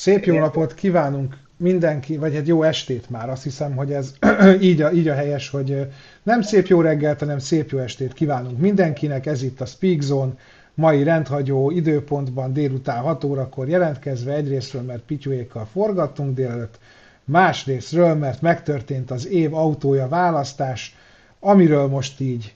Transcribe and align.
Szép 0.00 0.24
jó 0.24 0.38
napot 0.38 0.74
kívánunk 0.74 1.36
mindenki, 1.56 2.16
vagy 2.16 2.34
egy 2.34 2.46
jó 2.46 2.62
estét 2.62 3.10
már, 3.10 3.30
azt 3.30 3.42
hiszem, 3.42 3.76
hogy 3.76 3.92
ez 3.92 4.14
így, 4.60 4.82
a, 4.82 4.92
így 4.92 5.08
a 5.08 5.14
helyes, 5.14 5.48
hogy 5.48 5.86
nem 6.22 6.42
szép 6.42 6.66
jó 6.66 6.80
reggelt, 6.80 7.18
hanem 7.18 7.38
szép 7.38 7.70
jó 7.70 7.78
estét 7.78 8.12
kívánunk 8.12 8.58
mindenkinek, 8.58 9.26
ez 9.26 9.42
itt 9.42 9.60
a 9.60 9.66
Speak 9.66 10.00
Zone, 10.00 10.32
mai 10.74 11.02
rendhagyó 11.02 11.70
időpontban 11.70 12.52
délután 12.52 13.02
6 13.02 13.24
órakor 13.24 13.68
jelentkezve, 13.68 14.34
egyrésztről, 14.34 14.82
mert 14.82 15.02
pityuékkal 15.02 15.68
forgattunk 15.72 16.34
délelőtt, 16.34 16.78
másrésztről, 17.24 18.14
mert 18.14 18.40
megtörtént 18.40 19.10
az 19.10 19.26
év 19.26 19.54
autója 19.54 20.08
választás, 20.08 20.96
amiről 21.40 21.86
most 21.86 22.20
így 22.20 22.54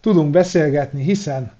tudunk 0.00 0.30
beszélgetni, 0.30 1.02
hiszen 1.02 1.52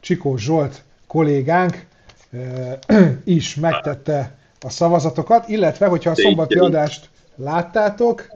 Csikó 0.00 0.36
Zsolt 0.36 0.82
kollégánk 1.06 1.86
is 3.24 3.54
megtette 3.54 4.42
a 4.64 4.70
szavazatokat, 4.70 5.48
illetve, 5.48 5.86
hogyha 5.86 6.10
a 6.10 6.14
szombati 6.14 6.58
adást 6.58 7.08
láttátok, 7.36 8.26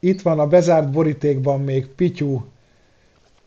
itt 0.00 0.22
van 0.22 0.38
a 0.38 0.46
bezárt 0.46 0.90
borítékban 0.90 1.60
még 1.60 1.86
Pityú 1.86 2.44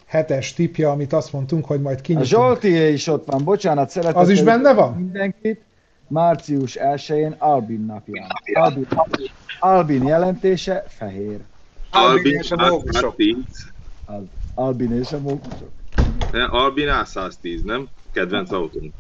hetes 0.06 0.54
tipja, 0.54 0.92
amit 0.92 1.14
azt 1.14 1.34
mondtunk, 1.34 1.66
hogy 1.66 1.82
majd 1.82 2.02
kinyitunk. 2.02 2.34
A 2.34 2.36
Zsoltié 2.36 2.92
is 2.94 3.08
ott 3.08 3.26
van, 3.26 3.44
bocsánat, 3.44 3.90
szeretem. 3.90 4.22
Az 4.22 4.30
is 4.30 4.44
benne 4.44 4.74
van? 4.74 4.94
Mindenkit. 4.94 5.62
Március 6.08 6.78
1-én 6.80 7.36
Albin 7.38 7.86
napján. 7.86 8.28
Albin, 8.54 8.88
Albin 9.60 10.04
jelentése 10.04 10.84
fehér. 10.88 11.40
Albin 11.92 12.38
és 12.38 12.52
a 12.52 12.70
mókusok. 12.70 13.16
Albin 14.56 14.94
és 14.94 15.12
a 15.12 15.20
mókusok. 15.20 15.70
Albin 16.50 16.88
A110, 16.90 17.64
nem? 17.64 17.88
Kedvenc 18.12 18.52
autón. 18.52 18.94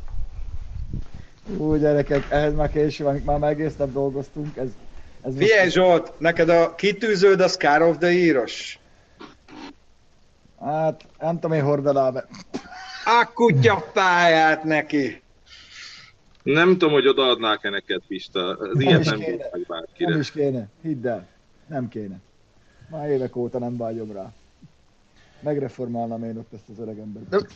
Ú, 1.48 1.76
gyerekek, 1.76 2.26
ehhez 2.30 2.54
már 2.54 2.70
késő 2.70 3.04
van, 3.04 3.22
már 3.26 3.40
meg 3.40 3.60
egész 3.60 3.76
nap 3.76 3.92
dolgoztunk. 3.92 4.58
Ez, 4.58 4.68
ez 5.22 5.36
Figyelj 5.38 5.70
Zsolt, 5.70 6.20
neked 6.20 6.50
a 6.50 6.76
kitűződ 6.76 7.40
az 7.40 7.56
Car 7.56 7.82
of 7.82 7.98
the 7.98 8.12
Year-os? 8.12 8.80
Hát, 10.60 11.06
nem 11.20 11.40
tudom 11.40 11.58
én 11.58 11.64
hordanám 11.64 12.14
be. 12.14 12.28
A 13.06 13.32
kutya 13.34 13.86
pályát 13.94 14.64
neki! 14.64 15.22
Nem 16.44 16.72
tudom, 16.72 16.94
hogy 16.94 17.08
odaadnák-e 17.08 17.70
neked, 17.70 18.02
Pista. 18.08 18.50
Ez 18.52 18.58
nem 18.58 18.80
ilyet 18.80 19.06
nem 19.06 19.20
meg 19.52 19.66
bárkire. 19.68 20.10
Nem 20.10 20.20
is 20.20 20.32
kéne, 20.32 20.68
hidd 20.82 21.08
el. 21.08 21.28
Nem 21.68 21.88
kéne. 21.88 22.16
Már 22.90 23.10
évek 23.10 23.36
óta 23.36 23.60
nem 23.60 23.78
vágyom 23.78 24.12
rá. 24.12 24.32
Megreformálnám 25.40 26.24
én 26.24 26.38
ott 26.38 26.54
ezt 26.54 26.70
az 26.70 26.80
öreg 26.80 27.00
embert 27.00 27.48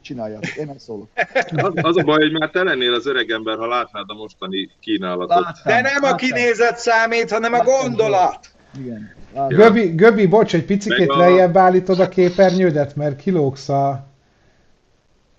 csináljátok, 0.00 0.56
én 0.56 0.66
nem 0.66 0.78
szólok. 0.78 1.08
Az, 1.56 1.72
az 1.74 1.96
a 1.96 2.02
baj, 2.02 2.18
hogy 2.18 2.32
már 2.32 2.50
te 2.50 2.62
lennél 2.62 2.94
az 2.94 3.06
öregember, 3.06 3.56
ha 3.56 3.66
látnád 3.66 4.04
a 4.06 4.14
mostani 4.14 4.70
kínálatot. 4.80 5.28
Láttam, 5.28 5.62
De 5.64 5.80
nem 5.80 6.02
láttam. 6.02 6.12
a 6.12 6.14
kinézet 6.14 6.78
számít, 6.78 7.30
hanem 7.30 7.52
láttam, 7.52 7.74
a 7.74 7.80
gondolat. 7.80 8.50
Igen. 8.78 9.14
Göbi, 9.48 9.86
Göbi, 9.88 10.26
bocs, 10.26 10.54
egy 10.54 10.64
picit 10.64 11.08
a... 11.08 11.16
lejjebb 11.16 11.56
állítod 11.56 12.00
a 12.00 12.08
képernyődet, 12.08 12.96
mert 12.96 13.16
kilógsz 13.16 13.68
a... 13.68 14.10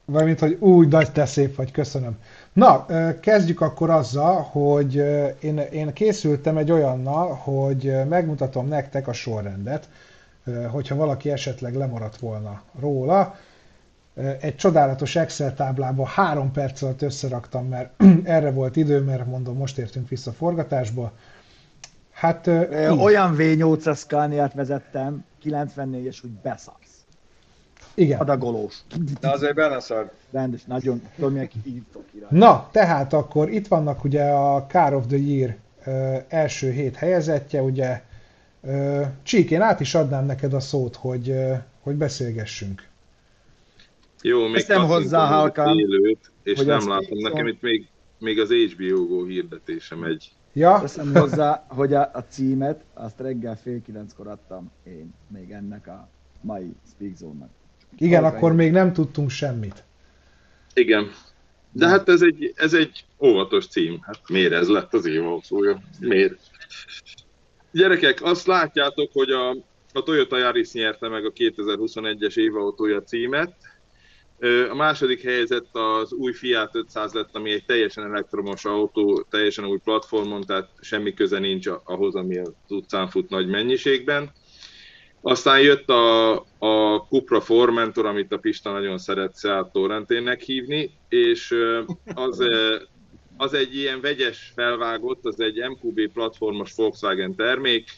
Vagy 0.05 0.25
mint, 0.25 0.39
hogy 0.39 0.57
úgy 0.59 0.87
nagy 0.87 1.11
te 1.11 1.25
szép 1.25 1.55
vagy, 1.55 1.71
köszönöm. 1.71 2.17
Na, 2.53 2.85
kezdjük 3.19 3.61
akkor 3.61 3.89
azzal, 3.89 4.41
hogy 4.41 4.95
én, 5.39 5.57
én 5.57 5.93
készültem 5.93 6.57
egy 6.57 6.71
olyannal, 6.71 7.33
hogy 7.33 7.93
megmutatom 8.09 8.67
nektek 8.67 9.07
a 9.07 9.13
sorrendet, 9.13 9.89
hogyha 10.71 10.95
valaki 10.95 11.31
esetleg 11.31 11.75
lemaradt 11.75 12.17
volna 12.17 12.61
róla 12.79 13.35
egy 14.39 14.55
csodálatos 14.55 15.15
Excel 15.15 15.53
táblába 15.53 16.05
három 16.05 16.51
perc 16.51 16.81
alatt 16.81 17.01
összeraktam, 17.01 17.67
mert 17.67 18.03
erre 18.23 18.51
volt 18.51 18.75
idő, 18.75 18.99
mert 19.01 19.25
mondom, 19.25 19.57
most 19.57 19.77
értünk 19.77 20.09
vissza 20.09 20.29
a 20.29 20.33
forgatásba. 20.33 21.11
Hát, 22.11 22.47
Olyan 22.97 23.35
V8 23.37 23.95
Scania-t 23.95 24.53
vezettem, 24.53 25.25
94-es, 25.43 26.17
hogy 26.21 26.29
beszarsz. 26.29 26.77
Igen. 27.93 28.19
Adagolós. 28.19 28.75
De 29.19 29.31
azért 29.31 29.55
beleszar. 29.55 30.11
Rendes, 30.31 30.63
nagyon, 30.63 31.01
tudom, 31.15 31.31
milyen 31.31 31.49
Na, 32.29 32.69
tehát 32.71 33.13
akkor 33.13 33.49
itt 33.49 33.67
vannak 33.67 34.03
ugye 34.03 34.23
a 34.23 34.65
Car 34.65 34.93
of 34.93 35.05
the 35.07 35.17
Year 35.17 35.55
első 36.27 36.71
hét 36.71 36.95
helyezettje, 36.95 37.61
ugye 37.61 38.01
Csík, 39.23 39.51
én 39.51 39.61
át 39.61 39.79
is 39.79 39.95
adnám 39.95 40.25
neked 40.25 40.53
a 40.53 40.59
szót, 40.59 40.95
hogy, 40.95 41.35
hogy 41.81 41.95
beszélgessünk. 41.95 42.91
Jó, 44.25 44.47
még 44.47 44.63
nem 44.67 44.85
hozzá 44.85 45.25
halkán. 45.27 45.77
Élőt, 45.77 46.31
és 46.43 46.59
nem 46.59 46.87
látom. 46.87 47.17
Nekem 47.17 47.47
itt 47.47 47.61
még, 47.61 47.87
még 48.19 48.39
az 48.39 48.51
HBO 48.51 49.05
Go 49.05 49.25
hirdetése 49.25 49.95
megy. 49.95 50.31
Ja. 50.53 50.79
Teszem 50.81 51.13
hozzá, 51.13 51.65
hogy 51.67 51.93
a, 51.93 52.09
a 52.13 52.25
címet 52.29 52.83
azt 52.93 53.19
reggel 53.19 53.57
fél 53.57 53.81
kilenckor 53.81 54.27
adtam 54.27 54.71
én 54.83 55.13
még 55.27 55.51
ennek 55.51 55.87
a 55.87 56.09
mai 56.41 56.75
Speak 56.95 57.15
Zone-nak. 57.15 57.49
Igen, 57.97 58.21
Halka 58.21 58.37
akkor 58.37 58.49
én. 58.49 58.55
még 58.55 58.71
nem 58.71 58.93
tudtunk 58.93 59.29
semmit. 59.29 59.83
Igen. 60.73 61.11
De 61.71 61.87
hát 61.87 62.09
ez 62.09 62.21
egy, 62.21 62.53
ez 62.55 62.73
egy 62.73 63.05
óvatos 63.19 63.67
cím. 63.67 63.99
Hát 64.01 64.19
miért 64.29 64.51
ez 64.51 64.67
lett 64.67 64.93
az 64.93 65.05
évautója? 65.05 65.81
Miért? 65.99 66.39
Gyerekek, 67.71 68.23
azt 68.23 68.47
látjátok, 68.47 69.09
hogy 69.13 69.29
a, 69.29 69.49
a 69.93 70.03
Toyota 70.03 70.37
Yaris 70.37 70.71
nyerte 70.71 71.07
meg 71.07 71.25
a 71.25 71.31
2021-es 71.31 72.37
évautója 72.37 73.03
címet, 73.03 73.55
a 74.69 74.75
második 74.75 75.21
helyzet 75.21 75.65
az 75.71 76.13
új 76.13 76.33
Fiat 76.33 76.75
500 76.75 77.13
lett, 77.13 77.35
ami 77.35 77.51
egy 77.51 77.65
teljesen 77.65 78.03
elektromos 78.03 78.65
autó, 78.65 79.25
teljesen 79.29 79.65
új 79.65 79.79
platformon, 79.83 80.41
tehát 80.41 80.69
semmi 80.81 81.13
köze 81.13 81.39
nincs 81.39 81.67
ahhoz, 81.83 82.15
ami 82.15 82.37
az 82.37 82.53
utcán 82.67 83.09
fut 83.09 83.29
nagy 83.29 83.47
mennyiségben. 83.47 84.31
Aztán 85.21 85.61
jött 85.61 85.89
a, 85.89 86.31
a 86.59 86.97
Cupra 87.09 87.41
Formentor, 87.41 88.05
amit 88.05 88.31
a 88.31 88.37
Pista 88.37 88.71
nagyon 88.71 88.97
szeret 88.97 89.37
Seat 89.37 89.71
Torrenténnek 89.71 90.41
hívni, 90.41 90.91
és 91.09 91.55
az, 92.13 92.43
az 93.37 93.53
egy 93.53 93.75
ilyen 93.75 94.01
vegyes 94.01 94.51
felvágott, 94.55 95.25
az 95.25 95.39
egy 95.39 95.69
MQB 95.69 96.11
platformos 96.13 96.73
Volkswagen 96.75 97.35
termék, 97.35 97.89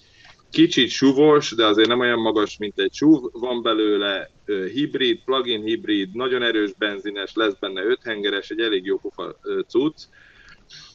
kicsit 0.52 0.90
suvos, 0.90 1.52
de 1.52 1.66
azért 1.66 1.88
nem 1.88 2.00
olyan 2.00 2.20
magas, 2.20 2.58
mint 2.58 2.80
egy 2.80 2.94
SUV. 2.94 3.24
Van 3.32 3.62
belőle 3.62 4.30
hibrid, 4.46 5.24
plug-in 5.26 5.64
hibrid, 5.64 6.16
nagyon 6.16 6.44
erős 6.44 6.74
benzines, 6.74 7.32
lesz 7.34 7.56
benne 7.60 7.84
5 7.84 8.00
hengeres, 8.04 8.50
egy 8.50 8.60
elég 8.60 8.86
jó 8.86 8.98
pofa 8.98 9.40
cucc. 9.68 10.02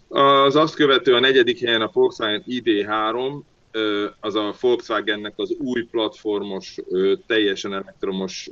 Az 0.09 0.57
azt 0.57 0.75
követő 0.75 1.15
a 1.15 1.21
negyedik 1.21 1.61
helyen 1.61 1.83
a 1.83 1.91
Volkswagen 1.93 2.45
ID3, 2.47 3.41
az 4.21 4.35
a 4.35 4.55
Volkswagennek 4.61 5.33
az 5.37 5.57
új 5.59 5.83
platformos, 5.83 6.77
teljesen 7.27 7.73
elektromos 7.73 8.51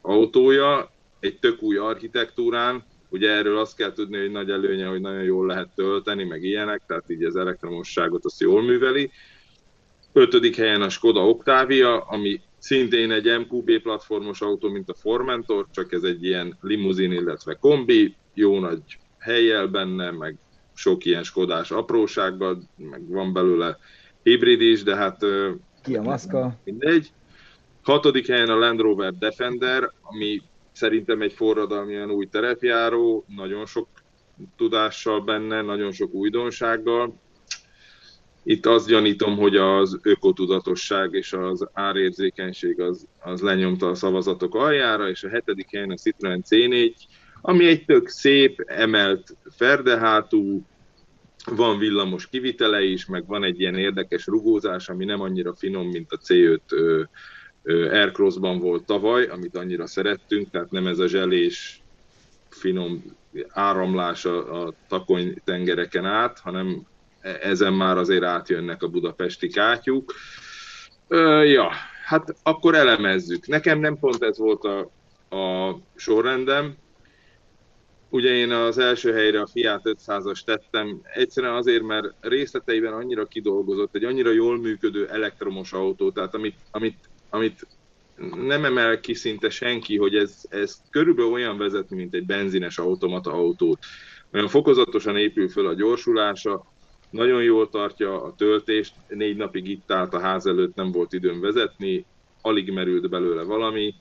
autója, 0.00 0.92
egy 1.20 1.38
tök 1.38 1.62
új 1.62 1.76
architektúrán, 1.76 2.84
ugye 3.08 3.30
erről 3.30 3.58
azt 3.58 3.76
kell 3.76 3.92
tudni, 3.92 4.18
hogy 4.18 4.30
nagy 4.30 4.50
előnye, 4.50 4.86
hogy 4.86 5.00
nagyon 5.00 5.22
jól 5.22 5.46
lehet 5.46 5.68
tölteni, 5.74 6.24
meg 6.24 6.42
ilyenek, 6.42 6.82
tehát 6.86 7.10
így 7.10 7.24
az 7.24 7.36
elektromosságot 7.36 8.24
azt 8.24 8.40
jól 8.40 8.62
műveli. 8.62 9.10
Ötödik 10.12 10.56
helyen 10.56 10.82
a 10.82 10.88
Skoda 10.88 11.28
Octavia, 11.28 12.00
ami 12.00 12.40
szintén 12.64 13.10
egy 13.10 13.38
MQB 13.38 13.82
platformos 13.82 14.40
autó, 14.40 14.68
mint 14.68 14.88
a 14.88 14.94
Formentor, 14.94 15.66
csak 15.70 15.92
ez 15.92 16.02
egy 16.02 16.24
ilyen 16.24 16.56
limuzin, 16.60 17.12
illetve 17.12 17.54
kombi, 17.54 18.14
jó 18.34 18.58
nagy 18.58 18.82
helyjel 19.18 19.66
benne, 19.66 20.10
meg 20.10 20.36
sok 20.74 21.04
ilyen 21.04 21.22
skodás 21.22 21.70
aprósággal, 21.70 22.62
meg 22.76 23.08
van 23.08 23.32
belőle 23.32 23.78
hibrid 24.22 24.60
is, 24.60 24.82
de 24.82 24.96
hát... 24.96 25.24
Ki 25.82 25.96
a 25.96 26.02
maszka? 26.02 26.58
Mindegy. 26.64 27.12
Hatodik 27.82 28.26
helyen 28.26 28.50
a 28.50 28.58
Land 28.58 28.80
Rover 28.80 29.14
Defender, 29.14 29.90
ami 30.02 30.42
szerintem 30.72 31.22
egy 31.22 31.32
forradalmian 31.32 32.10
új 32.10 32.26
terepjáró, 32.26 33.24
nagyon 33.36 33.66
sok 33.66 33.88
tudással 34.56 35.20
benne, 35.20 35.62
nagyon 35.62 35.92
sok 35.92 36.12
újdonsággal, 36.12 37.14
itt 38.44 38.66
azt 38.66 38.88
gyanítom, 38.88 39.36
hogy 39.36 39.56
az 39.56 39.98
ökotudatosság 40.02 41.12
és 41.12 41.32
az 41.32 41.68
árérzékenység 41.72 42.80
az, 42.80 43.06
az 43.20 43.40
lenyomta 43.40 43.88
a 43.88 43.94
szavazatok 43.94 44.54
aljára, 44.54 45.08
és 45.08 45.24
a 45.24 45.28
hetedik 45.28 45.70
helyen 45.70 45.90
a 45.90 45.96
Citroen 45.96 46.44
C4, 46.50 46.92
ami 47.40 47.66
egy 47.66 47.84
tök 47.84 48.08
szép, 48.08 48.60
emelt 48.66 49.36
ferdehátú, 49.50 50.62
van 51.44 51.78
villamos 51.78 52.28
kivitele 52.28 52.82
is, 52.82 53.06
meg 53.06 53.26
van 53.26 53.44
egy 53.44 53.60
ilyen 53.60 53.74
érdekes 53.74 54.26
rugózás, 54.26 54.88
ami 54.88 55.04
nem 55.04 55.20
annyira 55.20 55.54
finom, 55.54 55.88
mint 55.88 56.12
a 56.12 56.18
C5 56.18 56.60
Aircrossban 57.90 58.58
volt 58.58 58.84
tavaly, 58.84 59.24
amit 59.24 59.56
annyira 59.56 59.86
szerettünk, 59.86 60.50
tehát 60.50 60.70
nem 60.70 60.86
ez 60.86 60.98
a 60.98 61.06
zselés, 61.06 61.82
finom 62.48 63.04
áramlás 63.48 64.24
a, 64.24 64.64
a 64.64 64.74
takony 64.88 65.34
tengereken 65.44 66.04
át, 66.04 66.38
hanem 66.38 66.86
ezen 67.24 67.72
már 67.72 67.96
azért 67.96 68.22
átjönnek 68.22 68.82
a 68.82 68.88
budapesti 68.88 69.48
kátyuk. 69.48 70.14
Ja, 71.44 71.70
hát 72.04 72.36
akkor 72.42 72.74
elemezzük. 72.74 73.46
Nekem 73.46 73.78
nem 73.78 73.98
pont 73.98 74.22
ez 74.22 74.38
volt 74.38 74.64
a, 74.64 74.90
a 75.36 75.76
sorrendem. 75.94 76.74
ugye 78.08 78.30
én 78.30 78.50
az 78.50 78.78
első 78.78 79.12
helyre 79.12 79.40
a 79.40 79.46
Fiat 79.46 79.80
500-as 79.84 80.40
tettem, 80.44 81.00
egyszerűen 81.14 81.54
azért, 81.54 81.82
mert 81.82 82.14
részleteiben 82.20 82.92
annyira 82.92 83.26
kidolgozott, 83.26 83.94
egy 83.94 84.04
annyira 84.04 84.30
jól 84.30 84.58
működő 84.58 85.08
elektromos 85.08 85.72
autó, 85.72 86.10
tehát 86.10 86.34
amit, 86.34 86.56
amit, 86.70 87.08
amit 87.30 87.66
nem 88.46 88.64
emel 88.64 89.00
ki 89.00 89.14
szinte 89.14 89.50
senki, 89.50 89.96
hogy 89.96 90.14
ez, 90.14 90.40
ez 90.48 90.76
körülbelül 90.90 91.32
olyan 91.32 91.58
vezetni, 91.58 91.96
mint 91.96 92.14
egy 92.14 92.26
benzines 92.26 92.78
automata 92.78 93.32
autót. 93.32 93.78
Olyan 94.32 94.48
fokozatosan 94.48 95.16
épül 95.16 95.48
föl 95.48 95.66
a 95.66 95.74
gyorsulása, 95.74 96.73
nagyon 97.14 97.42
jól 97.42 97.68
tartja 97.68 98.22
a 98.22 98.34
töltést, 98.36 98.94
négy 99.08 99.36
napig 99.36 99.68
itt 99.68 99.92
állt 99.92 100.14
a 100.14 100.20
ház 100.20 100.46
előtt, 100.46 100.74
nem 100.74 100.92
volt 100.92 101.12
időm 101.12 101.40
vezetni, 101.40 102.04
alig 102.42 102.72
merült 102.72 103.08
belőle 103.08 103.42
valami, 103.42 103.94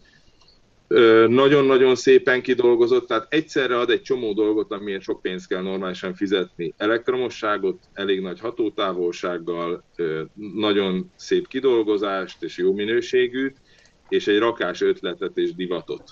nagyon-nagyon 1.27 1.95
szépen 1.95 2.41
kidolgozott, 2.41 3.07
tehát 3.07 3.33
egyszerre 3.33 3.79
ad 3.79 3.89
egy 3.89 4.01
csomó 4.01 4.33
dolgot, 4.33 4.71
amiért 4.71 5.01
sok 5.01 5.21
pénzt 5.21 5.47
kell 5.47 5.61
normálisan 5.61 6.13
fizetni. 6.13 6.73
Elektromosságot, 6.77 7.79
elég 7.93 8.21
nagy 8.21 8.39
hatótávolsággal, 8.39 9.83
nagyon 10.53 11.11
szép 11.15 11.47
kidolgozást 11.47 12.43
és 12.43 12.57
jó 12.57 12.73
minőségűt, 12.73 13.57
és 14.09 14.27
egy 14.27 14.37
rakás 14.39 14.81
ötletet 14.81 15.37
és 15.37 15.55
divatot. 15.55 16.03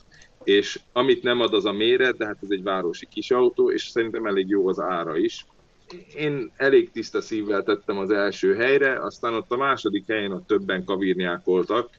És 0.44 0.80
amit 0.94 1.24
nem 1.24 1.40
ad, 1.40 1.54
az 1.54 1.66
a 1.66 1.72
méret, 1.72 2.18
de 2.18 2.26
hát 2.26 2.38
ez 2.42 2.50
egy 2.50 2.64
városi 2.64 3.08
kis 3.12 3.32
autó, 3.32 3.72
és 3.72 3.82
szerintem 3.82 4.26
elég 4.26 4.48
jó 4.48 4.68
az 4.68 4.80
ára 4.80 5.18
is. 5.18 5.46
Én 6.16 6.52
elég 6.58 6.92
tiszta 6.92 7.22
szívvel 7.22 7.64
tettem 7.64 7.98
az 7.98 8.12
első 8.12 8.56
helyre, 8.56 9.04
aztán 9.04 9.34
ott 9.34 9.52
a 9.52 9.58
második 9.58 10.08
helyen 10.08 10.32
ott 10.32 10.48
többen 10.48 10.84
kavírnyákoltak, 10.84 11.90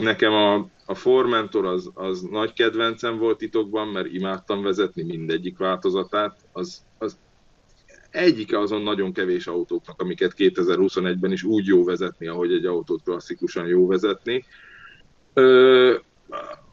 Nekem 0.00 0.32
a, 0.32 0.54
a 0.86 0.94
Formentor 0.94 1.66
az, 1.66 1.90
az 1.94 2.20
nagy 2.20 2.52
kedvencem 2.52 3.18
volt 3.18 3.38
titokban, 3.38 3.88
mert 3.88 4.12
imádtam 4.12 4.62
vezetni 4.62 5.02
mindegyik 5.02 5.58
változatát. 5.58 6.36
Az, 6.52 6.82
az 6.98 7.18
egyike 8.10 8.58
azon 8.58 8.82
nagyon 8.82 9.12
kevés 9.12 9.46
autóknak, 9.46 10.00
amiket 10.00 10.34
2021-ben 10.36 11.32
is 11.32 11.42
úgy 11.42 11.66
jó 11.66 11.84
vezetni, 11.84 12.26
ahogy 12.26 12.52
egy 12.52 12.66
autót 12.66 13.02
klasszikusan 13.02 13.66
jó 13.66 13.86
vezetni. 13.86 14.44
Ö, 15.32 15.94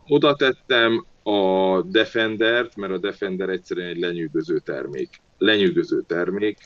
oda 0.08 0.36
tettem 0.36 1.06
a 1.24 1.82
Defendert, 1.82 2.76
mert 2.76 2.94
a 2.94 2.98
Defender 2.98 3.50
egyszerűen 3.50 3.88
egy 3.88 4.00
lenyűgöző 4.00 4.60
termék. 4.60 5.10
Lenyűgöző 5.38 6.04
termék, 6.08 6.58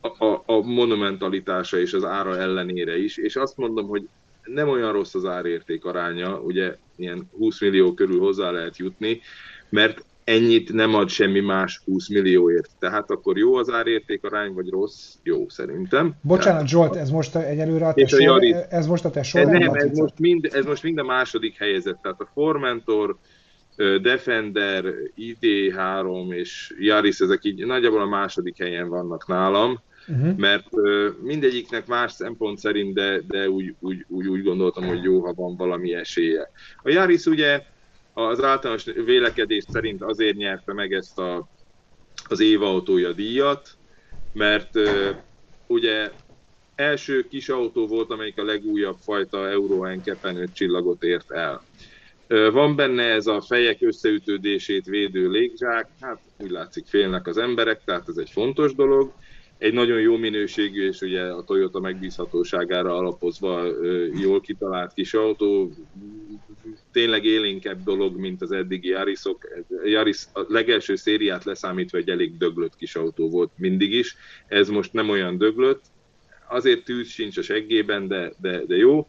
a, 0.00 0.24
a, 0.24 0.42
a 0.46 0.60
monumentalitása 0.60 1.78
és 1.78 1.92
az 1.92 2.04
ára 2.04 2.38
ellenére 2.38 2.98
is, 2.98 3.16
és 3.16 3.36
azt 3.36 3.56
mondom, 3.56 3.86
hogy 3.86 4.08
nem 4.44 4.68
olyan 4.68 4.92
rossz 4.92 5.14
az 5.14 5.24
árérték 5.24 5.84
aránya, 5.84 6.40
ugye 6.40 6.76
ilyen 6.96 7.28
20 7.38 7.60
millió 7.60 7.94
körül 7.94 8.20
hozzá 8.20 8.50
lehet 8.50 8.76
jutni, 8.76 9.20
mert 9.68 10.04
ennyit 10.24 10.72
nem 10.72 10.94
ad 10.94 11.08
semmi 11.08 11.40
más 11.40 11.80
20 11.84 12.08
millióért. 12.08 12.70
Tehát 12.78 13.10
akkor 13.10 13.38
jó 13.38 13.54
az 13.54 13.70
árérték 13.70 14.24
arány, 14.24 14.52
vagy 14.52 14.68
rossz? 14.68 15.14
Jó, 15.22 15.48
szerintem. 15.48 16.14
Bocsánat, 16.20 16.68
Zsolt, 16.68 16.96
ez 16.96 17.10
most 17.10 17.36
egyelőre 17.36 17.86
a 17.86 17.92
te 17.92 18.06
sor, 18.06 18.20
Jaris, 18.20 18.56
ez 18.68 18.86
most 18.86 19.04
a 19.04 19.10
te 19.10 19.22
sor, 19.22 19.40
ez, 19.40 19.48
nem, 19.48 19.74
ez, 19.74 19.98
most 19.98 20.18
mind, 20.18 20.48
ez 20.52 20.64
most 20.64 20.82
mind 20.82 20.98
a 20.98 21.04
második 21.04 21.56
helyezett, 21.56 21.98
tehát 22.02 22.20
a 22.20 22.28
Formentor, 22.34 23.16
Defender, 23.76 24.84
ID3 25.16 26.32
és 26.32 26.74
Yaris, 26.78 27.18
ezek 27.18 27.44
így 27.44 27.66
nagyjából 27.66 28.00
a 28.00 28.06
második 28.06 28.58
helyen 28.58 28.88
vannak 28.88 29.26
nálam 29.26 29.80
uh-huh. 30.08 30.36
mert 30.36 30.68
mindegyiknek 31.22 31.86
más 31.86 32.12
szempont 32.12 32.58
szerint, 32.58 32.94
de, 32.94 33.20
de 33.28 33.48
úgy, 33.48 33.74
úgy, 33.80 34.04
úgy, 34.08 34.26
úgy 34.26 34.42
gondoltam, 34.42 34.84
hogy 34.84 35.02
jó, 35.02 35.20
ha 35.20 35.32
van 35.32 35.56
valami 35.56 35.94
esélye. 35.94 36.50
A 36.82 36.90
Yaris 36.90 37.24
ugye 37.24 37.62
az 38.12 38.42
általános 38.42 38.84
vélekedés 38.84 39.64
szerint 39.68 40.02
azért 40.02 40.36
nyerte 40.36 40.72
meg 40.72 40.92
ezt 40.92 41.18
a, 41.18 41.48
az 42.28 42.40
évautója 42.40 43.12
díjat, 43.12 43.76
mert 44.32 44.78
ugye 45.66 46.10
első 46.74 47.26
kis 47.28 47.48
autó 47.48 47.86
volt, 47.86 48.10
amelyik 48.10 48.38
a 48.38 48.44
legújabb 48.44 48.96
fajta 49.00 49.48
Euro 49.48 49.94
NCAP 49.94 50.52
csillagot 50.52 51.02
ért 51.02 51.30
el. 51.30 51.62
Van 52.28 52.76
benne 52.76 53.02
ez 53.02 53.26
a 53.26 53.40
fejek 53.40 53.76
összeütődését 53.80 54.86
védő 54.86 55.30
légzsák, 55.30 55.88
hát 56.00 56.20
úgy 56.38 56.50
látszik 56.50 56.86
félnek 56.86 57.26
az 57.26 57.38
emberek, 57.38 57.84
tehát 57.84 58.08
ez 58.08 58.16
egy 58.16 58.30
fontos 58.30 58.74
dolog. 58.74 59.12
Egy 59.58 59.72
nagyon 59.72 60.00
jó 60.00 60.16
minőségű, 60.16 60.88
és 60.88 61.00
ugye 61.00 61.22
a 61.22 61.44
Toyota 61.44 61.80
megbízhatóságára 61.80 62.96
alapozva 62.96 63.66
jól 64.20 64.40
kitalált 64.40 64.92
kis 64.92 65.14
autó, 65.14 65.72
tényleg 66.92 67.24
élénkebb 67.24 67.82
dolog, 67.82 68.16
mint 68.16 68.42
az 68.42 68.52
eddigi 68.52 68.88
Yarisok. 68.88 69.48
Yaris 69.84 70.24
a 70.32 70.44
legelső 70.48 70.96
szériát 70.96 71.44
leszámítva 71.44 71.98
egy 71.98 72.08
elég 72.08 72.36
döglött 72.36 72.76
kis 72.76 72.94
autó 72.96 73.30
volt 73.30 73.50
mindig 73.56 73.92
is, 73.92 74.16
ez 74.46 74.68
most 74.68 74.92
nem 74.92 75.08
olyan 75.08 75.38
döglött, 75.38 75.82
azért 76.48 76.84
tűz 76.84 77.08
sincs 77.08 77.36
a 77.36 77.42
seggében, 77.42 78.08
de, 78.08 78.32
de, 78.40 78.64
de 78.66 78.76
jó. 78.76 79.08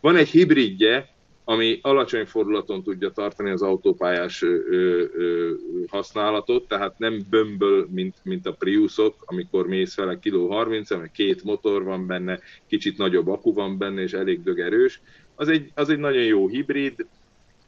Van 0.00 0.16
egy 0.16 0.28
hibridje, 0.28 1.13
ami 1.44 1.78
alacsony 1.82 2.26
fordulaton 2.26 2.82
tudja 2.82 3.10
tartani 3.10 3.50
az 3.50 3.62
autópályás 3.62 4.42
ö, 4.42 5.04
ö, 5.16 5.52
használatot, 5.88 6.68
tehát 6.68 6.98
nem 6.98 7.20
bömböl, 7.30 7.88
mint, 7.90 8.14
mint 8.22 8.46
a 8.46 8.52
Priusok, 8.52 9.14
amikor 9.24 9.66
mész 9.66 9.94
fel 9.94 10.08
a 10.08 10.18
kiló 10.18 10.48
30 10.48 10.90
mert 10.90 11.12
két 11.12 11.44
motor 11.44 11.84
van 11.84 12.06
benne, 12.06 12.38
kicsit 12.66 12.98
nagyobb 12.98 13.28
akku 13.28 13.52
van 13.52 13.78
benne, 13.78 14.02
és 14.02 14.12
elég 14.12 14.42
dögerős. 14.42 15.00
Az 15.34 15.48
egy, 15.48 15.70
az 15.74 15.88
egy 15.88 15.98
nagyon 15.98 16.24
jó 16.24 16.48
hibrid, 16.48 17.06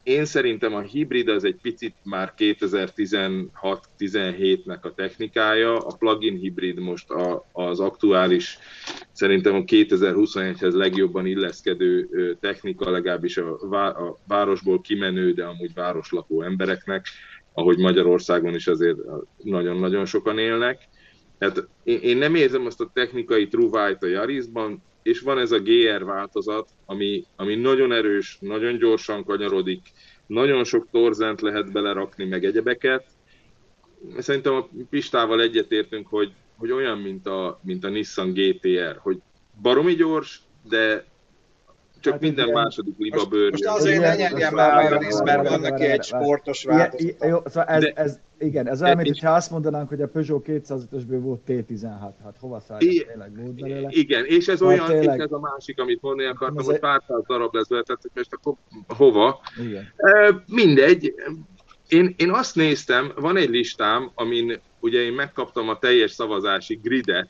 én 0.07 0.25
szerintem 0.25 0.75
a 0.75 0.81
hibrid 0.81 1.27
az 1.27 1.43
egy 1.43 1.59
picit 1.61 1.95
már 2.03 2.33
2016-17-nek 2.37 4.81
a 4.81 4.93
technikája, 4.93 5.77
a 5.77 5.95
plug-in 5.99 6.37
hibrid 6.37 6.79
most 6.79 7.09
a, 7.09 7.45
az 7.51 7.79
aktuális, 7.79 8.57
szerintem 9.11 9.55
a 9.55 9.63
2021-hez 9.63 10.73
legjobban 10.73 11.25
illeszkedő 11.25 12.09
technika, 12.39 12.89
legalábbis 12.89 13.37
a, 13.37 13.71
a 13.71 14.17
városból 14.27 14.81
kimenő, 14.81 15.33
de 15.33 15.45
amúgy 15.45 15.73
városlakó 15.73 16.41
embereknek, 16.41 17.05
ahogy 17.53 17.77
Magyarországon 17.77 18.55
is 18.55 18.67
azért 18.67 18.97
nagyon-nagyon 19.43 20.05
sokan 20.05 20.37
élnek. 20.37 20.87
Hát 21.39 21.67
én 21.83 22.17
nem 22.17 22.35
érzem 22.35 22.65
azt 22.65 22.81
a 22.81 22.91
technikai 22.93 23.47
truvájt 23.47 24.03
a 24.03 24.07
Yarisban, 24.07 24.83
és 25.07 25.19
van 25.19 25.39
ez 25.39 25.51
a 25.51 25.59
GR 25.59 26.03
változat, 26.03 26.69
ami, 26.85 27.25
ami 27.35 27.55
nagyon 27.55 27.91
erős, 27.91 28.37
nagyon 28.41 28.77
gyorsan 28.77 29.23
kanyarodik, 29.23 29.81
nagyon 30.25 30.63
sok 30.63 30.87
torzent 30.91 31.41
lehet 31.41 31.71
belerakni, 31.71 32.25
meg 32.25 32.45
egyebeket. 32.45 33.05
Szerintem 34.17 34.53
a 34.53 34.69
Pistával 34.89 35.41
egyetértünk, 35.41 36.07
hogy, 36.07 36.31
hogy 36.57 36.71
olyan, 36.71 36.97
mint 36.97 37.27
a, 37.27 37.59
mint 37.63 37.83
a 37.83 37.89
Nissan 37.89 38.33
GTR, 38.33 38.97
hogy 38.99 39.17
baromi 39.61 39.95
gyors, 39.95 40.41
de 40.69 41.05
csak 41.99 42.13
hát 42.13 42.21
minden 42.21 42.47
igen. 42.47 42.63
második 42.63 42.97
liba 42.97 43.25
bőr. 43.25 43.51
Most 43.51 43.65
azért 43.65 44.01
ne 44.01 44.15
nyerjen 44.15 44.53
már 44.53 44.93
a 44.93 44.97
rész, 44.97 45.21
mert 45.21 45.49
van 45.49 45.59
neki 45.59 45.83
egy 45.83 46.03
sportos 46.03 46.63
változat. 46.63 47.15
Jó, 47.27 47.39
szóval 47.45 47.65
ez, 47.65 47.83
ez, 47.95 48.19
igen, 48.39 48.67
ez 48.67 48.81
olyan, 48.81 48.97
mint 48.97 49.19
ha 49.19 49.31
azt 49.31 49.51
mondanánk, 49.51 49.89
hogy 49.89 50.01
a 50.01 50.07
Peugeot 50.07 50.45
205-ösből 50.47 51.19
volt 51.21 51.41
T16, 51.47 52.11
hát 52.23 52.35
hova 52.39 52.59
szállja, 52.59 53.05
tényleg 53.05 53.37
volt 53.37 53.53
belőle. 53.53 53.87
Igen, 53.91 54.25
és 54.25 54.47
ez 54.47 54.61
olyan, 54.61 54.87
tényleg... 54.87 55.17
és 55.17 55.23
ez 55.23 55.31
a 55.31 55.39
másik, 55.39 55.79
amit 55.79 56.01
mondani 56.01 56.29
akartam, 56.29 56.65
hogy 56.65 56.79
pár 56.79 57.01
száz 57.07 57.23
darab 57.27 57.55
lesz 57.55 57.67
belőle, 57.67 57.85
tehát 57.85 58.01
most 58.13 58.33
akkor 58.33 58.53
hova? 58.87 59.41
Igen. 59.61 59.93
Mindegy, 60.47 61.13
én, 61.87 62.15
én 62.17 62.29
azt 62.29 62.55
néztem, 62.55 63.11
van 63.15 63.37
egy 63.37 63.49
listám, 63.49 64.11
amin 64.15 64.59
ugye 64.79 65.01
én 65.01 65.13
megkaptam 65.13 65.69
a 65.69 65.79
teljes 65.79 66.11
szavazási 66.11 66.79
gridet, 66.83 67.29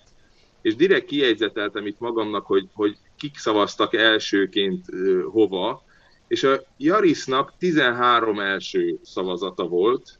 és 0.61 0.75
direkt 0.75 1.05
kijegyzeteltem 1.05 1.85
itt 1.85 1.99
magamnak, 1.99 2.45
hogy, 2.45 2.67
hogy 2.73 2.97
kik 3.17 3.37
szavaztak 3.37 3.93
elsőként 3.93 4.85
hova, 5.31 5.83
és 6.27 6.43
a 6.43 6.61
Jarisnak 6.77 7.53
13 7.57 8.39
első 8.39 8.99
szavazata 9.03 9.67
volt. 9.67 10.19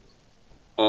A, 0.74 0.82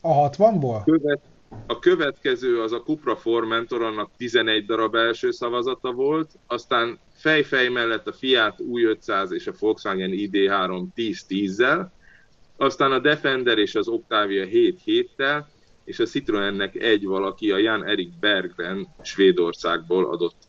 a 0.00 0.30
60-ból? 0.30 0.82
Követ, 0.84 1.20
a 1.66 1.78
következő 1.78 2.62
az 2.62 2.72
a 2.72 2.82
Cupra 2.82 3.16
Formentor, 3.16 3.82
annak 3.82 4.10
11 4.16 4.66
darab 4.66 4.94
első 4.94 5.30
szavazata 5.30 5.92
volt, 5.92 6.30
aztán 6.46 6.98
fejfej 7.14 7.68
mellett 7.68 8.06
a 8.06 8.12
Fiat 8.12 8.56
U500 8.58 9.30
és 9.30 9.46
a 9.46 9.52
Volkswagen 9.58 10.10
ID3 10.12 10.84
10-10-zel, 10.96 11.86
aztán 12.56 12.92
a 12.92 12.98
Defender 12.98 13.58
és 13.58 13.74
az 13.74 13.88
Octavia 13.88 14.46
7-7-tel, 14.46 15.44
és 15.84 15.98
a 15.98 16.04
Citroennek 16.04 16.74
egy 16.74 17.04
valaki, 17.04 17.50
a 17.50 17.56
Jan 17.56 17.84
Erik 17.84 18.18
Berggren 18.20 18.86
Svédországból 19.02 20.04
adott 20.04 20.47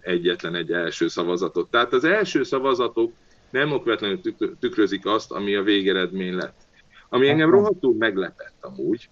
egyetlen 0.00 0.54
egy 0.54 0.72
első 0.72 1.08
szavazatot. 1.08 1.70
Tehát 1.70 1.92
az 1.92 2.04
első 2.04 2.42
szavazatok 2.42 3.12
nem 3.50 3.72
okvetlenül 3.72 4.20
tükrözik 4.60 5.06
azt, 5.06 5.32
ami 5.32 5.54
a 5.54 5.62
végeredmény 5.62 6.34
lett. 6.34 6.64
Ami 7.08 7.28
engem 7.28 7.50
rohadtul 7.50 7.94
meglepett 7.94 8.54
amúgy, 8.60 9.08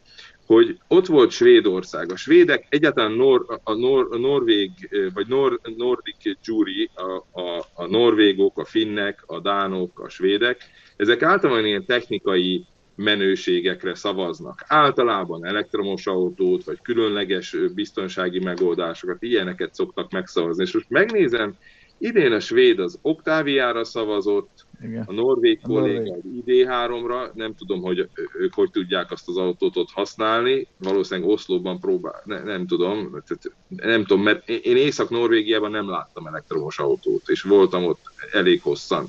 hogy 0.47 0.78
ott 0.88 1.07
volt 1.07 1.31
Svédország. 1.31 2.12
A 2.12 2.16
svédek, 2.16 2.66
egyáltalán 2.69 3.12
nor, 3.12 3.61
a, 3.62 3.75
nor, 3.75 4.09
a 4.11 4.16
norvég, 4.16 4.71
vagy 5.14 5.26
nor, 5.26 5.61
nordik 5.76 6.38
jury, 6.45 6.90
a, 6.95 7.40
a, 7.40 7.66
a 7.75 7.87
norvégok, 7.87 8.59
a 8.59 8.64
finnek, 8.64 9.23
a 9.26 9.40
dánok, 9.40 10.00
a 10.00 10.09
svédek, 10.09 10.62
ezek 10.97 11.23
általában 11.23 11.66
ilyen 11.66 11.85
technikai 11.85 12.66
menőségekre 12.96 13.94
szavaznak. 13.94 14.64
Általában 14.66 15.46
elektromos 15.46 16.06
autót, 16.06 16.64
vagy 16.64 16.78
különleges 16.82 17.56
biztonsági 17.74 18.38
megoldásokat, 18.38 19.22
ilyeneket 19.22 19.74
szoktak 19.74 20.10
megszavazni. 20.10 20.62
És 20.62 20.72
most 20.72 20.90
megnézem, 20.90 21.54
idén 21.98 22.32
a 22.32 22.40
svéd 22.40 22.78
az 22.78 22.98
Octaviára 23.02 23.84
szavazott, 23.84 24.66
Igen. 24.82 25.04
a 25.06 25.12
norvég 25.12 25.60
kolléga 25.62 26.14
az 26.14 26.22
ID3-ra, 26.46 27.32
nem 27.34 27.54
tudom, 27.54 27.80
hogy 27.82 28.08
ők 28.38 28.54
hogy 28.54 28.70
tudják 28.70 29.10
azt 29.10 29.28
az 29.28 29.36
autót 29.36 29.76
ott 29.76 29.90
használni, 29.90 30.66
valószínűleg 30.78 31.30
Oszlóban 31.30 31.80
próbál, 31.80 32.22
ne, 32.24 32.42
nem 32.42 32.66
tudom, 32.66 33.10
tehát 33.10 33.52
nem 33.68 34.04
tudom, 34.04 34.22
mert 34.22 34.48
én- 34.48 34.60
én 34.62 34.76
Észak-Norvégiában 34.76 35.70
nem 35.70 35.88
láttam 35.88 36.26
elektromos 36.26 36.78
autót, 36.78 37.28
és 37.28 37.42
voltam 37.42 37.84
ott 37.84 38.02
elég 38.32 38.62
hosszan. 38.62 39.08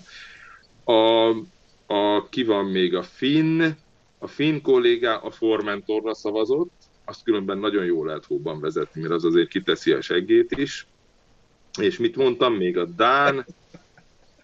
A, 0.84 1.32
a, 1.88 2.30
ki 2.30 2.44
van 2.44 2.66
még 2.66 2.96
a 2.96 3.04
Finn, 3.04 3.64
a 4.18 4.28
Finn 4.28 4.62
kollégá 4.62 5.16
a 5.16 5.32
Formentorra 5.32 6.16
szavazott, 6.16 6.72
azt 7.06 7.24
különben 7.24 7.58
nagyon 7.58 7.86
jól 7.86 8.06
lehet 8.06 8.26
hóban 8.26 8.60
vezetni, 8.60 9.02
mert 9.02 9.14
az 9.14 9.26
azért 9.26 9.48
kiteszi 9.48 9.92
a 9.92 10.02
seggét 10.02 10.52
is. 10.52 10.88
És 11.80 11.98
mit 11.98 12.16
mondtam 12.16 12.54
még? 12.54 12.78
A 12.78 12.86
Dán, 12.86 13.46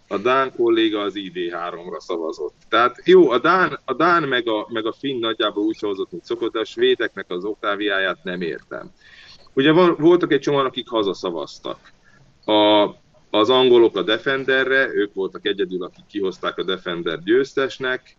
a 0.08 0.18
Dán 0.18 0.54
kolléga 0.56 1.00
az 1.00 1.14
ID3-ra 1.16 2.00
szavazott. 2.00 2.54
Tehát 2.70 3.02
jó, 3.06 3.30
a 3.30 3.40
Dán, 3.40 3.80
a 3.86 3.94
Dán 3.94 4.24
meg, 4.24 4.48
a, 4.48 4.68
meg 4.70 4.86
a 4.86 4.94
Finn 4.94 5.20
nagyjából 5.20 5.64
úgy 5.64 5.76
szavazott, 5.76 6.12
mint 6.12 6.26
szokott, 6.26 6.56
a 6.56 6.66
svédeknek 6.66 7.26
az 7.30 7.44
oktáviáját 7.44 8.24
nem 8.24 8.42
értem. 8.42 8.92
Ugye 9.54 9.72
voltak 9.98 10.32
egy 10.32 10.40
csomóan, 10.40 10.66
akik 10.66 10.88
hazaszavaztak. 10.88 11.92
A, 12.46 12.86
az 13.32 13.50
angolok 13.50 13.96
a 13.98 14.02
Defenderre, 14.02 14.88
ők 14.94 15.14
voltak 15.14 15.46
egyedül, 15.46 15.84
akik 15.84 16.06
kihozták 16.08 16.58
a 16.58 16.64
Defender 16.64 17.20
győztesnek. 17.24 18.16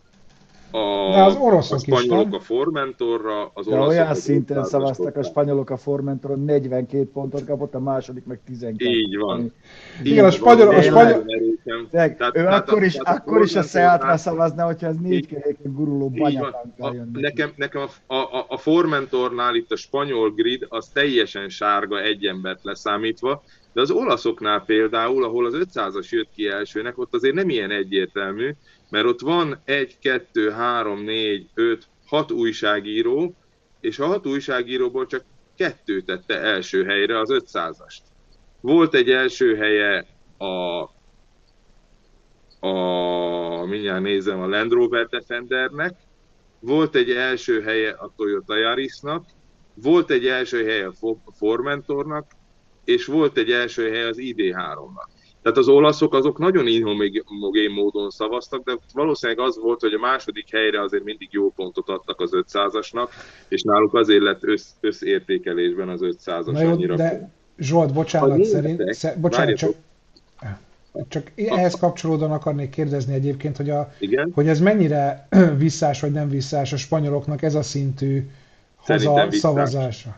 A, 0.74 1.10
De 1.14 1.22
az 1.22 1.36
oroszok 1.40 1.72
a 1.72 1.76
is, 1.76 1.82
spanyolok 1.98 2.24
nem? 2.30 2.34
a 2.34 2.40
Formentorra, 2.40 3.50
az 3.54 3.66
De 3.66 3.78
olyan 3.78 4.14
szinten 4.14 4.58
500-as 4.62 4.64
szavaztak 4.66 5.16
a 5.16 5.22
spanyolok 5.22 5.70
a 5.70 5.76
Formentoron, 5.76 6.44
42 6.44 7.08
pontot 7.12 7.44
kapott, 7.44 7.74
a 7.74 7.80
második 7.80 8.24
meg 8.24 8.40
12. 8.46 8.84
Így 8.90 9.16
van. 9.16 9.38
Ami- 9.38 9.52
Igen, 10.02 10.24
a 10.24 10.30
spanyol- 10.30 10.72
Így 10.72 10.78
a 10.78 10.82
spanyol- 10.82 11.24
Tehát- 11.90 12.20
ő 12.36 12.42
tehát 12.42 12.68
akkor 12.68 12.82
is, 12.82 12.92
tehát 12.94 13.20
akkor 13.20 13.42
is 13.42 13.54
a 13.56 13.62
Seatra 13.62 14.16
szavazna, 14.16 14.64
hogyha 14.64 14.86
ez 14.86 14.96
négy 14.96 15.12
Így- 15.12 15.26
keréken 15.26 15.72
guruló 15.74 16.10
Így 16.14 16.38
neki. 16.76 17.06
nekem, 17.12 17.50
nekem 17.56 17.82
a, 18.06 18.14
a, 18.14 18.44
a 18.48 18.56
Formentornál 18.56 19.54
itt 19.54 19.72
a 19.72 19.76
spanyol 19.76 20.30
grid 20.30 20.66
az 20.68 20.88
teljesen 20.88 21.48
sárga 21.48 22.00
egy 22.02 22.24
embert 22.24 22.60
leszámítva, 22.64 23.42
de 23.72 23.80
az 23.80 23.90
olaszoknál 23.90 24.64
például, 24.64 25.24
ahol 25.24 25.46
az 25.46 25.54
500-as 25.56 26.08
jött 26.08 26.30
ki 26.30 26.46
elsőnek, 26.46 26.98
ott 26.98 27.14
azért 27.14 27.34
nem 27.34 27.48
ilyen 27.48 27.70
egyértelmű, 27.70 28.52
mert 28.90 29.06
ott 29.06 29.20
van 29.20 29.60
1, 29.64 29.98
2, 29.98 30.50
3, 30.50 31.00
4, 31.04 31.50
5, 31.54 31.84
6 32.06 32.30
újságíró, 32.30 33.36
és 33.80 33.98
a 33.98 34.06
hat 34.06 34.26
újságíróból 34.26 35.06
csak 35.06 35.24
kettő 35.56 36.00
tette 36.00 36.40
első 36.40 36.84
helyre 36.84 37.18
az 37.18 37.28
500-ast. 37.32 37.98
Volt 38.60 38.94
egy 38.94 39.10
első 39.10 39.56
helye 39.56 40.06
a 40.38 40.90
a, 42.64 43.64
mindjárt 43.64 44.02
nézem, 44.02 44.40
a 44.40 44.46
Land 44.46 44.72
Rover 44.72 45.06
Defendernek, 45.06 45.94
volt 46.60 46.94
egy 46.94 47.10
első 47.10 47.62
helye 47.62 47.90
a 47.90 48.12
Toyota 48.16 48.56
Yarisnak, 48.56 49.24
volt 49.74 50.10
egy 50.10 50.26
első 50.26 50.64
helye 50.64 50.86
a 50.86 50.92
Fo- 50.92 51.36
Formentornak, 51.36 52.30
és 52.84 53.06
volt 53.06 53.36
egy 53.38 53.50
első 53.50 53.90
helye 53.90 54.06
az 54.06 54.16
ID3-nak. 54.20 55.08
Tehát 55.42 55.58
az 55.58 55.68
olaszok 55.68 56.14
azok 56.14 56.38
nagyon 56.38 56.66
inhomogén 56.66 57.70
módon 57.70 58.10
szavaztak, 58.10 58.64
de 58.64 58.78
valószínűleg 58.92 59.40
az 59.46 59.58
volt, 59.62 59.80
hogy 59.80 59.92
a 59.92 59.98
második 59.98 60.50
helyre 60.50 60.82
azért 60.82 61.04
mindig 61.04 61.28
jó 61.30 61.50
pontot 61.50 61.88
adtak 61.88 62.20
az 62.20 62.30
500-asnak, 62.32 63.08
és 63.48 63.62
náluk 63.62 63.94
azért 63.94 64.22
lett 64.22 64.44
össz, 64.44 64.66
összértékelésben 64.80 65.88
az 65.88 66.00
500-as 66.02 66.52
Na 66.52 66.60
jó, 66.62 66.70
annyira. 66.70 66.96
de 66.96 67.30
Zsolt, 67.58 67.90
A 67.90 67.92
bocsánat, 67.92 68.28
németek- 68.36 68.52
szerint, 68.52 68.94
sze, 68.94 69.16
bocsánat, 69.20 69.56
csak, 69.56 69.74
csak 71.08 71.30
ehhez 71.36 71.74
kapcsolódóan 71.74 72.32
akarnék 72.32 72.70
kérdezni 72.70 73.14
egyébként, 73.14 73.56
hogy, 73.56 73.70
a, 73.70 73.92
Igen? 73.98 74.30
hogy 74.34 74.48
ez 74.48 74.60
mennyire 74.60 75.28
visszás 75.56 76.00
vagy 76.00 76.12
nem 76.12 76.28
visszás 76.28 76.72
a 76.72 76.76
spanyoloknak 76.76 77.42
ez 77.42 77.54
a 77.54 77.62
szintű 77.62 78.30
haza 78.76 79.14
visszás. 79.24 79.38
szavazása. 79.40 80.16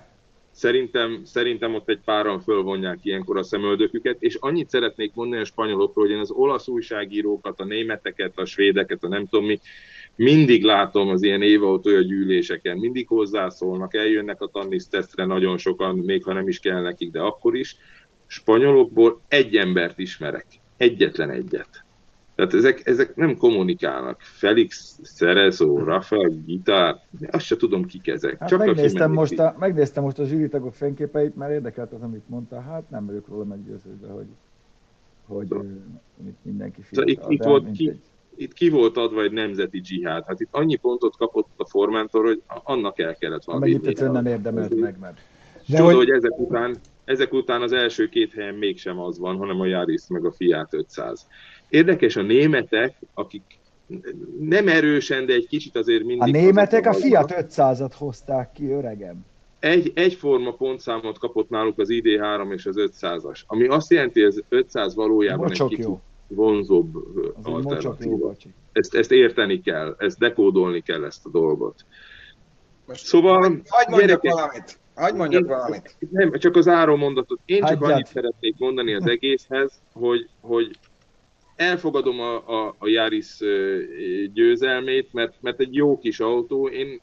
Szerintem, 0.54 1.20
szerintem 1.24 1.74
ott 1.74 1.88
egy 1.88 2.00
páran 2.04 2.40
fölvonják 2.40 2.98
ilyenkor 3.02 3.38
a 3.38 3.42
szemöldöküket, 3.42 4.16
és 4.18 4.34
annyit 4.34 4.68
szeretnék 4.68 5.14
mondani 5.14 5.42
a 5.42 5.44
spanyolokról, 5.44 6.04
hogy 6.04 6.14
én 6.14 6.20
az 6.20 6.30
olasz 6.30 6.68
újságírókat, 6.68 7.60
a 7.60 7.64
németeket, 7.64 8.38
a 8.38 8.44
svédeket, 8.44 9.04
a 9.04 9.08
nem 9.08 9.26
tudom 9.26 9.46
mi, 9.46 9.60
mindig 10.16 10.62
látom 10.62 11.08
az 11.08 11.22
ilyen 11.22 11.42
évautója 11.42 12.00
gyűléseken, 12.00 12.78
mindig 12.78 13.08
hozzászólnak, 13.08 13.94
eljönnek 13.94 14.40
a 14.40 14.46
tannisztesztre 14.46 15.24
nagyon 15.24 15.58
sokan, 15.58 15.96
még 15.96 16.24
ha 16.24 16.32
nem 16.32 16.48
is 16.48 16.58
kell 16.58 16.80
nekik, 16.80 17.10
de 17.10 17.20
akkor 17.20 17.56
is. 17.56 17.76
Spanyolokból 18.26 19.20
egy 19.28 19.56
embert 19.56 19.98
ismerek, 19.98 20.46
egyetlen 20.76 21.30
egyet. 21.30 21.83
Tehát 22.34 22.54
ezek, 22.54 22.86
ezek 22.86 23.16
nem 23.16 23.36
kommunikálnak. 23.36 24.20
Felix, 24.20 24.98
Cerezo, 25.16 25.78
Rafael, 25.84 26.28
Gitár, 26.46 26.96
azt 27.30 27.44
se 27.44 27.56
tudom 27.56 27.84
kik 27.86 28.06
ezek. 28.08 28.38
Hát 28.38 28.48
Csak 28.48 28.58
megnéztem, 28.58 29.12
most 29.12 29.32
így. 29.32 29.40
a, 29.40 29.54
megnéztem 29.58 30.02
most 30.02 30.18
a 30.18 30.24
zsűritagok 30.24 30.74
fényképeit, 30.74 31.36
mert 31.36 31.52
érdekelt 31.52 31.92
az, 31.92 32.02
amit 32.02 32.28
mondta. 32.28 32.60
Hát 32.60 32.90
nem 32.90 33.06
vagyok 33.06 33.28
róla 33.28 33.44
meggyőződve, 33.44 34.12
hogy, 34.12 34.26
hogy 35.26 35.46
ö, 35.50 35.60
itt 36.28 36.38
mindenki 36.42 36.80
Szóval 36.90 37.08
itt- 37.08 37.16
fiatal, 37.16 37.32
itt 37.32 37.40
de 37.40 37.48
volt 37.48 37.70
ki- 37.70 38.00
itt 38.36 38.52
ki 38.52 38.68
volt 38.68 38.96
adva 38.96 39.22
egy 39.22 39.32
nemzeti 39.32 39.80
dzsihád. 39.80 40.24
Hát 40.26 40.40
itt 40.40 40.48
annyi 40.50 40.76
pontot 40.76 41.16
kapott 41.16 41.48
a 41.56 41.66
Formentor, 41.68 42.24
hogy 42.24 42.42
annak 42.46 42.98
el 42.98 43.14
kellett 43.16 43.44
volna 43.44 43.60
Amennyit 43.60 43.76
vinni. 43.80 43.90
egyszerűen 43.90 44.22
nem 44.22 44.26
érdemelt 44.32 44.74
meg, 44.80 44.98
mert 44.98 45.20
De 45.66 45.76
Csoda, 45.76 45.84
hogy- 45.84 45.94
hogy, 45.94 46.10
ezek 46.10 46.38
után, 46.38 46.76
ezek 47.04 47.32
után 47.32 47.62
az 47.62 47.72
első 47.72 48.08
két 48.08 48.32
helyen 48.32 48.54
mégsem 48.54 48.98
az 48.98 49.18
van, 49.18 49.36
hanem 49.36 49.60
a 49.60 49.66
Yaris 49.66 50.02
meg 50.08 50.24
a 50.24 50.32
Fiat 50.32 50.74
500. 50.74 51.26
Érdekes 51.68 52.16
a 52.16 52.22
németek, 52.22 52.94
akik 53.14 53.42
nem 54.40 54.68
erősen, 54.68 55.26
de 55.26 55.32
egy 55.32 55.46
kicsit 55.46 55.76
azért 55.76 56.02
a 56.02 56.06
mindig... 56.06 56.32
németek 56.32 56.86
a. 56.86 56.92
Fiat 56.92 57.34
500-at 57.36 57.92
hozták 57.96 58.52
ki, 58.52 58.70
öregem. 58.70 59.24
egy, 59.58 59.92
egyforma 59.94 60.52
pontszámot 60.52 61.18
kapott 61.18 61.48
náluk 61.48 61.78
az 61.78 61.88
ID3 61.90 62.52
és 62.52 62.66
az 62.66 62.74
500-as, 62.78 63.40
ami 63.46 63.66
azt 63.66 63.90
jelenti, 63.90 64.20
hogy 64.22 64.28
az 64.28 64.42
500 64.48 64.94
valójában 64.94 65.46
Mocsok 65.46 65.70
egy 65.70 65.76
kicsit 65.76 65.90
jó. 65.90 66.00
vonzóbb 66.28 66.96
Az 67.42 67.44
alternatíva. 67.52 68.34
Ezt, 68.72 68.94
ezt 68.94 69.12
érteni 69.12 69.60
kell, 69.60 69.94
ezt 69.98 70.18
dekódolni 70.18 70.80
kell 70.80 71.04
ezt 71.04 71.26
a 71.26 71.28
dolgot. 71.28 71.84
Szóval, 72.86 73.42
Hagy 73.42 73.88
mondjak 73.88 74.22
gyerekek, 74.22 74.32
valamit. 74.32 74.78
Hagy 74.94 75.14
mondjak 75.14 75.42
Én- 75.42 75.48
valamit. 75.48 75.96
Nem, 76.10 76.32
csak 76.32 76.56
az 76.56 76.68
áró 76.68 76.96
mondatot. 76.96 77.38
Én 77.44 77.58
csak 77.58 77.68
Hagyjad. 77.68 77.90
annyit 77.90 78.06
szeretnék 78.06 78.54
mondani 78.58 78.94
az 78.94 79.06
egészhez, 79.06 79.72
hogy, 79.92 80.28
hogy 80.40 80.78
elfogadom 81.56 82.20
a, 82.20 82.34
a, 82.34 82.74
a 82.78 82.88
Yaris 82.88 83.38
győzelmét, 84.32 85.12
mert, 85.12 85.34
mert 85.40 85.60
egy 85.60 85.74
jó 85.74 85.98
kis 85.98 86.20
autó. 86.20 86.68
Én 86.68 87.00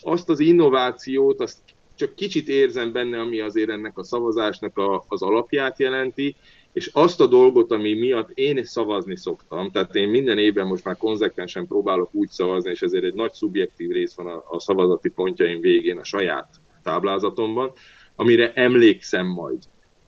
azt 0.00 0.28
az 0.28 0.40
innovációt, 0.40 1.40
azt 1.40 1.58
csak 1.94 2.14
kicsit 2.14 2.48
érzem 2.48 2.92
benne, 2.92 3.20
ami 3.20 3.40
azért 3.40 3.70
ennek 3.70 3.98
a 3.98 4.04
szavazásnak 4.04 4.78
a, 4.78 5.04
az 5.08 5.22
alapját 5.22 5.78
jelenti, 5.78 6.36
és 6.72 6.90
azt 6.92 7.20
a 7.20 7.26
dolgot, 7.26 7.72
ami 7.72 7.94
miatt 7.94 8.30
én 8.34 8.64
szavazni 8.64 9.16
szoktam, 9.16 9.70
tehát 9.70 9.94
én 9.94 10.08
minden 10.08 10.38
évben 10.38 10.66
most 10.66 10.84
már 10.84 10.96
konzekvensen 10.96 11.66
próbálok 11.66 12.14
úgy 12.14 12.28
szavazni, 12.28 12.70
és 12.70 12.82
ezért 12.82 13.04
egy 13.04 13.14
nagy 13.14 13.32
szubjektív 13.32 13.90
rész 13.90 14.14
van 14.14 14.26
a, 14.26 14.44
a 14.48 14.60
szavazati 14.60 15.08
pontjaim 15.08 15.60
végén 15.60 15.98
a 15.98 16.04
saját 16.04 16.48
táblázatomban, 16.82 17.72
amire 18.16 18.52
emlékszem 18.52 19.26
majd, 19.26 19.58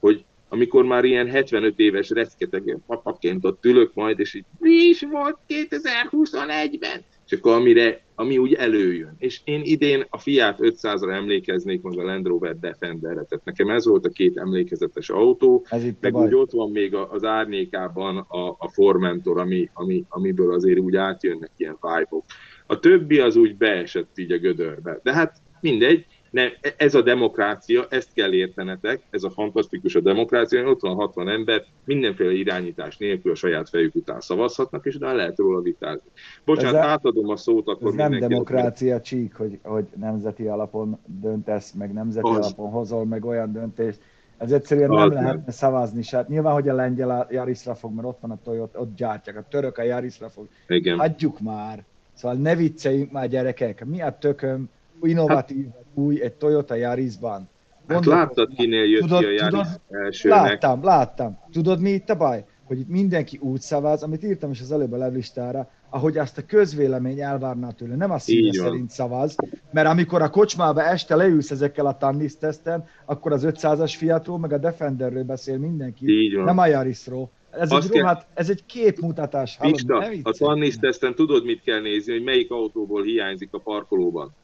hogy 0.01 0.25
amikor 0.53 0.85
már 0.85 1.05
ilyen 1.05 1.29
75 1.29 1.79
éves 1.79 2.11
recketegő 2.11 2.79
papaként 2.87 3.45
ott 3.45 3.65
ülök 3.65 3.95
majd, 3.95 4.19
és 4.19 4.35
így 4.35 4.45
mi 4.59 4.71
is 4.71 5.03
volt 5.11 5.37
2021-ben? 5.49 7.05
És 7.27 7.37
akkor 7.37 7.53
amire, 7.53 8.01
ami 8.15 8.39
úgy 8.39 8.53
előjön. 8.53 9.15
És 9.19 9.41
én 9.45 9.61
idén 9.65 10.05
a 10.09 10.19
Fiat 10.19 10.59
500-ra 10.59 11.13
emlékeznék, 11.13 11.83
meg 11.83 11.99
a 11.99 12.03
Land 12.03 12.27
Rover 12.27 12.59
Defenderre. 12.59 13.23
Tehát 13.23 13.45
nekem 13.45 13.69
ez 13.69 13.87
volt 13.87 14.07
a 14.07 14.11
két 14.11 14.37
emlékezetes 14.37 15.11
autó, 15.11 15.67
Ez 15.69 15.85
itt 15.85 16.01
meg 16.01 16.17
úgy 16.17 16.35
ott 16.35 16.51
van 16.51 16.71
még 16.71 16.95
az 16.95 17.25
árnyékában 17.25 18.17
a, 18.17 18.49
a 18.49 18.71
Formentor, 18.73 19.39
ami, 19.39 19.71
ami, 19.73 20.05
amiből 20.09 20.53
azért 20.53 20.79
úgy 20.79 20.97
átjönnek 20.97 21.51
ilyen 21.57 21.79
vibe-ok. 21.81 22.25
A 22.67 22.79
többi 22.79 23.19
az 23.19 23.37
úgy 23.37 23.57
beesett 23.57 24.19
így 24.19 24.33
a 24.33 24.39
gödörbe. 24.39 25.01
De 25.03 25.13
hát 25.13 25.37
mindegy, 25.61 26.07
ne, 26.31 26.49
ez 26.77 26.95
a 26.95 27.03
demokrácia, 27.03 27.87
ezt 27.89 28.13
kell 28.15 28.33
értenetek, 28.33 29.01
ez 29.11 29.23
a 29.23 29.31
fantasztikus 29.31 29.95
a 29.95 30.01
demokrácia, 30.01 30.63
hogy 30.63 30.71
ott 30.71 30.81
van 30.81 30.95
60 30.95 31.29
ember, 31.29 31.65
mindenféle 31.85 32.33
irányítás 32.33 32.97
nélkül 32.97 33.33
a 33.33 33.35
saját 33.35 33.69
fejük 33.69 33.95
után 33.95 34.21
szavazhatnak, 34.21 34.87
és 34.87 34.95
utána 34.95 35.15
lehet 35.17 35.39
róla 35.39 35.61
vitázni. 35.61 36.11
Bocsánat, 36.45 36.75
Ez 36.75 36.85
a- 36.85 36.89
átadom 36.89 37.29
a 37.29 37.37
szót 37.37 37.69
akkor 37.69 37.89
Ez 37.89 37.95
nem 37.95 38.19
demokrácia 38.19 39.01
csík, 39.01 39.35
hogy, 39.35 39.59
hogy 39.63 39.85
nemzeti 39.97 40.47
alapon 40.47 40.99
döntesz, 41.07 41.73
meg 41.73 41.93
nemzeti 41.93 42.29
Az. 42.29 42.37
alapon 42.37 42.71
hozol 42.71 43.05
meg 43.07 43.25
olyan 43.25 43.53
döntést. 43.53 43.99
Ez 44.39 44.53
egyszerűen 44.53 44.91
Az 44.91 44.97
nem 44.99 45.09
nem. 45.09 45.23
lehetne 45.25 45.53
szavazni 45.53 46.03
se. 46.03 46.17
Hát 46.17 46.29
nyilván, 46.29 46.53
hogy 46.53 46.69
a 46.69 46.75
lengyel 46.75 47.11
a 47.11 47.27
Yarisra 47.31 47.75
fog, 47.75 47.95
mert 47.95 48.07
ott 48.09 48.21
van 48.21 48.31
a 48.31 48.39
Toyota, 48.45 48.79
ott 48.81 48.97
gyártják. 48.97 49.37
A 49.37 49.45
török 49.51 49.79
a 49.79 49.83
Yarisra 49.83 50.29
fog. 50.29 50.49
Igen. 50.67 50.99
Hagyjuk 50.99 51.41
már. 51.41 51.85
Szóval 52.13 52.37
ne 52.37 52.55
vicceljünk 52.57 53.11
már 53.13 53.29
gyerekek, 53.29 53.85
mi 53.85 54.03
a 54.03 54.17
tököm 54.19 54.69
innovatív, 55.03 55.67
új 55.95 56.23
egy 56.23 56.33
Toyota 56.33 56.75
Yarisban. 56.75 57.49
Hát 57.89 58.05
láttad, 58.05 58.49
kinél 58.57 58.85
jött 58.85 59.01
Tudod- 59.01 59.19
ki 59.19 59.25
a 59.25 59.31
Yaris 59.31 59.49
tudod- 59.49 59.81
elsőnek. 59.89 60.39
Láttam, 60.49 60.85
láttam. 60.85 61.39
Tudod, 61.53 61.81
mi 61.81 61.91
itt 61.91 62.11
a 62.11 62.17
baj? 62.17 62.45
Hogy 62.65 62.79
itt 62.79 62.89
mindenki 62.89 63.39
úgy 63.43 63.61
szavaz, 63.61 64.03
amit 64.03 64.25
írtam 64.25 64.51
is 64.51 64.61
az 64.61 64.73
előbb 64.73 64.93
a 64.93 64.97
levlistára, 64.97 65.69
ahogy 65.91 66.19
azt 66.19 66.39
a 66.39 66.43
közvélemény 66.47 67.21
elvárná 67.21 67.71
tőle. 67.71 67.95
Nem 67.97 68.11
a 68.11 68.19
van. 68.27 68.53
szerint 68.53 68.91
szavaz, 68.91 69.35
mert 69.73 69.89
amikor 69.89 70.23
a 70.23 70.31
kocsmába 70.31 70.83
este 70.83 71.17
leülsz 71.17 71.51
ezekkel 71.51 71.87
a 71.87 71.97
Tannis 71.97 72.37
teszten, 72.39 72.85
akkor 73.05 73.33
az 73.33 73.45
500-as 73.47 73.95
Fiatról, 73.97 74.39
meg 74.39 74.53
a 74.53 74.59
Defenderről 74.59 75.25
beszél 75.25 75.59
mindenki, 75.59 76.09
Így 76.09 76.35
van. 76.35 76.45
nem 76.45 76.59
a 76.59 76.67
Yarisról. 76.67 77.31
Ez 77.51 77.73
Azt 77.73 77.85
egy, 77.85 77.91
kell- 77.91 78.01
rohadt, 78.03 78.27
ez 78.35 78.51
egy 78.51 78.65
képmutatás. 78.67 79.57
Pista, 79.61 79.97
a 79.97 80.09
viccelj. 80.09 80.35
Tannis 80.39 80.79
teszten 80.79 81.15
tudod, 81.15 81.45
mit 81.45 81.63
kell 81.63 81.81
nézni, 81.81 82.13
hogy 82.13 82.23
melyik 82.23 82.51
autóból 82.51 83.03
hiányzik 83.03 83.49
a 83.53 83.59
parkolóban. 83.59 84.35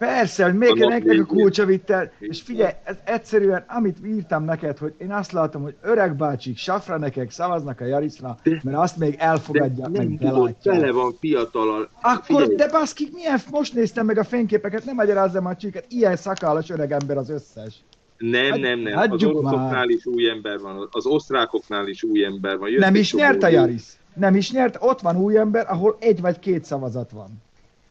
Persze, 0.00 0.44
hogy 0.44 0.54
még 0.54 0.74
nektek 0.78 1.20
a 1.20 1.24
kulcsa 1.24 1.64
vittel, 1.64 2.12
és 2.18 2.42
figyelj, 2.42 2.72
ez 2.84 2.96
egyszerűen, 3.04 3.64
amit 3.68 3.96
írtam 4.06 4.44
neked, 4.44 4.78
hogy 4.78 4.94
én 4.98 5.12
azt 5.12 5.32
látom, 5.32 5.62
hogy 5.62 5.74
öreg 5.82 6.16
bácsik, 6.16 6.58
safranekek 6.58 7.30
szavaznak 7.30 7.80
a 7.80 7.84
Jarisra, 7.84 8.38
mert 8.62 8.76
azt 8.76 8.96
még 8.96 9.16
De 9.16 9.22
elfogadják, 9.22 9.90
nem 9.90 10.06
meg 10.06 10.18
tudod, 10.18 10.56
tele 10.62 10.92
van 10.92 11.12
fiatalal. 11.20 11.88
Akkor, 12.02 12.24
Figyelj, 12.24 12.54
de 12.54 12.68
baszkik, 12.68 13.12
milyen, 13.14 13.38
most 13.50 13.74
néztem 13.74 14.06
meg 14.06 14.18
a 14.18 14.24
fényképeket, 14.24 14.84
nem 14.84 14.94
magyarázzam 14.94 15.46
a 15.46 15.56
csíket, 15.56 15.84
ilyen 15.88 16.16
szakállas 16.16 16.70
öreg 16.70 16.92
ember 16.92 17.16
az 17.16 17.30
összes. 17.30 17.74
Nem, 18.18 18.60
nem, 18.60 18.78
nem. 18.78 18.98
Az 18.98 19.08
Hagyjuk 19.08 19.34
oroszoknál 19.34 19.70
már. 19.70 19.88
is 19.88 20.06
új 20.06 20.28
ember 20.28 20.58
van, 20.58 20.88
az 20.90 21.06
osztrákoknál 21.06 21.86
is 21.88 22.02
új 22.02 22.24
ember 22.24 22.58
van. 22.58 22.68
Jött 22.70 22.80
Nem 22.80 22.94
is 22.94 23.14
nyert 23.14 23.42
a 23.42 23.46
új- 23.46 23.54
Jaris. 23.54 23.82
Nem 24.14 24.34
is 24.34 24.52
nyert, 24.52 24.76
ott 24.80 25.00
van 25.00 25.16
új 25.16 25.36
ember, 25.36 25.66
ahol 25.70 25.96
egy 26.00 26.20
vagy 26.20 26.38
két 26.38 26.64
szavazat 26.64 27.10
van. 27.10 27.42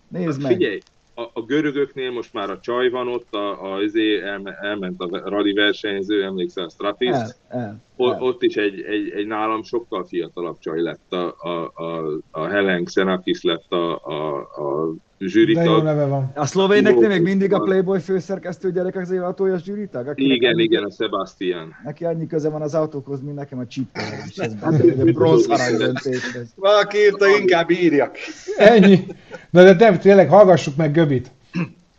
Nézd 0.08 0.42
meg. 0.42 0.52
Figyelj, 0.52 0.80
a, 1.20 1.30
a 1.34 1.42
görögöknél 1.42 2.12
most 2.12 2.34
már 2.34 2.50
a 2.50 2.60
csaj 2.60 2.90
van 2.90 3.08
ott, 3.08 3.34
a, 3.34 3.74
a, 3.74 3.82
izé 3.82 4.22
elme, 4.22 4.58
elment 4.62 5.02
a 5.02 5.30
rally 5.30 5.54
versenyző, 5.54 6.24
emlékszel 6.24 6.66
a 6.66 6.70
Stratis? 6.70 7.10
El, 7.10 7.32
el, 7.48 7.82
O, 7.96 8.12
el. 8.12 8.22
ott 8.22 8.44
is 8.44 8.56
egy, 8.56 8.82
egy, 8.82 9.10
egy 9.10 9.28
nálam 9.28 9.64
sokkal 9.64 10.06
fiatalabb 10.06 10.60
csaj 10.60 10.82
lett, 10.82 11.14
a, 11.14 11.36
a, 11.40 11.72
a, 11.74 12.18
a 12.32 12.46
Helen 12.48 12.84
Xenakis 12.84 13.42
lett 13.42 13.72
a, 13.72 14.00
a, 14.04 14.38
a 14.38 14.94
De 15.20 15.26
jó 15.26 15.32
zsűritag. 15.32 15.84
neve 15.84 16.06
van. 16.06 16.32
A 16.36 16.46
szlovéneknél 16.46 17.08
még 17.08 17.22
mindig 17.22 17.54
a. 17.54 17.60
Playboy 17.60 18.00
főszerkesztő 18.00 18.72
gyerek 18.72 18.96
az 18.96 19.12
évatója 19.12 19.58
zsűritag? 19.58 20.12
Igen, 20.16 20.52
annyi- 20.54 20.64
igen, 20.64 20.84
a 20.84 20.92
Sebastian. 20.98 21.76
Neki 21.84 22.06
annyi 22.06 22.28
köze 22.28 22.50
van 22.50 22.62
az 22.62 22.74
autókhoz, 22.74 23.22
mint 23.22 23.36
nekem 23.36 23.60
a 23.60 23.64
is. 23.68 24.38
Ez 24.38 24.54
bronz 25.14 25.48
arany 25.48 25.78
döntéshez. 25.78 26.48
Valaki 26.56 26.98
írta, 26.98 27.26
inkább 27.40 27.70
írjak. 27.70 28.18
Ennyi. 28.58 29.06
Na 29.50 29.64
de 29.64 29.74
nem, 29.74 30.00
tényleg 30.00 30.30
hallgassuk 30.30 30.76
meg 30.76 30.92
Göbit. 30.92 31.32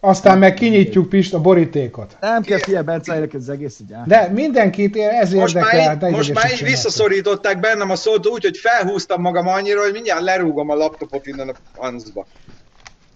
Aztán 0.01 0.39
meg 0.39 0.55
kinyitjuk 0.55 1.09
Pist 1.09 1.35
a 1.35 1.41
borítékot. 1.41 2.17
Nem 2.21 2.43
kell 2.43 2.59
fia 2.59 2.83
Bence 2.83 3.29
az 3.33 3.49
egész 3.49 3.81
így. 3.81 3.95
De 4.07 4.29
mindenkit 4.35 4.97
ez 4.97 5.33
Most 5.33 5.55
már, 5.55 5.65
érdekel. 5.65 5.93
így, 5.93 5.99
de 5.99 6.11
most 6.11 6.35
már 6.35 6.53
így 6.53 6.63
visszaszorították 6.63 7.61
bennem 7.61 7.91
a 7.91 7.97
szót 7.97 8.27
úgy, 8.27 8.43
hogy 8.43 8.57
felhúztam 8.57 9.21
magam 9.21 9.47
annyira, 9.47 9.83
hogy 9.83 9.93
mindjárt 9.93 10.23
lerúgom 10.23 10.71
a 10.71 10.75
laptopot 10.75 11.27
innen 11.27 11.49
a 11.49 11.53
pancba. 11.77 12.27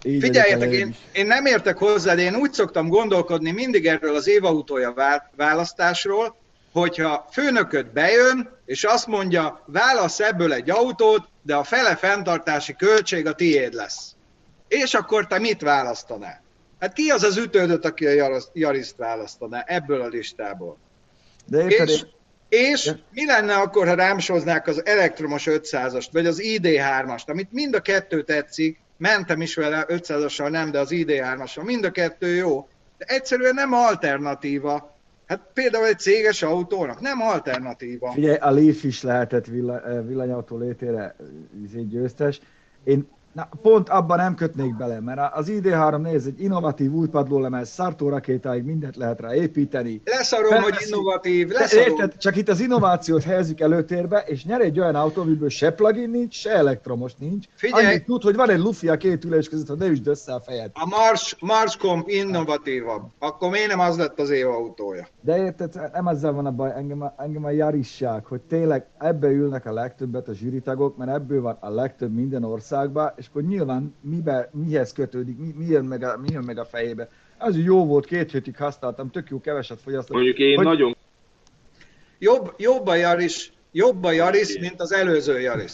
Így 0.05 0.21
Figyeljetek, 0.21 0.71
én, 0.71 0.87
is. 0.87 0.95
én 1.11 1.25
nem 1.25 1.45
értek 1.45 1.77
hozzá, 1.77 2.15
de 2.15 2.21
én 2.21 2.35
úgy 2.35 2.53
szoktam 2.53 2.87
gondolkodni 2.87 3.51
mindig 3.51 3.87
erről 3.87 4.15
az 4.15 4.27
évautója 4.27 4.93
vá- 4.93 5.29
választásról, 5.35 6.35
hogyha 6.73 7.27
főnököd 7.31 7.85
bejön, 7.87 8.49
és 8.65 8.83
azt 8.83 9.07
mondja, 9.07 9.63
válasz 9.65 10.19
ebből 10.19 10.53
egy 10.53 10.69
autót, 10.69 11.27
de 11.41 11.55
a 11.55 11.63
fele 11.63 11.95
fenntartási 11.95 12.75
költség 12.75 13.27
a 13.27 13.33
tiéd 13.33 13.73
lesz. 13.73 14.15
És 14.67 14.93
akkor 14.93 15.27
te 15.27 15.39
mit 15.39 15.61
választanál? 15.61 16.43
Hát 16.79 16.93
ki 16.93 17.09
az 17.09 17.23
az 17.23 17.37
ütődött, 17.37 17.85
aki 17.85 18.05
a 18.07 18.41
Yariszt 18.53 18.95
választaná 18.97 19.63
ebből 19.67 20.01
a 20.01 20.07
listából? 20.07 20.77
De 21.45 21.65
És, 21.65 21.89
én- 21.89 22.13
és 22.49 22.91
mi 23.11 23.25
lenne 23.25 23.53
akkor, 23.55 23.87
ha 23.87 23.93
rám 23.93 24.19
soznák 24.19 24.67
az 24.67 24.85
elektromos 24.85 25.45
500-ast, 25.49 26.07
vagy 26.11 26.25
az 26.25 26.41
ID3-ast, 26.41 27.25
amit 27.25 27.51
mind 27.51 27.75
a 27.75 27.79
kettő 27.81 28.23
tetszik, 28.23 28.79
mentem 28.97 29.41
is 29.41 29.55
vele 29.55 29.85
500-assal 29.87 30.49
nem, 30.49 30.71
de 30.71 30.79
az 30.79 30.89
ID3-assal, 30.91 31.63
mind 31.63 31.85
a 31.85 31.91
kettő 31.91 32.35
jó, 32.35 32.67
de 32.97 33.05
egyszerűen 33.07 33.53
nem 33.53 33.73
alternatíva. 33.73 34.93
Hát 35.27 35.41
például 35.53 35.85
egy 35.85 35.99
céges 35.99 36.41
autónak 36.41 37.01
nem 37.01 37.21
alternatíva. 37.21 38.11
Figyelj, 38.11 38.37
a 38.37 38.49
Leaf 38.51 38.83
is 38.83 39.01
lehetett 39.01 39.45
villa, 39.45 39.81
eh, 39.81 40.05
villanyautó 40.05 40.57
létére 40.57 41.15
izé, 41.63 41.81
győztes. 41.81 42.39
Én 42.83 43.07
na, 43.35 43.49
pont 43.61 43.89
abban 43.89 44.17
nem 44.17 44.35
kötnék 44.35 44.77
bele, 44.77 44.99
mert 44.99 45.35
az 45.35 45.47
ID3 45.51 46.01
néz 46.01 46.25
egy 46.25 46.41
innovatív 46.41 46.91
új 46.91 47.07
padlólemez, 47.07 47.69
szartó 47.69 48.09
rakétáig 48.09 48.63
mindent 48.63 48.95
lehet 48.95 49.19
rá 49.19 49.35
építeni. 49.35 50.01
Leszarom, 50.05 50.51
hogy 50.51 50.59
Felveszi- 50.61 50.89
innovatív, 50.89 51.47
De 51.47 51.53
leszarom. 51.59 51.85
érted, 51.87 52.17
csak 52.17 52.35
itt 52.35 52.49
az 52.49 52.59
innovációt 52.59 53.23
helyezzük 53.23 53.59
előtérbe, 53.59 54.23
és 54.27 54.45
nyer 54.45 54.61
egy 54.61 54.79
olyan 54.79 54.95
autó, 54.95 55.21
amiből 55.21 55.49
se 55.49 55.71
plugin 55.71 56.09
nincs, 56.09 56.35
se 56.35 56.49
elektromos 56.51 57.15
nincs. 57.15 57.45
Figyelj! 57.55 57.85
Annyit 57.85 58.05
tud, 58.05 58.23
hogy 58.23 58.35
van 58.35 58.49
egy 58.49 58.59
lufi 58.59 58.89
a 58.89 58.97
két 58.97 59.23
ülés 59.23 59.49
között, 59.49 59.67
hogy 59.67 59.77
ne 59.77 59.87
üsd 59.87 60.07
össze 60.07 60.33
a 60.33 60.39
fejed. 60.39 60.71
A 60.73 60.87
Mars, 60.87 61.35
Mars 61.39 61.77
Comp 61.77 62.07
innovatívabb. 62.07 63.03
Akkor 63.19 63.49
miért 63.49 63.67
nem 63.69 63.79
az 63.79 63.97
lett 63.97 64.19
az 64.19 64.29
év 64.29 64.47
autója? 64.47 65.07
De 65.21 65.37
érted, 65.37 65.89
nem 65.93 66.07
ezzel 66.07 66.31
van 66.33 66.45
a 66.45 66.51
baj, 66.51 66.71
engem 66.75 67.01
a, 67.01 67.13
engem 67.17 67.45
a 67.45 67.49
jarisság, 67.49 68.25
hogy 68.25 68.41
tényleg 68.41 68.85
ebbe 68.97 69.27
ülnek 69.27 69.65
a 69.65 69.73
legtöbbet 69.73 70.27
a 70.27 70.33
zsűritagok, 70.33 70.97
mert 70.97 71.11
ebből 71.11 71.41
van 71.41 71.57
a 71.59 71.69
legtöbb 71.69 72.13
minden 72.13 72.43
országban, 72.43 73.13
és 73.25 73.31
akkor 73.31 73.43
nyilván 73.43 73.95
mibe, 74.01 74.49
mihez 74.53 74.93
kötődik, 74.93 75.37
mi, 75.37 75.53
mi, 75.57 75.65
jön 75.65 75.85
meg 75.85 76.03
a, 76.03 76.17
mi 76.17 76.27
jön 76.31 76.43
meg 76.43 76.57
a 76.57 76.65
fejébe. 76.65 77.09
Az 77.37 77.57
jó 77.57 77.85
volt, 77.85 78.05
két 78.05 78.31
hétig 78.31 78.57
használtam, 78.57 79.11
tök 79.11 79.29
jó, 79.29 79.41
keveset 79.41 79.81
fogyasztottam. 79.81 80.15
Mondjuk 80.15 80.37
én 80.37 80.55
Hogy- 80.55 80.65
nagyon 80.65 80.95
Jobb, 82.19 82.53
jobb 82.57 82.87
a 82.87 82.95
Yaris, 82.95 83.51
jobb 83.71 84.03
a 84.03 84.11
Yaris, 84.11 84.59
mint 84.59 84.81
az 84.81 84.91
előző 84.93 85.39
Yaris. 85.39 85.73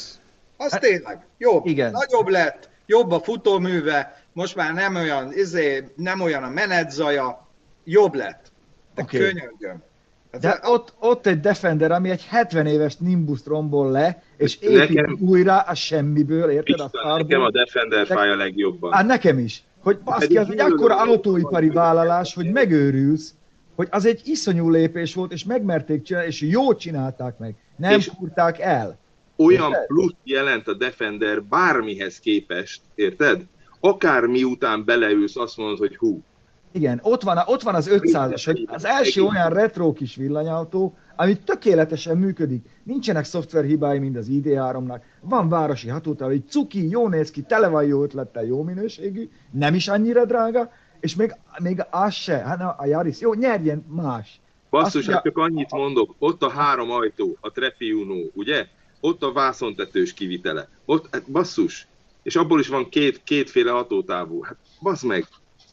Az 0.58 0.78
tényleg, 0.80 1.26
jobb. 1.38 1.66
igen. 1.66 1.92
Nagyobb 1.92 2.28
lett, 2.28 2.70
jobb 2.86 3.12
a 3.12 3.20
futóműve, 3.20 4.24
most 4.34 4.56
már 4.56 4.74
nem 4.74 4.96
olyan, 4.96 5.34
izé, 5.34 5.92
nem 5.96 6.22
olyan 6.22 6.44
a 6.44 6.50
menetzaja, 6.50 7.48
jobb 7.84 8.14
lett. 8.14 8.52
De 8.96 9.02
Oké. 9.02 9.18
okay. 9.18 9.32
könyörgöm. 9.32 9.84
Hát 10.32 10.42
De 10.42 10.60
ott, 10.64 10.94
ott 11.00 11.26
egy 11.28 11.40
Defender, 11.40 11.92
ami 11.92 12.10
egy 12.10 12.26
70 12.30 12.66
éves 12.66 12.98
Nimbus 12.98 13.40
rombol 13.46 13.92
le, 13.92 14.24
és 14.38 14.60
Nekem- 14.60 14.82
épít 15.06 15.22
újra 15.22 15.60
a 15.60 15.74
semmiből, 15.76 16.50
érted? 16.50 16.80
A 16.80 16.90
Isten, 16.94 17.16
nekem 17.18 17.42
a. 17.42 17.52
Defender 17.52 18.06
fáj 18.06 18.30
a 18.32 18.36
legjobban. 18.36 18.94
Á, 18.94 19.04
nekem 19.04 19.40
is. 19.40 19.64
Hogy 19.84 20.00
baszki, 20.00 20.38
az 20.38 20.50
egy 20.52 20.60
akkora 20.60 20.96
autóipari 20.98 21.70
vállalás, 21.70 22.34
hogy 22.34 22.52
megőrülsz, 22.52 23.34
hogy 23.76 23.88
az 23.92 24.06
egy 24.06 24.22
iszonyú 24.26 24.70
lépés 24.70 25.14
volt, 25.14 25.32
és 25.32 25.44
megmerték 25.44 26.02
csinálni, 26.02 26.28
és 26.28 26.42
jó 26.42 26.76
csinálták 26.76 27.38
meg. 27.38 27.56
Nem 27.78 27.98
És- 27.98 28.12
furták 28.20 28.60
el. 28.60 29.00
Olyan 29.36 29.70
Érted? 29.72 29.86
plusz 29.86 30.14
jelent 30.24 30.68
a 30.68 30.74
Defender 30.74 31.44
bármihez 31.44 32.20
képest, 32.20 32.82
érted? 32.96 33.42
Akár 33.80 34.26
miután 34.26 34.86
beleülsz, 34.86 35.36
azt 35.38 35.58
mondod, 35.58 35.78
hogy 35.78 35.96
hú, 35.98 36.22
Igen, 36.72 37.00
ott 37.04 37.22
van, 37.22 37.38
a- 37.38 37.44
ott 37.48 37.62
van 37.62 37.76
az 37.76 37.90
500-as, 37.92 38.42
hogy 38.46 38.68
az 38.72 38.86
első 38.86 39.24
olyan 39.24 39.50
retro 39.50 39.94
kis 39.94 40.16
villanyautó, 40.16 40.98
ami 41.16 41.38
tökéletesen 41.38 42.18
működik. 42.18 42.66
Nincsenek 42.84 43.24
szoftverhibái, 43.26 44.00
mint 44.00 44.18
az 44.18 44.28
ID3-nak. 44.30 45.02
Van 45.22 45.50
városi 45.50 45.88
hatótáv, 45.88 46.30
egy 46.30 46.44
cuki, 46.50 46.90
jó 46.90 47.08
néz 47.08 47.32
ki, 47.32 47.42
tele 47.42 47.68
van 47.68 47.84
jó 47.86 48.04
ötlettel, 48.04 48.44
jó 48.46 48.64
minőségű, 48.64 49.30
nem 49.52 49.74
is 49.74 49.88
annyira 49.88 50.26
drága, 50.26 50.72
és 51.00 51.16
még, 51.16 51.36
még 51.62 51.86
az 51.90 52.14
se, 52.14 52.34
hát 52.38 52.62
a- 52.62 52.86
Yaris, 52.86 53.20
jó, 53.20 53.34
nyerjen 53.34 53.86
más. 53.90 54.40
Basszus, 54.70 55.02
Azt 55.08 55.16
hát 55.16 55.24
csak 55.24 55.38
annyit 55.38 55.72
mondok, 55.72 56.16
ott 56.20 56.44
a 56.44 56.50
három 56.50 56.92
ajtó, 56.92 57.38
a 57.42 57.52
Trefi 57.52 57.92
Uno, 57.92 58.16
ugye? 58.34 58.66
Ott 59.00 59.24
a 59.24 59.32
vászontetős 59.32 60.14
kivitele. 60.14 60.68
Ott, 60.86 61.08
hát 61.12 61.32
basszus. 61.32 61.88
És 62.24 62.36
abból 62.36 62.60
is 62.60 62.68
van 62.68 62.90
két, 62.90 63.22
kétféle 63.24 63.72
hatótávú. 63.72 64.42
Hát 64.44 64.56
bassz 64.82 65.04
meg. 65.04 65.26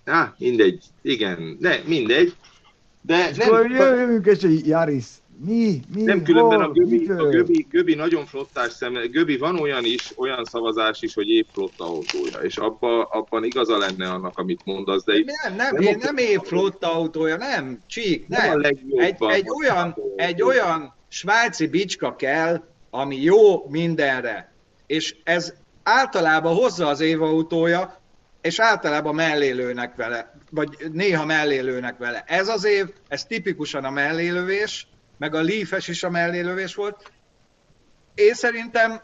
Á, 0.09 0.35
mindegy. 0.38 0.85
Igen, 1.03 1.57
de 1.61 1.83
mindegy. 1.87 2.35
De 3.01 3.29
És 3.31 3.38
akkor 3.38 3.66
nem, 3.66 3.99
jövünk, 3.99 4.27
és 4.27 4.42
egy 4.42 4.66
Yaris. 4.66 5.07
Mi? 5.44 5.81
Mi? 5.94 6.03
nem 6.03 6.23
különben 6.23 6.61
a? 6.61 6.71
Göbi, 6.71 7.09
a? 7.09 7.29
Göbi, 7.29 7.66
Göbi 7.71 7.94
nagyon 7.94 8.27
flottás 8.27 8.73
szeme. 8.73 9.07
Göbi 9.07 9.37
van 9.37 9.61
olyan 9.61 9.85
is, 9.85 10.12
olyan 10.16 10.44
szavazás 10.44 11.03
is, 11.03 11.14
hogy 11.14 11.29
épp 11.29 11.47
flotta 11.53 11.85
autója. 11.85 12.38
És 12.42 12.57
abba, 12.57 13.03
abban 13.03 13.44
igaza 13.44 13.79
lenne 13.79 14.11
annak, 14.11 14.38
amit 14.38 14.64
mondasz, 14.64 15.05
de 15.05 15.12
Nem, 15.12 15.57
nem, 15.57 15.75
Nem 15.75 15.83
én 15.83 15.97
nem 16.01 16.16
év 16.16 16.40
flotta 16.40 16.94
autója, 16.94 17.37
nem, 17.37 17.83
csík, 17.87 18.29
nem 18.29 18.61
nem. 18.61 18.73
Egy, 18.97 19.16
egy, 19.18 19.47
olyan, 19.61 19.97
egy 20.16 20.42
olyan 20.42 20.94
svájci 21.09 21.66
bicska 21.66 22.16
kell, 22.16 22.64
ami 22.90 23.23
jó 23.23 23.68
mindenre. 23.68 24.53
És 24.87 25.16
ez 25.25 25.55
általában 25.83 26.55
hozza 26.55 26.87
az 26.87 27.01
évautója, 27.01 27.97
és 28.40 28.61
általában 28.61 29.14
mellélőnek 29.14 29.96
vele, 29.96 30.35
vagy 30.51 30.68
néha 30.92 31.24
mellélőnek 31.24 31.98
vele. 31.98 32.24
Ez 32.27 32.48
az 32.48 32.64
év, 32.64 32.92
ez 33.09 33.24
tipikusan 33.24 33.85
a 33.85 33.90
mellélövés, 33.90 34.88
meg 35.16 35.35
a 35.35 35.42
Leafes 35.42 35.88
is 35.88 36.03
a 36.03 36.11
mellélövés 36.11 36.74
volt. 36.74 37.12
Én 38.14 38.35
szerintem 38.35 39.01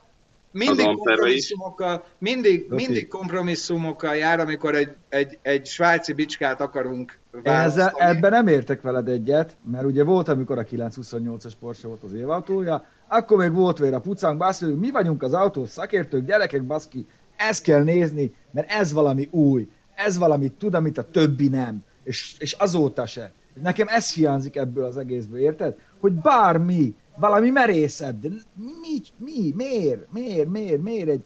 mindig 0.51 0.87
kompromisszumokkal, 0.87 2.05
mindig, 2.19 2.67
mindig 2.69 3.09
kompromisszumokkal 3.09 4.17
jár, 4.17 4.41
amikor 4.41 4.75
egy, 4.75 4.95
egy, 5.09 5.39
egy 5.43 5.67
svájci 5.67 6.13
bicskát 6.13 6.61
akarunk 6.61 7.19
Én 7.35 7.41
ezzel, 7.43 7.77
választani. 7.77 8.11
ebben 8.11 8.31
nem 8.31 8.47
értek 8.47 8.81
veled 8.81 9.09
egyet, 9.09 9.57
mert 9.71 9.85
ugye 9.85 10.05
volt, 10.05 10.29
amikor 10.29 10.59
a 10.59 10.65
928-as 10.65 11.53
Porsche 11.61 11.89
volt 11.89 12.03
az 12.03 12.13
évautója, 12.13 12.85
akkor 13.09 13.39
még 13.39 13.53
volt 13.53 13.79
vére 13.79 13.97
a 13.97 14.01
pucánk, 14.01 14.39
beszélünk, 14.39 14.81
mi 14.81 14.91
vagyunk 14.91 15.23
az 15.23 15.35
autó 15.35 15.67
szakértők, 15.67 16.25
gyerekek, 16.25 16.63
baszki, 16.63 17.07
ezt 17.37 17.63
kell 17.63 17.83
nézni, 17.83 18.35
mert 18.51 18.71
ez 18.71 18.93
valami 18.93 19.29
új, 19.31 19.69
ez 19.95 20.19
valamit 20.19 20.53
tud, 20.53 20.75
amit 20.75 20.99
a 20.99 21.11
többi 21.11 21.49
nem, 21.49 21.85
és, 22.03 22.37
és 22.39 22.53
azóta 22.53 23.07
se. 23.07 23.33
Nekem 23.63 23.87
ez 23.89 24.13
hiányzik 24.13 24.57
ebből 24.57 24.85
az 24.85 24.97
egészből, 24.97 25.39
érted? 25.39 25.77
Hogy 26.01 26.13
bármi, 26.13 26.95
valami 27.17 27.51
merészebb, 27.51 28.21
de 28.21 28.29
mi, 28.55 29.01
mi, 29.17 29.53
miért, 29.57 30.13
miért, 30.13 30.49
miért, 30.49 30.83
miért 30.83 31.09
egy, 31.09 31.25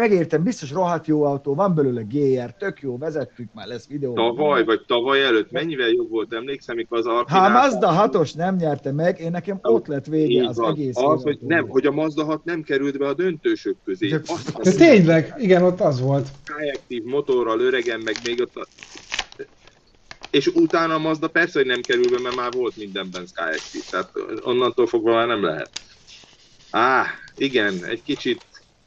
megértem, 0.00 0.42
biztos 0.42 0.70
rohadt 0.70 1.06
jó 1.06 1.22
autó, 1.22 1.54
van 1.54 1.74
belőle 1.74 2.02
GR, 2.02 2.54
tök 2.58 2.80
jó, 2.80 2.98
vezettük 2.98 3.48
már, 3.54 3.66
lesz 3.66 3.86
videó. 3.86 4.14
Tavaly 4.14 4.64
vagy 4.64 4.84
tavaly 4.86 5.22
előtt 5.24 5.50
mennyivel 5.50 5.88
jobb 5.88 6.10
volt, 6.10 6.32
emlékszem, 6.34 6.76
mikor 6.76 6.98
az 6.98 7.04
Ha 7.04 7.38
a. 7.38 7.48
Mazda 7.48 8.10
6-os 8.12 8.34
nem 8.34 8.56
nyerte 8.56 8.92
meg, 8.92 9.20
én 9.20 9.30
nekem 9.30 9.58
ott 9.62 9.86
lett 9.86 10.06
vége 10.06 10.46
az 10.48 10.56
van. 10.56 10.70
egész 10.72 10.96
az, 10.96 11.22
hogy 11.22 11.38
nem, 11.40 11.68
hogy 11.68 11.86
a 11.86 11.90
Mazda 11.90 12.24
6 12.24 12.44
nem 12.44 12.62
került 12.62 12.98
be 12.98 13.06
a 13.06 13.14
döntősök 13.14 13.76
közé. 13.84 14.08
De- 14.08 14.20
Azt 14.26 14.62
De 14.62 14.70
tényleg, 14.72 15.34
igen, 15.38 15.62
ott 15.62 15.80
az 15.80 16.00
volt. 16.00 16.28
Skyactiv 16.44 17.02
motorral 17.04 17.60
öregen, 17.60 18.00
meg 18.04 18.14
még 18.24 18.40
ott 18.40 18.56
a... 18.56 18.66
És 20.30 20.46
utána 20.46 20.94
a 20.94 20.98
Mazda 20.98 21.28
persze, 21.28 21.58
hogy 21.58 21.68
nem 21.68 21.80
kerül 21.80 22.10
be, 22.10 22.20
mert 22.22 22.36
már 22.36 22.52
volt 22.52 22.76
mindenben 22.76 23.26
Skyactiv, 23.26 23.82
tehát 23.90 24.10
onnantól 24.44 24.86
fogva 24.86 25.12
már 25.14 25.26
nem 25.26 25.44
lehet. 25.44 25.70
Á, 26.70 27.04
igen, 27.36 27.84
egy 27.84 28.02
kicsit, 28.02 28.40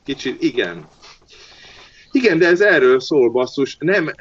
kicsit, 0.05 0.43
igen. 0.43 0.87
Igen, 2.11 2.37
de 2.37 2.47
ez 2.47 2.61
erről 2.61 2.99
szól, 2.99 3.29
basszus. 3.29 3.77
Nem, 3.79 4.11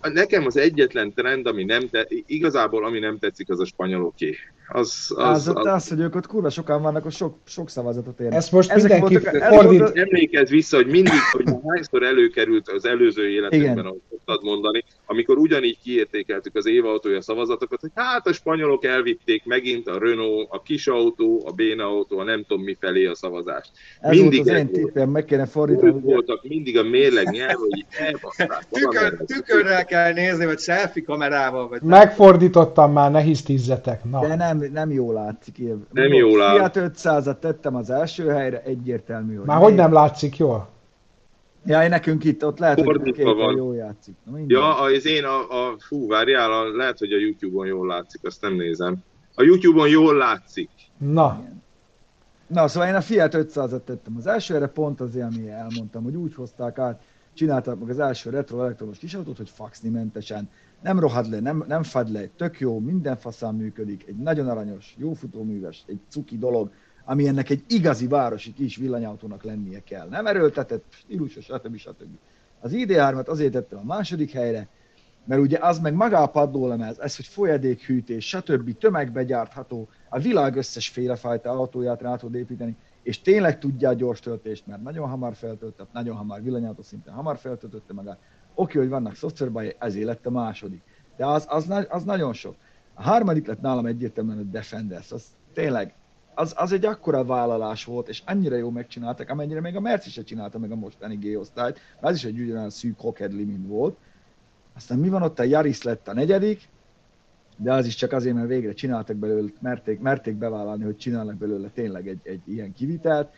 a, 0.00 0.08
nekem 0.08 0.46
az 0.46 0.56
egyetlen 0.56 1.12
trend, 1.12 1.46
ami 1.46 1.64
nem 1.64 1.88
te, 1.88 2.06
igazából 2.26 2.84
ami 2.84 2.98
nem 2.98 3.18
tetszik, 3.18 3.50
az 3.50 3.60
a 3.60 3.64
spanyoloké. 3.64 4.36
Az, 4.68 5.12
Az, 5.16 5.24
az, 5.24 5.48
az, 5.48 5.56
az, 5.56 5.66
az, 5.66 5.88
hogy 5.88 6.00
ők 6.00 6.14
ott 6.14 6.26
kurva 6.26 6.50
sokan 6.50 6.82
vannak, 6.82 7.04
az 7.06 7.14
sok, 7.14 7.36
sok 7.44 7.70
szavazatot 7.70 8.20
érnek. 8.20 8.38
Ezt 8.38 8.52
most 8.52 8.70
Ezek 8.70 9.00
mindenki 9.00 9.24
voltak- 9.30 9.54
fordít. 9.54 9.78
volt 9.80 9.96
Emlékezz 9.96 10.50
vissza, 10.50 10.76
hogy 10.76 10.86
mindig, 10.86 11.12
hogy 11.32 11.44
hányszor 11.68 12.02
előkerült 12.02 12.68
az 12.68 12.84
előző 12.86 13.28
életünkben, 13.30 13.72
Igen. 13.72 13.84
ahogy 13.84 14.00
szoktad 14.10 14.42
mondani, 14.42 14.84
amikor 15.06 15.36
ugyanígy 15.38 15.78
kiértékeltük 15.82 16.56
az 16.56 16.66
évautója 16.66 17.20
szavazatokat, 17.22 17.80
hogy 17.80 17.90
hát 17.94 18.26
a 18.26 18.32
spanyolok 18.32 18.84
elvitték 18.84 19.44
megint 19.44 19.88
a 19.88 19.98
Renault, 19.98 20.48
a 20.50 20.62
kis 20.62 20.86
autó, 20.86 21.42
a 21.46 21.50
béna 21.52 21.84
autó, 21.84 22.18
a 22.18 22.24
nem 22.24 22.44
tudom 22.48 22.64
mi 22.64 22.76
felé 22.80 23.06
a 23.06 23.14
szavazást. 23.14 23.70
Ez 24.00 24.10
mindig 24.10 24.44
volt 24.44 24.48
az 24.48 24.54
ez 24.54 24.60
én 24.60 24.68
volt. 24.72 24.84
tippem, 24.86 25.08
meg 25.10 25.24
kéne 25.24 25.46
fordítani. 25.46 25.88
Ők 25.88 26.00
voltak 26.02 26.42
mindig 26.48 26.78
a 26.78 26.82
mérleg 26.82 27.28
nyelv, 27.30 27.52
hogy 27.54 27.84
elbaszták. 27.98 28.64
Tükör, 28.70 29.16
tükörrel 29.26 29.84
kell 29.84 30.12
nézni, 30.12 30.44
vagy 30.44 30.58
selfie 30.58 31.02
kamerával, 31.04 31.68
vagy 31.68 31.80
Megfordítottam 31.82 32.92
már, 32.92 33.10
ne 33.10 33.20
hisztizzetek. 33.20 34.04
Na. 34.04 34.26
De 34.26 34.34
nem, 34.34 34.53
nem 34.72 34.90
jól 34.90 35.14
látszik. 35.14 35.58
Ilyen. 35.58 35.86
Nem 35.92 36.12
jól 36.12 36.42
áll. 36.42 36.70
Fiat 36.70 36.92
500-at 36.96 37.38
tettem 37.38 37.74
az 37.74 37.90
első 37.90 38.28
helyre, 38.28 38.62
egyértelmű, 38.62 39.36
hogy 39.36 39.46
Már 39.46 39.60
hogy 39.60 39.74
nem 39.74 39.92
látszik 39.92 40.36
jól? 40.36 40.68
Ja, 41.66 41.88
nekünk 41.88 42.24
itt 42.24 42.44
ott 42.44 42.58
lehet, 42.58 42.76
hogy 42.76 42.84
Fordítva 42.84 43.12
képen 43.12 43.36
van. 43.36 43.56
jól 43.56 43.74
játszik. 43.74 44.14
Na. 44.30 44.38
Ja, 44.46 44.80
az 44.80 45.06
én 45.06 45.24
a, 45.24 45.38
a 45.38 45.76
fú, 45.78 46.08
várjál, 46.08 46.52
a, 46.52 46.76
lehet, 46.76 46.98
hogy 46.98 47.12
a 47.12 47.18
YouTube-on 47.18 47.66
jól 47.66 47.86
látszik, 47.86 48.20
azt 48.24 48.40
nem 48.40 48.54
nézem. 48.54 48.96
A 49.34 49.42
YouTube-on 49.42 49.88
jól 49.88 50.16
látszik. 50.16 50.70
Na, 50.98 51.44
Na, 52.46 52.68
szóval 52.68 52.88
én 52.88 52.94
a 52.94 53.00
Fiat 53.00 53.34
500-at 53.36 53.84
tettem 53.84 54.16
az 54.16 54.26
elsőre, 54.26 54.66
pont 54.66 55.00
azért, 55.00 55.26
ami 55.26 55.50
elmondtam, 55.50 56.02
hogy 56.02 56.14
úgy 56.14 56.34
hozták 56.34 56.78
át, 56.78 57.02
csinálták 57.34 57.78
meg 57.78 57.88
az 57.90 57.98
első 57.98 58.30
retro 58.30 58.60
elektromos 58.62 58.98
kisautót, 58.98 59.36
hogy 59.36 59.50
faxni 59.50 59.88
mentesen, 59.88 60.50
nem 60.84 61.00
rohad 61.00 61.30
le, 61.30 61.40
nem, 61.40 61.64
nem 61.68 61.82
fad 61.82 62.10
le, 62.10 62.26
tök 62.26 62.60
jó, 62.60 62.78
minden 62.78 63.16
faszán 63.16 63.54
működik, 63.54 64.06
egy 64.06 64.16
nagyon 64.16 64.48
aranyos, 64.48 64.94
jó 64.98 65.12
futóműves, 65.12 65.84
egy 65.86 66.00
cuki 66.08 66.38
dolog, 66.38 66.70
ami 67.04 67.28
ennek 67.28 67.50
egy 67.50 67.64
igazi 67.68 68.06
városi 68.06 68.52
kis 68.52 68.76
villanyautónak 68.76 69.42
lennie 69.42 69.82
kell. 69.82 70.08
Nem 70.08 70.26
erőltetett, 70.26 70.84
stílusos, 70.90 71.44
stb. 71.44 71.76
stb. 71.76 72.16
Az 72.60 72.72
ID3-at 72.74 73.26
azért 73.26 73.52
tettem 73.52 73.78
a 73.78 73.84
második 73.84 74.30
helyre, 74.30 74.68
mert 75.24 75.40
ugye 75.40 75.58
az 75.58 75.78
meg 75.78 75.94
maga 75.94 76.22
a 76.22 76.26
padlólemez, 76.26 76.98
ez, 76.98 77.16
hogy 77.16 77.26
folyadékhűtés, 77.26 78.28
stb. 78.28 78.78
tömegbe 78.78 79.24
gyártható, 79.24 79.88
a 80.08 80.18
világ 80.18 80.56
összes 80.56 80.88
félefajta 80.88 81.50
autóját 81.50 82.02
rá 82.02 82.16
tud 82.16 82.34
építeni, 82.34 82.76
és 83.02 83.20
tényleg 83.20 83.58
tudja 83.58 83.88
a 83.88 83.92
gyors 83.92 84.20
töltést, 84.20 84.66
mert 84.66 84.82
nagyon 84.82 85.08
hamar 85.08 85.34
feltöltött, 85.34 85.92
nagyon 85.92 86.16
hamar 86.16 86.42
villanyautó 86.42 86.82
szinten 86.82 87.14
hamar 87.14 87.38
feltöltötte 87.38 87.92
magát. 87.92 88.18
Oké, 88.54 88.78
hogy 88.78 88.88
vannak 88.88 89.14
szoftverbaj, 89.14 89.76
ezért 89.78 90.06
lett 90.06 90.26
a 90.26 90.30
második. 90.30 90.82
De 91.16 91.26
az, 91.26 91.46
az, 91.48 91.86
az 91.88 92.04
nagyon 92.04 92.32
sok. 92.32 92.54
A 92.94 93.02
harmadik 93.02 93.46
lett 93.46 93.60
nálam 93.60 93.86
egyértelműen 93.86 94.38
a 94.38 94.42
Defenders, 94.42 95.12
az 95.12 95.24
tényleg, 95.52 95.94
az, 96.34 96.54
az 96.56 96.72
egy 96.72 96.84
akkora 96.84 97.24
vállalás 97.24 97.84
volt, 97.84 98.08
és 98.08 98.22
annyira 98.26 98.56
jó 98.56 98.70
megcsináltak, 98.70 99.28
amennyire 99.28 99.60
még 99.60 99.76
a 99.76 99.80
Merci 99.80 100.10
se 100.10 100.22
csinálta 100.22 100.58
meg 100.58 100.70
a 100.72 100.76
mostani 100.76 101.16
G-osztályt, 101.16 101.78
az 102.00 102.14
is 102.14 102.24
egy 102.24 102.40
ugyanolyan 102.40 102.70
szűk 102.70 103.00
hokedli, 103.00 103.44
mint 103.44 103.66
volt. 103.66 103.96
Aztán 104.74 104.98
mi 104.98 105.08
van 105.08 105.22
ott? 105.22 105.38
A 105.38 105.42
Yaris 105.42 105.82
lett 105.82 106.08
a 106.08 106.14
negyedik, 106.14 106.68
de 107.56 107.72
az 107.72 107.86
is 107.86 107.94
csak 107.94 108.12
azért, 108.12 108.34
mert 108.34 108.48
végre 108.48 108.72
csináltak 108.72 109.16
belőle, 109.16 109.48
merték, 109.60 110.00
merték 110.00 110.34
bevállalni, 110.34 110.84
hogy 110.84 110.96
csinálnak 110.96 111.36
belőle 111.36 111.68
tényleg 111.68 112.08
egy, 112.08 112.20
egy 112.22 112.42
ilyen 112.44 112.72
kivitelt, 112.72 113.32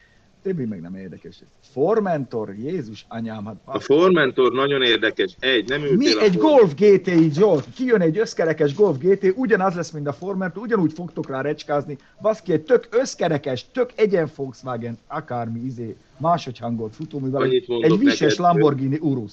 többi 0.47 0.65
meg 0.65 0.81
nem 0.81 0.95
érdekes. 0.95 1.37
Formentor, 1.73 2.55
Jézus 2.59 3.05
anyám, 3.09 3.45
hát 3.45 3.57
A 3.65 3.79
Formentor 3.79 4.53
nagyon 4.53 4.83
érdekes. 4.83 5.37
Egy, 5.39 5.69
nem 5.69 5.81
mi 5.81 6.13
a 6.13 6.21
egy 6.21 6.37
Golf 6.37 6.75
GTI, 6.75 7.31
Zsolt, 7.33 7.65
kijön 7.75 8.01
egy 8.01 8.19
összkerekes 8.19 8.75
Golf 8.75 8.97
GT, 8.99 9.33
ugyanaz 9.37 9.75
lesz, 9.75 9.91
mint 9.91 10.07
a 10.07 10.13
Formentor, 10.13 10.63
ugyanúgy 10.63 10.93
fogtok 10.93 11.29
rá 11.29 11.41
recskázni, 11.41 11.99
baszki, 12.21 12.53
egy 12.53 12.63
tök 12.63 12.89
összkerekes, 12.91 13.67
tök 13.73 13.91
egyen 13.95 14.31
Volkswagen, 14.37 14.99
akármi 15.07 15.61
izé, 15.61 15.97
másodhangolt 16.17 16.95
futóművel, 16.95 17.41
Annyit 17.41 17.63
egy, 17.63 17.69
mondok 17.69 17.91
egy 17.91 17.99
vises 17.99 18.21
neked, 18.21 18.39
Lamborghini 18.39 18.99
Urus. 19.01 19.33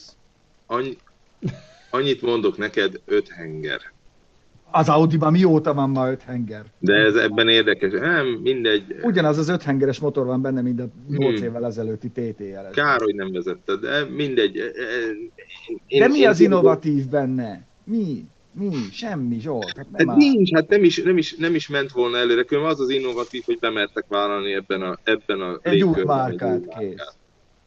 Annyi, 0.65 0.97
annyit 1.89 2.21
mondok 2.21 2.58
neked, 2.58 2.99
öt 3.06 3.30
henger. 3.30 3.92
Az 4.75 4.89
Audi-ban 4.89 5.31
mióta 5.31 5.73
van 5.73 5.89
ma 5.89 6.09
öt 6.12 6.21
henger? 6.21 6.63
De 6.79 6.93
ez 6.93 7.15
ebben 7.15 7.47
érdekes. 7.49 7.91
Nem, 7.91 8.27
mindegy. 8.27 8.83
Ugyanaz 9.03 9.38
az 9.38 9.49
öt 9.49 9.63
hengeres 9.63 9.99
motor 9.99 10.25
van 10.25 10.41
benne, 10.41 10.62
mint 10.62 10.79
a 10.79 10.88
8 11.09 11.36
Hmm. 11.39 11.47
évvel 11.47 11.65
ezelőtti 11.65 12.09
TTR. 12.09 12.69
Kár, 12.71 13.01
hogy 13.01 13.15
nem 13.15 13.31
vezetted, 13.31 13.79
de 13.79 14.03
mindegy. 14.15 14.57
E, 14.57 14.62
Én, 15.88 15.99
De 15.99 16.07
mi 16.07 16.17
én 16.19 16.29
az 16.29 16.39
innovatív 16.39 17.07
benne? 17.07 17.65
Mi? 17.83 18.25
Mi? 18.51 18.69
Semmi, 18.91 19.39
Zsolt. 19.39 19.73
Hát 19.77 19.88
nem 19.91 20.07
Hát 20.07 20.17
nincs, 20.17 20.53
hát 20.53 20.67
nem 20.69 20.83
is, 20.83 21.03
nem, 21.03 21.17
is, 21.17 21.36
nem 21.36 21.55
is 21.55 21.67
ment 21.67 21.91
volna 21.91 22.17
előre, 22.17 22.43
különben 22.43 22.71
az 22.71 22.79
az 22.79 22.89
innovatív, 22.89 23.43
hogy 23.45 23.57
bemertek 23.59 24.05
vállalni 24.07 24.53
ebben 24.53 24.81
a, 24.81 24.97
ebben 25.03 25.41
a 25.41 25.59
Egy 25.62 25.83
új 25.83 26.03
márkát, 26.03 26.62
kész. 26.79 26.95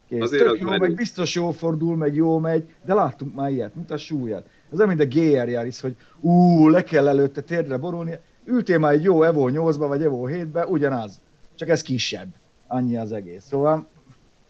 Kész. 0.09 0.21
Azért 0.21 0.43
Tök 0.43 0.51
az 0.53 0.59
jó, 0.59 0.65
menő. 0.65 0.77
meg 0.79 0.95
biztos 0.95 1.35
jól 1.35 1.53
fordul, 1.53 1.95
meg 1.95 2.15
jó 2.15 2.39
megy, 2.39 2.63
de 2.85 2.93
láttunk 2.93 3.35
már 3.35 3.51
ilyet, 3.51 3.75
mutass 3.75 4.11
újat. 4.11 4.47
Ez 4.71 4.79
olyan, 4.79 4.95
mint 4.95 5.01
a 5.13 5.17
GR 5.19 5.49
Yaris, 5.49 5.81
hogy 5.81 5.95
ú, 6.19 6.67
le 6.69 6.83
kell 6.83 7.07
előtte 7.07 7.41
térdre 7.41 7.77
borulni. 7.77 8.19
Ültél 8.45 8.77
már 8.77 8.93
egy 8.93 9.03
jó 9.03 9.23
Evo 9.23 9.49
8-ba, 9.51 9.85
vagy 9.87 10.03
Evo 10.03 10.27
7-be, 10.29 10.65
ugyanaz. 10.65 11.19
Csak 11.55 11.69
ez 11.69 11.81
kisebb. 11.81 12.27
Annyi 12.67 12.97
az 12.97 13.11
egész. 13.11 13.43
Szóval 13.49 13.87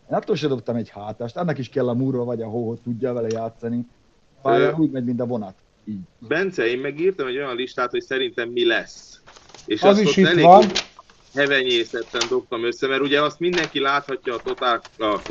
én 0.09 0.15
attól 0.15 0.35
sem 0.35 0.49
dobtam 0.49 0.75
egy 0.75 0.89
hátást, 0.89 1.37
annak 1.37 1.57
is 1.57 1.69
kell 1.69 1.89
a 1.89 1.93
múrva 1.93 2.23
vagy 2.23 2.41
a 2.41 2.47
hó, 2.47 2.67
hogy 2.67 2.79
tudja 2.83 3.13
vele 3.13 3.27
játszani. 3.31 3.87
Pályán 4.41 4.75
úgy 4.77 4.91
megy, 4.91 5.03
mint 5.03 5.21
a 5.21 5.25
vonat. 5.25 5.53
Így. 5.85 5.99
Bence, 6.19 6.65
én 6.67 6.79
megírtam 6.79 7.27
egy 7.27 7.37
olyan 7.37 7.55
listát, 7.55 7.89
hogy 7.91 8.01
szerintem 8.01 8.49
mi 8.49 8.65
lesz. 8.65 9.21
És 9.65 9.81
Az 9.81 9.99
is 9.99 10.17
itt 10.17 10.41
van. 10.41 10.63
hevenyészetten 11.35 12.21
dobtam 12.29 12.65
össze, 12.65 12.87
mert 12.87 13.01
ugye 13.01 13.21
azt 13.21 13.39
mindenki 13.39 13.79
láthatja 13.79 14.33
a 14.33 14.39
totál... 14.43 14.81
Ah, 14.97 15.21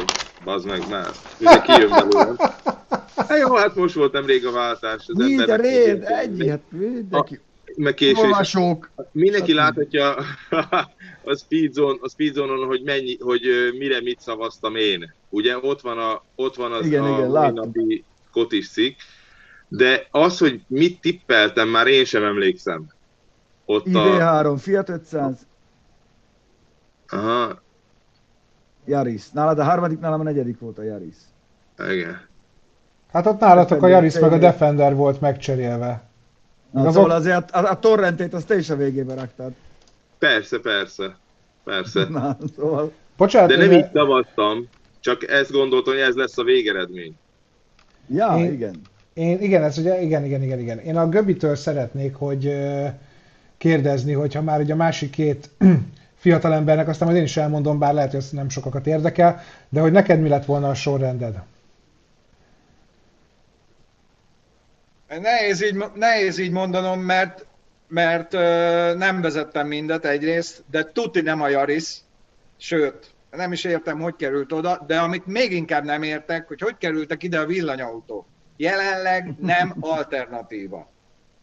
bazd 0.45 0.67
meg 0.67 0.83
már. 0.91 1.11
Ugye 1.41 1.61
kijön 1.61 1.91
belőlem. 1.91 2.37
Hát 3.17 3.39
jó, 3.43 3.55
hát 3.55 3.75
most 3.75 3.95
volt 3.95 4.13
nemrég 4.13 4.47
a 4.47 4.53
váltás. 4.53 5.05
Az 5.07 5.15
Mi, 5.17 5.35
de 5.35 5.43
emberek- 5.43 5.61
réd, 5.61 6.03
egy, 6.05 6.49
hát 6.49 6.61
mindenki. 6.71 7.41
Meg 7.77 7.95
késés. 7.95 8.19
Olvasók. 8.19 8.91
Mindenki 9.13 9.51
Stb. 9.51 9.57
láthatja 9.57 10.15
a 11.25 11.35
Speedzone, 11.37 11.99
a 12.01 12.09
Speedzonon, 12.09 12.67
hogy, 12.67 12.83
mennyi, 12.83 13.17
hogy 13.21 13.43
mire 13.79 14.01
mit 14.01 14.21
szavaztam 14.21 14.77
én. 14.77 15.15
Ugye 15.29 15.59
ott 15.59 15.81
van, 15.81 15.99
a, 15.99 16.23
ott 16.35 16.55
van 16.57 16.73
az 16.73 16.87
Igen, 16.87 17.03
a 17.03 17.09
igen, 17.19 17.53
napi 17.53 18.05
kotis 18.33 18.69
cikk, 18.71 18.99
de 19.69 20.07
az, 20.11 20.39
hogy 20.39 20.61
mit 20.67 21.01
tippeltem, 21.01 21.69
már 21.69 21.87
én 21.87 22.05
sem 22.05 22.25
emlékszem. 22.25 22.87
Ott 23.65 23.87
a... 23.87 23.91
ID3, 23.91 24.57
Fiat 24.61 24.89
500, 24.89 25.47
Aha, 27.09 27.63
Yaris. 28.85 29.31
Nálad 29.31 29.59
a 29.59 29.65
harmadik, 29.65 29.99
nálam 29.99 30.21
a 30.21 30.23
negyedik 30.23 30.59
volt 30.59 30.79
a 30.79 30.83
Yaris. 30.83 31.17
igen. 31.79 32.21
Hát 33.17 33.27
ott 33.27 33.41
nálatok 33.41 33.83
a 33.83 33.89
Yaris 33.89 34.19
meg 34.19 34.33
a. 34.33 34.39
Defender 34.39 34.95
volt 34.95 35.21
megcserélve. 35.21 36.03
Na, 36.71 36.81
Azok- 36.81 36.93
szóval 36.95 37.11
azért 37.11 37.51
a, 37.51 37.71
a 37.71 37.79
torrentét 37.79 38.35
azt 38.35 38.47
te 38.47 38.57
is 38.59 38.71
a 38.71 38.77
végébe 38.77 39.15
raktad. 39.15 39.53
Persze, 40.19 40.59
persze. 40.59 41.17
Persze. 41.65 42.07
Na, 42.11 42.37
szóval... 42.57 42.93
Bocsánat, 43.17 43.49
De 43.49 43.57
nem 43.57 43.73
így 43.73 43.87
szavaztam. 43.93 44.69
Csak 45.01 45.31
ezt 45.31 45.51
gondoltam, 45.53 45.93
hogy 45.93 46.03
ez 46.03 46.15
lesz 46.15 46.39
a 46.39 46.43
végeredmény. 46.43 47.17
Ja, 48.09 48.35
Én- 48.39 48.53
igen. 48.53 48.75
Én, 49.15 49.41
igen, 49.43 49.63
ez 49.63 49.79
ugye, 49.79 50.03
igen, 50.03 50.25
igen, 50.25 50.43
igen, 50.43 50.59
igen. 50.59 50.79
Én 50.79 50.97
a 50.97 51.09
Göbitől 51.09 51.55
szeretnék, 51.55 52.15
hogy 52.15 52.53
kérdezni, 53.59 54.13
hogyha 54.13 54.43
már 54.43 54.61
ugye 54.61 54.73
a 54.73 54.77
másik 54.77 55.11
két 55.11 55.51
fiatalembernek, 56.23 56.89
aztán 56.89 57.09
majd 57.09 57.21
én 57.21 57.25
is 57.27 57.37
elmondom, 57.37 57.79
bár 57.79 57.95
lehet, 57.95 58.11
hogy 58.11 58.21
ez 58.21 58.31
nem 58.31 58.49
sokakat 58.49 58.87
érdekel, 58.87 59.41
de 59.69 59.81
hogy 59.81 59.93
neked 59.93 60.21
mi 60.21 60.29
lett 60.29 60.45
volna 60.45 60.69
a 60.69 60.75
sorrended? 60.75 61.35
Nehéz 65.09 65.63
így, 65.65 65.85
nehéz 65.95 66.39
így 66.39 66.51
mondanom, 66.51 67.01
mert, 67.01 67.47
mert 67.89 68.35
ö, 68.35 68.95
nem 68.97 69.21
vezettem 69.21 69.67
mindet 69.67 70.05
egyrészt, 70.05 70.65
de 70.71 70.85
tuti 70.93 71.21
nem 71.21 71.41
a 71.43 71.49
Yaris, 71.49 71.97
sőt, 72.57 73.11
nem 73.31 73.53
is 73.53 73.65
értem, 73.65 74.01
hogy 74.01 74.17
került 74.17 74.53
oda, 74.53 74.85
de 74.87 74.99
amit 74.99 75.27
még 75.27 75.53
inkább 75.53 75.85
nem 75.85 76.03
értek, 76.03 76.49
hogy 76.49 76.61
hogy 76.61 76.77
kerültek 76.79 77.23
ide 77.23 77.39
a 77.39 77.47
villanyautók. 77.47 78.25
Jelenleg 78.57 79.35
nem 79.41 79.75
alternatíva. 79.81 80.89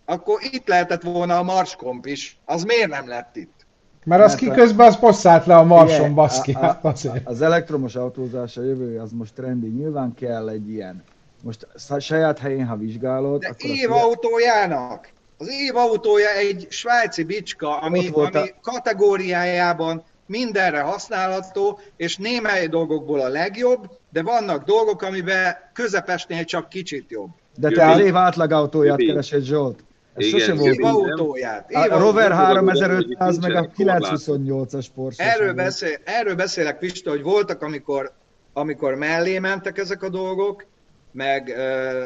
Akkor 0.05 0.39
itt 0.51 0.67
lehetett 0.67 1.01
volna 1.01 1.37
a 1.37 1.43
Marskomp 1.43 2.05
is, 2.05 2.37
az 2.45 2.63
miért 2.63 2.89
nem 2.89 3.07
lett 3.07 3.35
itt? 3.35 3.65
Mert 4.05 4.21
az 4.23 4.27
Mert 4.29 4.41
ki 4.43 4.49
a- 4.49 4.53
közben 4.53 4.87
az 4.87 4.99
posszát 4.99 5.45
le 5.45 5.55
a 5.55 5.63
marson, 5.63 6.13
baszki. 6.13 6.51
a- 6.51 6.65
a- 6.65 6.79
azért. 6.89 7.27
Az 7.27 7.41
elektromos 7.41 7.95
autózás 7.95 8.57
a 8.57 8.63
jövő, 8.63 8.99
az 8.99 9.11
most 9.11 9.33
trendi. 9.33 9.67
Nyilván 9.67 10.13
kell 10.13 10.49
egy 10.49 10.69
ilyen. 10.69 11.03
Most 11.43 11.67
saját 11.99 12.39
helyén, 12.39 12.65
ha 12.65 12.75
vizsgálod, 12.77 13.39
De 13.41 13.47
akkor 13.47 13.69
év 13.69 13.91
autójának. 13.91 15.09
Az 15.37 15.47
év 15.49 15.75
autója 15.75 16.29
egy 16.29 16.67
svájci 16.69 17.23
bicska, 17.23 17.77
ami, 17.79 18.09
volt 18.09 18.35
a- 18.35 18.39
ami 18.39 18.49
kategóriájában 18.61 20.03
mindenre 20.25 20.79
használható, 20.79 21.79
és 21.97 22.17
némely 22.17 22.67
dolgokból 22.67 23.19
a 23.19 23.27
legjobb, 23.27 23.89
de 24.11 24.21
vannak 24.21 24.63
dolgok, 24.63 25.01
amiben 25.01 25.55
közepesnél 25.73 26.43
csak 26.43 26.69
kicsit 26.69 27.05
jobb. 27.11 27.29
de 27.57 27.69
te 27.69 27.81
Jövő. 27.85 27.93
az 28.01 28.07
év 28.07 28.15
átlagautóját 28.15 28.99
Jövő. 28.99 29.11
keresed, 29.11 29.43
Zsolt. 29.43 29.83
Ez 30.15 30.25
Igen, 30.25 30.39
sose 30.39 30.53
volt 30.53 30.83
autóját. 30.83 31.69
Év 31.71 31.77
A 31.77 31.81
autóját. 31.81 32.01
Rover 32.01 32.29
Nem 32.29 32.37
fogadom 32.39 32.69
el, 32.69 32.75
3500 32.75 33.33
hogy 33.35 33.41
meg 33.41 33.55
a 33.55 33.59
nincsenek 33.61 33.75
korlátok. 33.75 34.19
928-as 34.19 34.85
Porsche. 34.95 35.23
Erről, 35.33 35.53
beszél, 35.53 35.97
erről 36.03 36.35
beszélek, 36.35 36.77
Pista, 36.79 37.09
hogy 37.09 37.21
voltak, 37.21 37.61
amikor, 37.61 38.11
amikor 38.53 38.95
mellé 38.95 39.39
mentek 39.39 39.77
ezek 39.77 40.03
a 40.03 40.09
dolgok, 40.09 40.65
meg 41.13 41.49
ö, 41.49 42.03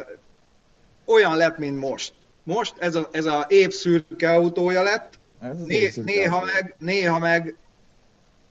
olyan 1.04 1.36
lett, 1.36 1.58
mint 1.58 1.78
most. 1.78 2.12
Most 2.42 2.74
ez 2.78 2.94
a, 2.94 3.08
ez 3.12 3.24
a 3.24 3.44
év 3.48 3.70
szürke 3.70 4.30
autója 4.30 4.82
lett, 4.82 5.18
Ez 5.40 5.56
Né, 5.56 5.92
néha, 6.04 6.36
autó. 6.36 6.46
meg, 6.52 6.74
néha 6.78 7.18
meg 7.18 7.56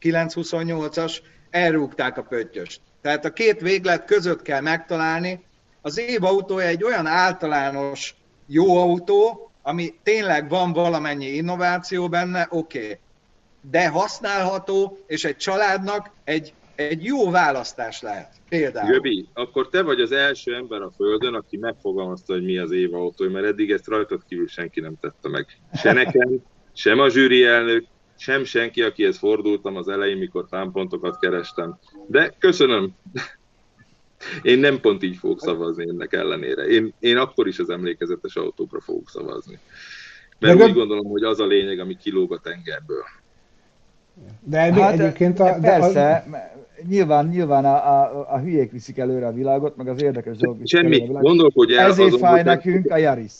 928-as, 0.02 1.18
elrúgták 1.50 2.18
a 2.18 2.22
pöttyöst. 2.22 2.82
Tehát 3.02 3.26
a 3.26 3.34
két 3.34 3.62
véglet 3.62 4.06
között 4.06 4.42
kell 4.42 4.62
megtalálni. 4.62 5.46
Az 5.82 6.00
év 6.00 6.24
autója 6.24 6.68
egy 6.68 6.84
olyan 6.84 7.06
általános 7.06 8.16
jó 8.46 8.78
autó, 8.78 9.52
ami 9.62 9.96
tényleg 10.04 10.50
van 10.50 10.74
valamennyi 10.74 11.26
innováció 11.26 12.10
benne, 12.10 12.48
oké. 12.50 12.78
Okay. 12.80 13.00
De 13.62 13.88
használható, 13.88 14.98
és 15.08 15.26
egy 15.26 15.38
családnak 15.38 16.12
egy, 16.24 16.54
egy 16.78 17.04
jó 17.04 17.30
választás 17.30 18.02
lehet. 18.02 18.32
Például. 18.50 18.92
Göbi, 18.92 19.28
akkor 19.34 19.70
te 19.70 19.82
vagy 19.82 20.02
az 20.02 20.12
első 20.12 20.56
ember 20.56 20.82
a 20.82 20.92
Földön, 20.96 21.34
aki 21.34 21.58
megfogalmazta, 21.58 22.34
hogy 22.34 22.44
mi 22.44 22.58
az 22.58 22.72
éva 22.72 22.98
autója, 22.98 23.30
mert 23.30 23.46
eddig 23.46 23.72
ezt 23.72 23.88
rajtad 23.88 24.22
kívül 24.28 24.48
senki 24.48 24.80
nem 24.80 24.94
tette 25.02 25.30
meg. 25.30 25.46
Se 25.74 25.94
nekem, 25.94 26.30
sem 26.74 27.00
a 27.00 27.10
zsűri 27.10 27.44
elnök, 27.44 27.86
sem 28.18 28.44
senki, 28.44 28.82
akihez 28.82 29.18
fordultam 29.18 29.76
az 29.76 29.88
elején, 29.88 30.18
mikor 30.18 30.48
támpontokat 30.50 31.20
kerestem. 31.20 31.80
De 32.08 32.36
köszönöm. 32.40 32.96
Én 34.42 34.60
nem 34.60 34.80
pont 34.80 35.04
így 35.04 35.18
fogok 35.18 35.42
szavazni 35.42 35.90
ennek 35.90 36.14
ellenére. 36.14 36.68
Én, 36.68 36.94
én 37.00 37.18
akkor 37.18 37.48
is 37.48 37.60
az 37.60 37.70
emlékezetes 37.70 38.36
autókra 38.36 38.82
fogok 38.82 39.10
szavazni. 39.10 39.60
Mert 40.40 40.58
De 40.58 40.64
úgy 40.64 40.74
gondolom, 40.74 41.06
hogy 41.06 41.24
az 41.24 41.40
a 41.40 41.46
lényeg, 41.46 41.80
ami 41.80 41.98
kilóg 41.98 42.34
a 42.34 42.40
tengerből. 42.40 43.04
De 44.40 44.62
egy, 44.62 44.80
hát, 44.80 44.94
egyébként 44.94 45.40
a, 45.40 45.44
de 45.60 45.60
Persze, 45.60 46.26
m- 46.28 46.66
nyilván, 46.88 47.28
nyilván 47.28 47.66
a, 47.66 47.76
a, 47.76 48.26
a 48.30 48.40
hülyék 48.40 48.72
viszik 48.72 48.98
előre 48.98 49.28
a 49.28 49.34
világot, 49.34 49.76
meg 49.76 49.88
az 49.88 50.02
érdekes 50.02 50.38
dolgok 50.38 50.62
viszik 50.62 50.80
előre 50.80 50.96
a 50.96 50.98
Semmi, 50.98 51.08
világot. 51.08 51.28
gondolkodj 51.28 51.76
el. 51.76 51.90
Ezért 51.90 52.08
azon, 52.08 52.20
fáj 52.20 52.44
nekünk 52.44 52.92
a 52.92 52.98
Yaris. 52.98 53.34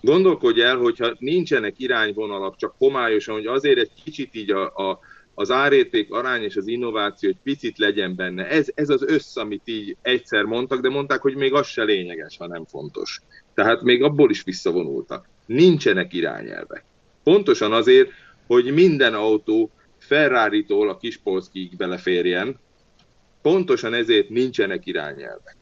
Gondolkodj 0.00 0.62
el, 0.62 0.76
hogyha 0.76 1.14
nincsenek 1.18 1.74
irányvonalak, 1.76 2.56
csak 2.56 2.74
homályosan, 2.78 3.34
hogy 3.34 3.46
azért 3.46 3.78
egy 3.78 3.90
kicsit 4.04 4.34
így 4.34 4.50
a, 4.50 4.64
a, 4.64 4.98
az 5.34 5.50
árérték 5.50 6.12
arány 6.12 6.42
és 6.42 6.56
az 6.56 6.66
innováció 6.66 7.28
egy 7.28 7.38
picit 7.42 7.78
legyen 7.78 8.16
benne. 8.16 8.48
Ez, 8.48 8.66
ez 8.74 8.88
az 8.88 9.02
össz, 9.06 9.36
amit 9.36 9.62
így 9.64 9.96
egyszer 10.02 10.44
mondtak, 10.44 10.80
de 10.80 10.88
mondták, 10.88 11.20
hogy 11.20 11.34
még 11.34 11.54
az 11.54 11.66
se 11.66 11.82
lényeges, 11.82 12.36
ha 12.36 12.46
nem 12.46 12.64
fontos. 12.64 13.20
Tehát 13.54 13.82
még 13.82 14.02
abból 14.02 14.30
is 14.30 14.42
visszavonultak. 14.42 15.28
Nincsenek 15.46 16.12
irányelvek. 16.12 16.84
Pontosan 17.22 17.72
azért, 17.72 18.10
hogy 18.46 18.74
minden 18.74 19.14
autó 19.14 19.70
Ferrari-tól 19.98 20.88
a 20.88 20.96
Kispolszkiig 20.96 21.76
beleférjen, 21.76 22.58
pontosan 23.50 23.94
ezért 23.94 24.28
nincsenek 24.28 24.86
irányelvek. 24.86 25.56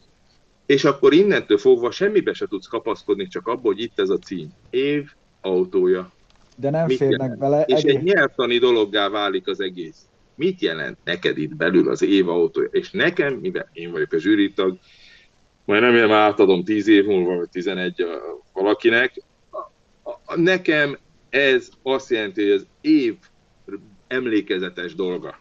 És 0.66 0.84
akkor 0.84 1.12
innentől 1.12 1.58
fogva 1.58 1.90
semmibe 1.90 2.32
se 2.32 2.46
tudsz 2.46 2.66
kapaszkodni, 2.66 3.26
csak 3.26 3.46
abból, 3.46 3.72
hogy 3.72 3.82
itt 3.82 3.98
ez 4.00 4.08
a 4.08 4.18
cím. 4.18 4.48
Év 4.70 5.10
autója. 5.40 6.12
De 6.56 6.70
nem 6.70 6.86
Mit 6.86 6.96
férnek 6.96 7.20
jelent? 7.20 7.38
bele. 7.38 7.62
És 7.62 7.82
egész- 7.82 7.96
egy 7.96 8.02
nyelvtani 8.02 8.58
dologgá 8.58 9.08
válik 9.08 9.46
az 9.48 9.60
egész. 9.60 9.96
Mit 10.34 10.60
jelent 10.60 10.98
neked 11.04 11.38
itt 11.38 11.56
belül 11.56 11.88
az 11.88 12.02
év 12.02 12.28
autója? 12.28 12.68
És 12.70 12.90
nekem, 12.90 13.34
mivel 13.34 13.68
én 13.72 13.90
vagyok 13.90 14.12
a 14.12 14.18
zsűritag, 14.18 14.78
majd 15.64 15.82
már 15.82 16.10
átadom 16.10 16.64
10 16.64 16.86
év 16.88 17.04
múlva, 17.04 17.36
vagy 17.36 17.48
11 17.48 18.00
a- 18.02 18.42
valakinek, 18.52 19.22
nekem 20.34 20.98
ez 21.30 21.68
azt 21.82 22.10
jelenti, 22.10 22.42
hogy 22.42 22.50
az 22.52 22.66
év 22.80 23.14
emlékezetes 24.06 24.94
dolga. 24.94 25.38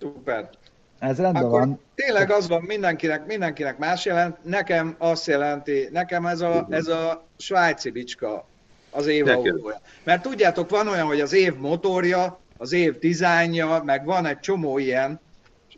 Szuper. 0.00 0.50
Ez 0.98 1.18
rendben 1.18 1.44
Akkor 1.44 1.58
van. 1.58 1.80
tényleg 1.94 2.30
az 2.30 2.48
van, 2.48 2.62
mindenkinek, 2.62 3.26
mindenkinek 3.26 3.78
más 3.78 4.04
jelent. 4.04 4.36
Nekem 4.42 4.94
azt 4.98 5.26
jelenti, 5.26 5.88
nekem 5.92 6.26
ez 6.26 6.40
a, 6.40 6.66
ez 6.70 6.86
a 6.86 7.24
svájci 7.36 7.90
bicska 7.90 8.46
az 8.90 9.06
év 9.06 9.26
autója. 9.28 9.80
Mert 10.04 10.22
tudjátok, 10.22 10.70
van 10.70 10.88
olyan, 10.88 11.06
hogy 11.06 11.20
az 11.20 11.32
év 11.32 11.54
motorja, 11.54 12.38
az 12.56 12.72
év 12.72 12.98
dizájnja, 12.98 13.82
meg 13.84 14.04
van 14.04 14.26
egy 14.26 14.38
csomó 14.40 14.78
ilyen, 14.78 15.20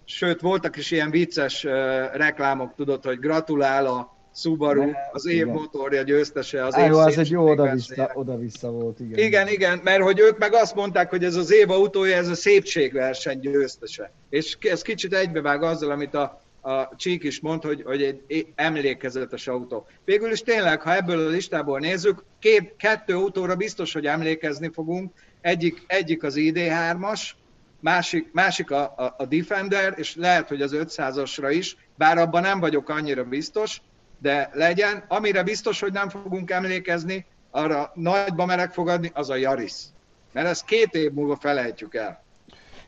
sőt, 0.05 0.41
voltak 0.41 0.77
is 0.77 0.91
ilyen 0.91 1.11
vicces 1.11 1.65
uh, 1.65 1.73
reklámok, 2.13 2.75
tudod, 2.75 3.05
hogy 3.05 3.19
gratulál 3.19 3.87
a 3.87 4.17
Subaru, 4.41 4.85
Ne, 4.85 4.93
az 5.13 5.27
év 5.27 5.35
igen. 5.35 5.49
motorja 5.49 6.03
győztese, 6.03 6.65
az 6.65 6.77
év 6.77 6.87
jó, 6.87 6.99
az 6.99 7.19
egy 7.19 7.31
jó 7.31 7.51
oda-vissza, 7.51 8.11
oda-vissza 8.15 8.71
volt, 8.71 9.01
igen. 9.01 9.19
Igen, 9.19 9.49
igen, 9.49 9.81
mert 9.83 10.03
hogy 10.03 10.19
ők 10.19 10.39
meg 10.39 10.55
azt 10.55 10.75
mondták, 10.75 11.11
hogy 11.11 11.25
ez 11.25 11.35
az 11.35 11.53
év 11.53 11.71
autója, 11.71 12.17
ez 12.17 12.29
a 12.29 12.35
szépségverseny 12.35 13.41
győztese. 13.41 14.13
És 14.29 14.57
ez 14.61 14.83
kicsit 14.83 15.15
egybevág 15.15 15.63
azzal, 15.63 15.91
amit 15.91 16.15
a, 16.15 16.41
a 16.61 16.97
Csík 16.97 17.23
is 17.23 17.41
mond, 17.41 17.63
hogy, 17.63 17.83
hogy 17.83 18.03
egy 18.03 18.47
emlékezetes 18.55 19.47
autó. 19.47 19.87
Végül 20.05 20.31
is 20.31 20.43
tényleg, 20.43 20.81
ha 20.81 20.95
ebből 20.97 21.27
a 21.27 21.31
listából 21.31 21.79
nézzük, 21.79 22.25
két, 22.39 22.75
kettő 22.77 23.15
autóra 23.15 23.55
biztos, 23.57 23.93
hogy 23.93 24.07
emlékezni 24.07 24.71
fogunk. 24.73 25.13
Egyik, 25.41 25.83
egyik 25.87 26.23
az 26.23 26.35
ID3-as, 26.37 27.21
másik, 27.81 28.29
másik 28.33 28.71
a, 28.71 28.83
a, 28.83 29.15
a 29.19 29.25
Defender, 29.27 29.95
és 29.97 30.17
lehet, 30.17 30.49
hogy 30.49 30.63
az 30.63 30.73
500-asra 30.75 31.49
is, 31.51 31.77
bár 31.97 32.19
abban 32.19 32.43
nem 32.43 32.61
vagyok 32.61 32.89
annyira 32.89 33.25
biztos, 33.25 33.81
de 34.23 34.51
legyen. 34.53 35.05
Amire 35.09 35.43
biztos, 35.43 35.81
hogy 35.81 35.93
nem 35.93 36.09
fogunk 36.09 36.51
emlékezni, 36.51 37.25
arra 37.51 37.93
nagyba 37.95 38.47
merek 38.47 38.71
fogadni, 38.71 39.11
az 39.15 39.31
a 39.31 39.37
Yaris. 39.37 39.75
Mert 40.33 40.49
ezt 40.49 40.65
két 40.65 40.95
év 40.95 41.13
múlva 41.13 41.37
felejtjük 41.37 41.95
el. 41.95 42.23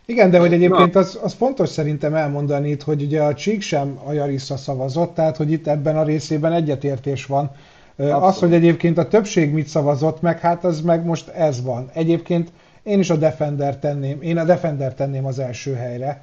Igen, 0.07 0.31
de 0.31 0.39
hogy 0.39 0.53
egyébként 0.53 0.97
az, 0.97 1.19
az 1.23 1.35
fontos 1.35 1.69
szerintem 1.69 2.15
elmondani 2.15 2.71
itt, 2.71 2.83
hogy 2.83 3.03
ugye 3.03 3.23
a 3.23 3.35
Csík 3.35 3.63
sem 3.63 4.01
a 4.05 4.13
Jarisra 4.13 4.57
szavazott, 4.57 5.15
tehát 5.15 5.37
hogy 5.37 5.53
itt 5.53 5.67
ebben 5.67 5.97
a 5.97 6.03
részében 6.05 6.53
egyetértés 6.53 7.27
van. 7.27 7.51
Ö, 7.97 8.05
Az, 8.05 8.11
Abszolút. 8.11 8.39
hogy 8.39 8.53
egyébként 8.53 8.99
a 8.99 9.09
többség 9.09 9.53
mit 9.53 9.67
szavazott 9.67 10.21
meg, 10.21 10.39
hát 10.41 10.65
az 10.65 10.81
meg 10.81 11.05
most 11.05 11.29
ez 11.29 11.63
van. 11.63 11.91
Egyébként 11.93 12.53
én 12.83 12.99
is 12.99 13.11
a 13.11 13.17
Defender 13.17 13.77
tenném, 13.79 14.23
én 14.23 14.39
a 14.39 14.45
Defender 14.45 14.95
tenném 14.95 15.27
az 15.27 15.39
első 15.39 15.75
helyre. 15.75 16.23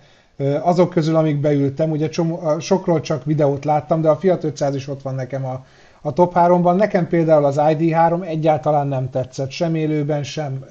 Azok 0.61 0.89
közül, 0.89 1.15
amik 1.15 1.39
beültem, 1.39 1.91
ugye 1.91 2.09
csomó, 2.09 2.59
sokról 2.59 3.01
csak 3.01 3.23
videót 3.25 3.65
láttam, 3.65 4.01
de 4.01 4.09
a 4.09 4.15
Fiat 4.15 4.43
500 4.43 4.75
is 4.75 4.87
ott 4.87 5.01
van 5.01 5.15
nekem 5.15 5.45
a, 5.45 5.65
a 6.01 6.13
top 6.13 6.33
3-ban. 6.35 6.75
Nekem 6.75 7.07
például 7.07 7.45
az 7.45 7.55
ID3 7.59 8.25
egyáltalán 8.25 8.87
nem 8.87 9.09
tetszett, 9.09 9.49
sem 9.49 9.75
élőben, 9.75 10.23
sem, 10.23 10.65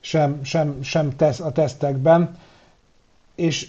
sem, 0.00 0.38
sem, 0.42 0.82
sem 0.82 1.16
tesz, 1.16 1.40
a 1.40 1.52
tesztekben, 1.52 2.36
és 3.34 3.68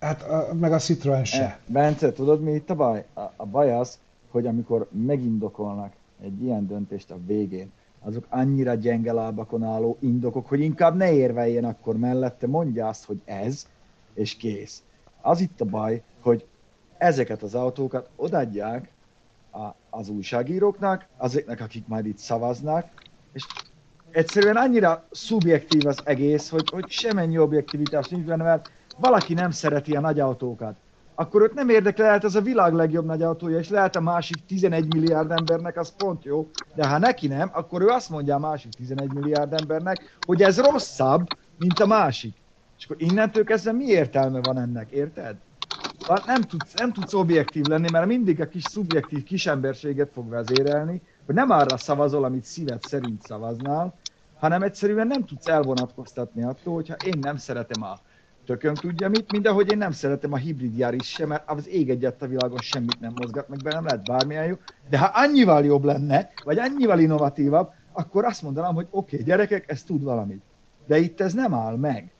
hát 0.00 0.22
a, 0.22 0.54
meg 0.60 0.72
a 0.72 0.78
Citroen 0.78 1.24
se. 1.24 1.42
Eh, 1.42 1.56
Bence, 1.66 2.12
tudod 2.12 2.42
mi 2.42 2.52
itt 2.52 2.70
a 2.70 2.74
baj? 2.74 3.04
A, 3.14 3.20
a 3.36 3.46
baj 3.46 3.72
az, 3.72 3.98
hogy 4.30 4.46
amikor 4.46 4.88
megindokolnak 5.06 5.92
egy 6.22 6.42
ilyen 6.42 6.66
döntést 6.66 7.10
a 7.10 7.18
végén, 7.26 7.70
azok 8.02 8.26
annyira 8.28 8.74
gyenge 8.74 9.12
lábakon 9.12 9.62
álló 9.62 9.96
indokok, 10.00 10.46
hogy 10.46 10.60
inkább 10.60 10.96
ne 10.96 11.12
érveljen 11.12 11.64
akkor 11.64 11.96
mellette, 11.96 12.46
mondja 12.46 12.88
azt, 12.88 13.04
hogy 13.04 13.20
ez, 13.24 13.66
és 14.14 14.36
kész. 14.36 14.82
Az 15.20 15.40
itt 15.40 15.60
a 15.60 15.64
baj, 15.64 16.02
hogy 16.20 16.46
ezeket 16.98 17.42
az 17.42 17.54
autókat 17.54 18.08
odaadják 18.16 18.90
a, 19.52 19.68
az 19.90 20.08
újságíróknak, 20.08 21.06
azoknak, 21.16 21.60
akik 21.60 21.86
majd 21.86 22.06
itt 22.06 22.18
szavaznak, 22.18 22.88
és 23.32 23.46
egyszerűen 24.10 24.56
annyira 24.56 25.04
szubjektív 25.10 25.86
az 25.86 25.98
egész, 26.04 26.48
hogy, 26.48 26.70
hogy 26.70 26.90
semennyi 26.90 27.38
objektivitás 27.38 28.08
nincs 28.08 28.24
benne, 28.24 28.42
mert 28.42 28.70
valaki 28.98 29.34
nem 29.34 29.50
szereti 29.50 29.96
a 29.96 30.00
nagy 30.00 30.20
autókat, 30.20 30.76
akkor 31.14 31.42
őt 31.42 31.54
nem 31.54 31.68
érdekel, 31.68 32.06
lehet 32.06 32.24
ez 32.24 32.34
a 32.34 32.40
világ 32.40 32.72
legjobb 32.72 33.04
nagy 33.04 33.22
autója, 33.22 33.58
és 33.58 33.68
lehet 33.68 33.96
a 33.96 34.00
másik 34.00 34.46
11 34.46 34.94
milliárd 34.94 35.30
embernek, 35.30 35.76
az 35.76 35.94
pont 35.96 36.24
jó, 36.24 36.50
de 36.74 36.86
ha 36.86 36.98
neki 36.98 37.26
nem, 37.26 37.50
akkor 37.52 37.82
ő 37.82 37.86
azt 37.86 38.10
mondja 38.10 38.34
a 38.34 38.38
másik 38.38 38.72
11 38.72 39.12
milliárd 39.12 39.52
embernek, 39.52 40.18
hogy 40.26 40.42
ez 40.42 40.60
rosszabb, 40.60 41.26
mint 41.58 41.78
a 41.78 41.86
másik. 41.86 42.36
És 42.80 42.86
akkor 42.86 43.02
innentől 43.02 43.44
kezdve 43.44 43.72
mi 43.72 43.84
értelme 43.84 44.40
van 44.42 44.58
ennek, 44.58 44.90
érted? 44.90 45.36
Nem 46.26 46.40
tudsz, 46.40 46.74
nem 46.74 46.92
tudsz 46.92 47.14
objektív 47.14 47.64
lenni, 47.64 47.90
mert 47.92 48.06
mindig 48.06 48.40
a 48.40 48.48
kis 48.48 48.62
szubjektív 48.62 49.22
kisemberséget 49.22 50.10
fog 50.12 50.28
vezérelni, 50.28 51.02
hogy 51.26 51.34
nem 51.34 51.50
arra 51.50 51.76
szavazol, 51.76 52.24
amit 52.24 52.44
szíved 52.44 52.82
szerint 52.82 53.22
szavaznál, 53.22 53.94
hanem 54.38 54.62
egyszerűen 54.62 55.06
nem 55.06 55.24
tudsz 55.24 55.46
elvonatkoztatni 55.46 56.42
attól, 56.42 56.74
hogyha 56.74 56.94
én 56.94 57.18
nem 57.20 57.36
szeretem 57.36 57.82
a 57.82 57.98
tököm 58.46 58.74
tudja 58.74 59.08
mit, 59.08 59.32
mint 59.32 59.46
ahogy 59.46 59.72
én 59.72 59.78
nem 59.78 59.92
szeretem 59.92 60.32
a 60.32 60.36
hibrid 60.36 60.78
Yaris 60.78 61.08
sem, 61.08 61.28
mert 61.28 61.50
az 61.50 61.68
ég 61.68 61.90
egyet 61.90 62.22
a 62.22 62.26
világon 62.26 62.60
semmit 62.60 63.00
nem 63.00 63.12
mozgat 63.14 63.48
meg 63.48 63.58
bennem, 63.58 63.84
lehet 63.84 64.04
bármilyen 64.04 64.46
jó, 64.46 64.54
de 64.88 64.98
ha 64.98 65.10
annyival 65.14 65.64
jobb 65.64 65.84
lenne, 65.84 66.30
vagy 66.44 66.58
annyival 66.58 66.98
innovatívabb, 66.98 67.70
akkor 67.92 68.24
azt 68.24 68.42
mondanám, 68.42 68.74
hogy 68.74 68.86
oké, 68.90 69.14
okay, 69.14 69.26
gyerekek, 69.26 69.70
ez 69.70 69.82
tud 69.82 70.02
valamit. 70.02 70.42
De 70.86 70.98
itt 70.98 71.20
ez 71.20 71.32
nem 71.32 71.54
áll 71.54 71.76
meg. 71.76 72.12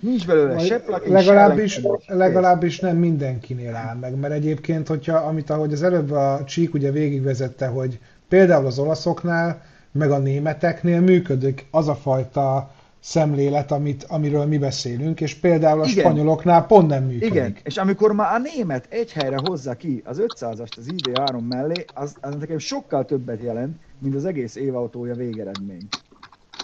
Nincs 0.00 0.26
belőle 0.26 0.58
se 0.58 0.80
plugin, 0.80 1.12
legalábbis, 1.12 1.72
se 1.72 2.14
legalábbis 2.14 2.80
nem 2.80 2.96
mindenkinél 2.96 3.74
áll 3.74 3.96
meg, 3.96 4.14
mert 4.18 4.34
egyébként, 4.34 4.88
hogyha, 4.88 5.16
amit 5.16 5.50
ahogy 5.50 5.72
az 5.72 5.82
előbb 5.82 6.10
a 6.10 6.44
Csík 6.46 6.74
ugye 6.74 6.90
végigvezette, 6.90 7.66
hogy 7.66 7.98
például 8.28 8.66
az 8.66 8.78
olaszoknál, 8.78 9.62
meg 9.92 10.10
a 10.10 10.18
németeknél 10.18 11.00
működik 11.00 11.66
az 11.70 11.88
a 11.88 11.94
fajta 11.94 12.70
szemlélet, 13.00 13.72
amit, 13.72 14.04
amiről 14.08 14.44
mi 14.44 14.58
beszélünk, 14.58 15.20
és 15.20 15.34
például 15.34 15.80
a 15.80 15.86
Igen. 15.86 16.04
spanyoloknál 16.04 16.66
pont 16.66 16.88
nem 16.88 17.04
működik. 17.04 17.30
Igen, 17.30 17.56
és 17.62 17.76
amikor 17.76 18.12
már 18.12 18.34
a 18.34 18.38
német 18.54 18.86
egy 18.88 19.12
helyre 19.12 19.36
hozza 19.44 19.74
ki 19.74 20.02
az 20.04 20.22
500-ast 20.26 20.76
az 20.76 20.86
ID3 20.96 21.48
mellé, 21.48 21.84
az, 21.94 22.16
az 22.20 22.34
nekem 22.38 22.58
sokkal 22.58 23.04
többet 23.04 23.42
jelent, 23.42 23.76
mint 23.98 24.14
az 24.14 24.24
egész 24.24 24.54
évautója 24.56 25.14
végeredmény. 25.14 25.86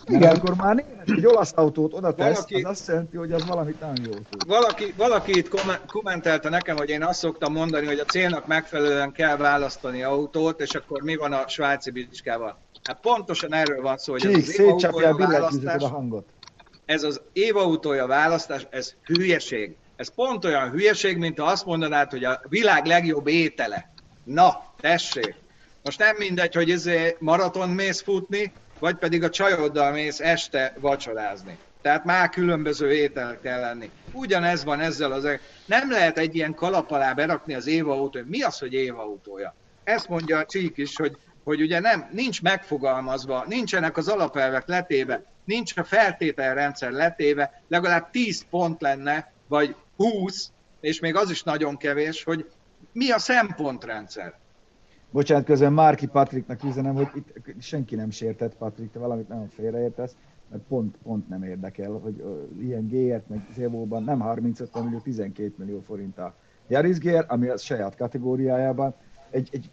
Igen. 0.06 0.28
amikor 0.28 0.54
már 0.54 0.74
német 0.74 1.10
egy 1.10 1.26
olasz 1.26 1.52
autót 1.54 1.94
oda 1.94 2.14
tesz, 2.14 2.34
valaki, 2.34 2.54
az 2.54 2.70
azt 2.70 2.88
jelenti, 2.88 3.16
hogy 3.16 3.32
az 3.32 3.46
valamit 3.46 3.80
nagyon 3.80 4.04
jó 4.04 4.10
tud. 4.10 4.46
Valaki, 4.46 4.94
valaki 4.96 5.36
itt 5.38 5.48
kommentelte 5.86 6.48
nekem, 6.48 6.76
hogy 6.76 6.88
én 6.88 7.04
azt 7.04 7.18
szoktam 7.18 7.52
mondani, 7.52 7.86
hogy 7.86 7.98
a 7.98 8.04
célnak 8.04 8.46
megfelelően 8.46 9.12
kell 9.12 9.36
választani 9.36 10.02
autót, 10.02 10.60
és 10.60 10.74
akkor 10.74 11.02
mi 11.02 11.16
van 11.16 11.32
a 11.32 11.48
svájci 11.48 11.90
bicskával. 11.90 12.58
Hát 12.82 13.00
pontosan 13.00 13.54
erről 13.54 13.82
van 13.82 13.96
szó, 13.98 14.12
hogy 14.12 14.20
Csík, 14.20 14.58
ez 14.58 14.58
az 14.82 15.02
a 15.02 15.16
választás, 15.16 15.82
a 15.82 15.88
hangot. 15.88 16.28
ez 16.84 17.02
az 17.02 17.20
évautója 17.32 18.06
választás, 18.06 18.66
ez 18.70 18.94
hülyeség. 19.04 19.76
Ez 19.96 20.14
pont 20.14 20.44
olyan 20.44 20.70
hülyeség, 20.70 21.16
mint 21.16 21.38
ha 21.38 21.46
azt 21.46 21.64
mondanád, 21.64 22.10
hogy 22.10 22.24
a 22.24 22.40
világ 22.48 22.86
legjobb 22.86 23.26
étele. 23.26 23.92
Na, 24.24 24.64
tessék. 24.80 25.34
Most 25.82 25.98
nem 25.98 26.16
mindegy, 26.18 26.54
hogy 26.54 26.70
ez 26.70 26.88
maraton 27.18 27.68
mész 27.68 28.02
futni, 28.02 28.52
vagy 28.82 28.94
pedig 28.96 29.22
a 29.22 29.30
csajoddal 29.30 29.92
mész 29.92 30.20
este 30.20 30.74
vacsorázni. 30.80 31.58
Tehát 31.82 32.04
már 32.04 32.28
különböző 32.28 32.92
ételek 32.92 33.40
kell 33.40 33.60
lenni. 33.60 33.90
Ugyanez 34.12 34.64
van 34.64 34.80
ezzel 34.80 35.12
az... 35.12 35.28
Nem 35.66 35.90
lehet 35.90 36.18
egy 36.18 36.34
ilyen 36.34 36.54
kalap 36.54 36.90
alá 36.90 37.12
berakni 37.12 37.54
az 37.54 37.66
Éva 37.66 37.92
autója. 37.92 38.24
Mi 38.28 38.42
az, 38.42 38.58
hogy 38.58 38.72
Éva 38.72 39.02
autója? 39.02 39.54
Ezt 39.84 40.08
mondja 40.08 40.38
a 40.38 40.44
Csík 40.44 40.76
is, 40.76 40.96
hogy 40.96 41.16
hogy 41.44 41.60
ugye 41.60 41.80
nem, 41.80 42.08
nincs 42.12 42.42
megfogalmazva, 42.42 43.44
nincsenek 43.48 43.96
az 43.96 44.08
alapelvek 44.08 44.66
letéve, 44.66 45.24
nincs 45.44 45.76
a 45.76 45.84
feltételrendszer 45.84 46.90
letéve, 46.90 47.62
legalább 47.68 48.10
10 48.10 48.44
pont 48.50 48.80
lenne, 48.80 49.32
vagy 49.46 49.74
20, 49.96 50.50
és 50.80 51.00
még 51.00 51.16
az 51.16 51.30
is 51.30 51.42
nagyon 51.42 51.76
kevés, 51.76 52.24
hogy 52.24 52.50
mi 52.92 53.10
a 53.10 53.18
szempontrendszer. 53.18 54.34
Bocsánat, 55.12 55.44
közben 55.44 55.72
Márki 55.72 56.06
Patriknak 56.06 56.64
üzenem, 56.64 56.94
hogy 56.94 57.08
itt 57.14 57.60
senki 57.62 57.94
nem 57.94 58.10
sértett, 58.10 58.56
Patrik, 58.56 58.90
te 58.90 58.98
valamit 58.98 59.28
nagyon 59.28 59.48
félreértesz, 59.48 60.16
mert 60.50 60.62
pont, 60.62 60.96
pont 61.02 61.28
nem 61.28 61.42
érdekel, 61.42 61.90
hogy 61.90 62.24
ilyen 62.60 62.86
GR-t 62.86 63.28
meg 63.28 63.46
Zévóban 63.54 64.02
nem 64.02 64.20
35 64.20 64.82
millió, 64.82 64.98
12 64.98 65.52
millió 65.56 65.80
forint 65.80 66.18
a 66.18 66.34
Yaris 66.68 66.98
GR, 66.98 67.24
ami 67.28 67.48
a 67.48 67.56
saját 67.56 67.96
kategóriájában 67.96 68.94
egy, 69.30 69.48
egy 69.52 69.70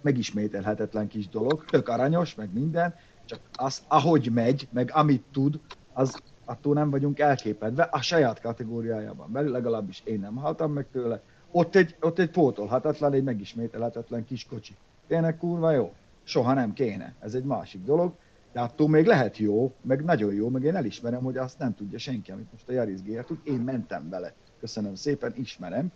megismételhetetlen 0.00 1.08
kis 1.08 1.28
dolog, 1.28 1.64
tök 1.64 1.88
aranyos, 1.88 2.34
meg 2.34 2.52
minden, 2.52 2.94
csak 3.24 3.40
az, 3.52 3.82
ahogy 3.88 4.30
megy, 4.32 4.68
meg 4.72 4.90
amit 4.92 5.24
tud, 5.32 5.60
az 5.92 6.22
attól 6.44 6.74
nem 6.74 6.90
vagyunk 6.90 7.18
elképedve, 7.18 7.82
a 7.82 8.00
saját 8.00 8.40
kategóriájában 8.40 9.32
belül, 9.32 9.50
legalábbis 9.50 10.02
én 10.04 10.20
nem 10.20 10.34
haltam 10.34 10.72
meg 10.72 10.86
tőle. 10.92 11.22
Ott 11.50 11.74
egy, 11.74 11.96
ott 12.00 12.18
egy 12.18 12.30
pótolhatatlan, 12.30 13.12
egy 13.12 13.22
megismételhetetlen 13.22 14.24
kis 14.24 14.46
kocsi. 14.46 14.74
Tényleg 15.06 15.36
kurva 15.36 15.70
jó? 15.70 15.92
Soha 16.22 16.54
nem 16.54 16.72
kéne. 16.72 17.14
Ez 17.20 17.34
egy 17.34 17.44
másik 17.44 17.84
dolog. 17.84 18.12
De 18.52 18.60
attól 18.60 18.88
még 18.88 19.06
lehet 19.06 19.38
jó, 19.38 19.72
meg 19.82 20.04
nagyon 20.04 20.34
jó, 20.34 20.48
meg 20.48 20.62
én 20.62 20.76
elismerem, 20.76 21.22
hogy 21.22 21.36
azt 21.36 21.58
nem 21.58 21.74
tudja 21.74 21.98
senki, 21.98 22.30
amit 22.30 22.52
most 22.52 22.68
a 22.68 22.72
Yaris 22.72 23.02
GR 23.02 23.24
tud. 23.24 23.38
Én 23.44 23.60
mentem 23.60 24.08
vele. 24.08 24.32
Köszönöm 24.60 24.94
szépen, 24.94 25.32
ismerem 25.36 25.92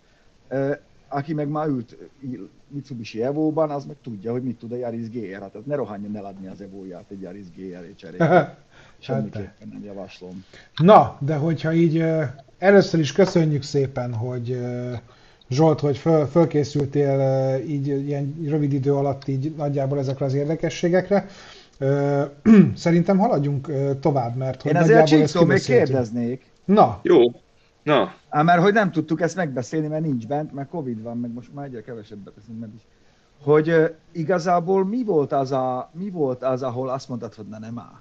aki 1.08 1.34
meg 1.34 1.48
már 1.48 1.68
ült 1.68 1.96
Mitsubishi 2.68 3.22
Evo-ban, 3.22 3.70
az 3.70 3.84
meg 3.84 3.96
tudja, 4.02 4.32
hogy 4.32 4.42
mit 4.42 4.58
tud 4.58 4.72
a 4.72 4.76
Yaris 4.76 5.10
GR. 5.10 5.40
Hát 5.40 5.66
ne 5.66 5.74
rohanjon 5.74 6.16
eladni 6.16 6.46
az 6.46 6.60
Evo-ját 6.60 7.10
egy 7.10 7.20
Yaris 7.20 7.46
GR 7.56 7.94
cserére. 7.96 8.56
Semmiképpen 8.98 9.68
nem 9.72 9.84
javaslom. 9.84 10.44
Na, 10.76 11.16
de 11.20 11.36
hogyha 11.36 11.72
így 11.72 12.04
először 12.58 13.00
is 13.00 13.12
köszönjük 13.12 13.62
szépen, 13.62 14.14
hogy 14.14 14.60
Zsolt, 15.50 15.80
hogy 15.80 15.96
föl, 15.96 16.26
fölkészültél 16.26 17.61
így 17.66 17.87
ilyen 17.87 18.44
rövid 18.48 18.72
idő 18.72 18.94
alatt 18.94 19.28
így 19.28 19.54
nagyjából 19.57 19.98
ezekre 19.98 20.24
az 20.24 20.35
érdekességekre. 20.35 21.26
Szerintem 22.74 23.18
haladjunk 23.18 23.70
tovább, 24.00 24.37
mert 24.37 24.62
hogy 24.62 24.70
Én 24.70 24.76
ezért 24.76 25.35
a 25.35 25.44
még 25.44 25.61
kérdeznék. 25.61 26.44
Na. 26.64 27.00
Jó, 27.02 27.20
Na. 27.85 28.14
Á, 28.28 28.42
mert 28.42 28.62
hogy 28.62 28.72
nem 28.72 28.90
tudtuk 28.90 29.20
ezt 29.20 29.37
megbeszélni, 29.37 29.87
mert 29.87 30.04
nincs 30.04 30.26
bent, 30.26 30.52
mert 30.52 30.68
Covid 30.68 31.02
van, 31.02 31.18
meg 31.18 31.33
most 31.33 31.54
már 31.54 31.66
egyre 31.66 31.83
kevesebbet 31.83 32.35
teszünk 32.35 32.61
meg 32.61 32.70
is. 32.76 32.83
Hogy 33.42 33.68
uh, 33.68 33.90
igazából 34.12 34.85
mi 34.85 35.04
volt, 35.04 35.33
az 35.33 35.52
a, 35.52 35.90
mi 35.92 36.11
volt 36.11 36.42
az, 36.42 36.62
ahol 36.62 36.88
azt 36.88 37.09
mondtad, 37.09 37.35
hogy 37.35 37.46
ne, 37.46 37.59
nem 37.59 37.78
áll? 37.78 38.00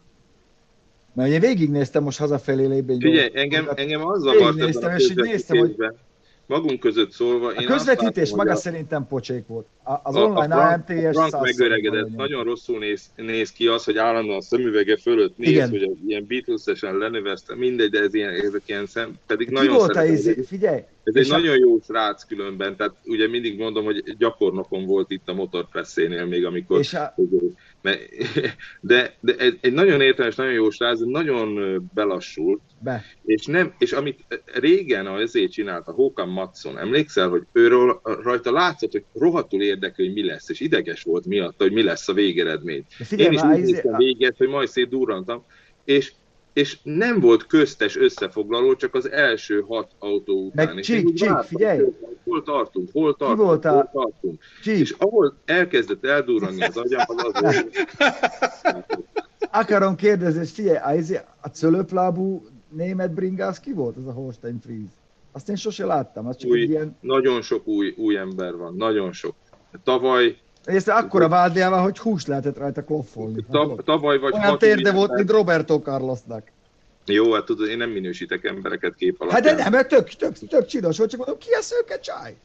Mert 1.14 1.30
én 1.30 1.40
végignéztem 1.40 2.04
most 2.04 2.20
hazafelé 2.20 2.66
lébén. 2.66 3.00
Figyelj, 3.00 3.32
engem, 3.34 3.70
engem 3.76 4.06
az 4.06 4.22
zavart 4.22 4.62
ebben 4.62 4.98
és 4.98 5.10
így 5.10 5.16
néztem, 5.16 5.58
hogy 5.58 5.76
magunk 6.46 6.80
között 6.80 7.12
szólva... 7.12 7.48
A 7.48 7.64
közvetítés 7.64 8.30
látom, 8.30 8.38
maga 8.38 8.52
a... 8.52 8.56
szerintem 8.56 9.08
pocsék 9.08 9.48
volt. 9.48 9.66
Az 10.04 10.16
a, 10.16 10.22
online 10.22 10.56
a 10.56 10.60
Frank, 10.60 10.90
AMTS... 10.90 11.18
Frank 11.18 11.44
megöregedett, 11.44 12.16
nagyon 12.16 12.44
rosszul 12.44 12.80
néz, 12.80 13.12
néz 13.16 13.52
ki 13.52 13.68
az, 13.68 13.84
hogy 13.84 13.98
állandóan 13.98 14.38
a 14.38 14.42
szemüvege 14.42 14.98
fölött 14.98 15.38
néz, 15.38 15.50
Igen. 15.50 15.70
hogy 15.70 15.98
ilyen 16.08 16.26
Beatles-esen 16.28 16.98
lenövezte, 16.98 17.56
mindegy, 17.56 17.90
de 17.90 18.00
ez 18.00 18.14
ilyen, 18.14 18.34
ezek 18.34 18.62
ilyen 18.66 18.86
szem, 18.86 19.14
pedig 19.28 19.48
Ki 19.48 19.54
nagyon 19.54 19.76
volt 19.76 20.10
izé, 20.10 20.44
figyelj! 20.48 20.82
Ez 21.04 21.16
egy 21.16 21.30
nagyon 21.30 21.58
jó 21.58 21.80
srác 21.80 22.24
különben, 22.24 22.76
tehát 22.76 22.94
ugye 23.06 23.28
mindig 23.28 23.58
mondom, 23.58 23.86
hogy 23.86 24.16
gyakornokon 24.18 24.86
volt 24.86 25.12
itt 25.12 25.28
a 25.30 25.34
motorpresszénél 25.34 26.26
még, 26.26 26.46
amikor... 26.46 26.80
És 26.80 26.94
a... 26.94 27.16
De, 28.82 29.14
de 29.20 29.36
egy, 29.62 29.74
nagyon 29.74 30.02
értelmes, 30.02 30.36
nagyon 30.36 30.54
jó 30.54 30.70
srác, 30.70 31.00
nagyon 31.00 31.82
belassult, 31.94 32.62
Be. 32.80 33.04
és, 33.26 33.46
nem, 33.46 33.74
és 33.78 33.92
amit 33.92 34.26
régen 34.54 35.08
ezért 35.08 35.52
csinált 35.52 35.88
a 35.88 35.92
Håkan 35.92 36.30
Matson, 36.30 36.78
emlékszel, 36.78 37.30
hogy 37.30 37.44
őről 37.52 38.02
rajta 38.04 38.52
látszott, 38.52 38.92
hogy 38.92 39.06
rohadtul 39.14 39.62
érdekel, 39.62 40.06
hogy 40.06 40.14
mi 40.14 40.26
lesz, 40.26 40.50
és 40.50 40.60
ideges 40.60 41.04
volt 41.04 41.26
miatt, 41.26 41.58
hogy 41.58 41.72
mi 41.72 41.84
lesz 41.84 42.08
a 42.08 42.14
végeredmény. 42.14 42.86
Én 43.18 43.32
is 43.32 43.42
úgy 43.42 43.60
néztem 43.60 43.98
véget, 43.98 44.38
hogy 44.38 44.48
majd 44.48 44.68
szétdurrantam, 44.68 45.46
és 45.86 46.12
és 46.54 46.78
nem 46.84 47.20
volt 47.20 47.48
köztes 47.48 47.98
összefoglaló, 47.98 48.76
csak 48.76 48.96
az 48.96 49.12
első 49.12 49.62
hat 49.68 49.92
autó 50.00 50.46
után. 50.46 50.76
Meg 50.76 50.84
csík, 50.84 51.14
csík, 51.14 51.38
figyelj! 51.46 51.82
Hol 52.24 52.44
tartunk, 52.44 52.90
hol 52.92 53.16
tartunk, 53.16 53.48
hol 53.48 53.60
tartunk. 53.60 54.42
Csík. 54.64 54.80
És 54.80 54.96
ahol 54.98 55.38
elkezdett 55.46 56.06
eldurranni 56.06 56.64
az 56.64 56.78
agyam, 56.78 57.02
az 57.08 57.44
az. 57.44 57.66
Akarom 59.52 59.96
kérdezni, 59.96 60.46
figyelj, 60.46 61.16
a 61.42 61.48
cölöplábú 61.48 62.46
német 62.70 63.14
bringász 63.14 63.60
ki 63.60 63.74
volt 63.74 63.98
az 63.98 64.08
a 64.08 64.12
Holstein 64.12 64.60
Fries? 64.60 64.90
Azt 65.32 65.50
én 65.50 65.56
sose 65.56 65.86
láttam, 65.86 66.28
az 66.28 66.38
csak 66.38 66.50
új, 66.50 66.62
ilyen... 66.62 66.98
Nagyon 67.00 67.42
sok 67.42 67.68
új, 67.68 67.94
új 67.98 68.18
ember 68.18 68.56
van, 68.56 68.76
nagyon 68.76 69.12
sok. 69.12 69.36
Tavaly 69.84 70.38
ezt 70.64 70.88
akkora 70.88 71.28
vádjával, 71.28 71.82
hogy 71.82 72.00
hús 72.00 72.26
lehetett 72.26 72.58
rajta 72.58 72.84
kloffolni. 72.84 73.46
Ta, 73.52 73.76
tavaly 73.86 74.20
vagy 74.20 74.34
Olyan 74.34 74.58
térde 74.58 74.92
volt, 74.92 75.14
mint 75.14 75.32
Roberto 75.32 75.80
Carlosnak. 75.80 76.52
Jó, 77.06 77.34
hát 77.34 77.46
tudod, 77.46 77.70
én 77.70 77.78
nem 77.78 77.90
minősítek 77.90 78.44
embereket 78.44 78.96
kép 78.96 79.22
alapján. 79.22 79.44
Hát 79.44 79.56
de 79.56 79.64
nem, 79.64 79.72
mert 79.72 79.88
tök, 79.88 80.10
tök, 80.10 80.38
tök 80.48 80.66
csinos 80.66 80.98
volt, 80.98 81.10
csak 81.10 81.20
mondom, 81.20 81.38
ki 81.38 81.52
a 81.52 81.62
szőke 81.62 82.00
csaj? 82.00 82.36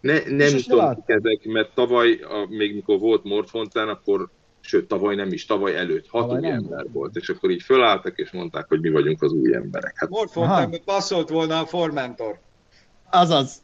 Ne, 0.00 0.18
nem 0.36 0.58
tudom, 0.66 1.02
ezek, 1.06 1.44
mert 1.44 1.74
tavaly, 1.74 2.20
a, 2.22 2.46
még 2.48 2.74
mikor 2.74 2.98
volt 2.98 3.24
Mordfontán, 3.24 3.88
akkor 3.88 4.28
sőt, 4.60 4.88
tavaly 4.88 5.14
nem 5.14 5.32
is, 5.32 5.46
tavaly 5.46 5.76
előtt 5.76 6.08
hat 6.08 6.22
tavaly 6.22 6.40
új 6.40 6.46
ember 6.46 6.78
volt. 6.78 6.92
volt, 6.92 7.16
és 7.16 7.28
akkor 7.28 7.50
így 7.50 7.62
fölálltak, 7.62 8.18
és 8.18 8.30
mondták, 8.30 8.68
hogy 8.68 8.80
mi 8.80 8.90
vagyunk 8.90 9.22
az 9.22 9.32
új 9.32 9.54
emberek. 9.54 9.92
Hát... 9.96 10.08
Mordfontánban 10.08 10.80
passzolt 10.84 11.28
volna 11.28 11.58
a 11.58 11.66
Formentor. 11.66 12.38
Azaz. 13.10 13.62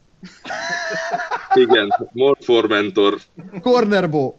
Igen, 1.53 2.09
Mordformentor. 2.11 3.17
Cornerbo. 3.61 4.35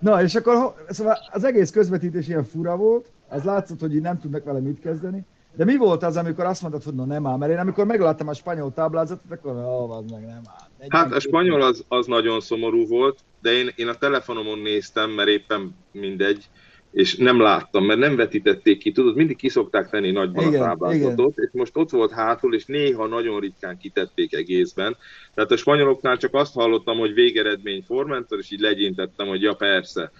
Na, 0.00 0.22
és 0.22 0.34
akkor 0.34 0.74
szóval 0.88 1.18
az 1.32 1.44
egész 1.44 1.70
közvetítés 1.70 2.28
ilyen 2.28 2.44
fura 2.44 2.76
volt, 2.76 3.06
az 3.28 3.42
látszott, 3.42 3.80
hogy 3.80 3.94
így 3.94 4.00
nem 4.00 4.20
tudnak 4.20 4.44
vele 4.44 4.58
mit 4.60 4.80
kezdeni. 4.80 5.24
De 5.56 5.64
mi 5.64 5.76
volt 5.76 6.02
az, 6.02 6.16
amikor 6.16 6.44
azt 6.44 6.60
mondtad, 6.62 6.82
hogy 6.82 6.94
no 6.94 7.04
nem 7.04 7.26
áll? 7.26 7.36
Mert 7.36 7.52
én 7.52 7.58
amikor 7.58 7.86
megláttam 7.86 8.28
a 8.28 8.34
spanyol 8.34 8.72
táblázatot, 8.72 9.30
akkor 9.30 9.52
ó, 9.52 9.90
az 9.90 10.04
meg 10.10 10.20
nem 10.20 10.42
áll. 10.46 10.68
Egy 10.78 10.88
hát 10.90 11.12
a 11.12 11.20
spanyol 11.20 11.62
az, 11.62 11.84
az 11.88 12.06
nagyon 12.06 12.40
szomorú 12.40 12.86
volt, 12.86 13.18
de 13.42 13.50
én, 13.50 13.70
én 13.76 13.88
a 13.88 13.94
telefonomon 13.94 14.58
néztem, 14.58 15.10
mert 15.10 15.28
éppen 15.28 15.76
mindegy, 15.92 16.48
és 16.92 17.16
nem 17.16 17.40
láttam, 17.40 17.84
mert 17.84 17.98
nem 17.98 18.16
vetítették 18.16 18.78
ki, 18.78 18.92
tudod, 18.92 19.16
mindig 19.16 19.36
kiszokták 19.36 19.90
tenni 19.90 20.10
nagyban 20.10 20.46
igen, 20.46 20.62
a 20.62 20.64
táblázatot, 20.64 21.32
igen. 21.32 21.44
és 21.44 21.50
most 21.52 21.76
ott 21.76 21.90
volt 21.90 22.12
hátul, 22.12 22.54
és 22.54 22.64
néha 22.64 23.06
nagyon 23.06 23.40
ritkán 23.40 23.78
kitették 23.78 24.34
egészben. 24.34 24.96
Tehát 25.34 25.50
a 25.50 25.56
spanyoloknál 25.56 26.16
csak 26.16 26.34
azt 26.34 26.54
hallottam, 26.54 26.98
hogy 26.98 27.14
végeredmény 27.14 27.82
Formentor, 27.86 28.38
és 28.38 28.50
így 28.50 28.60
legyintettem, 28.60 29.26
hogy 29.26 29.42
ja 29.42 29.54
persze. 29.54 30.12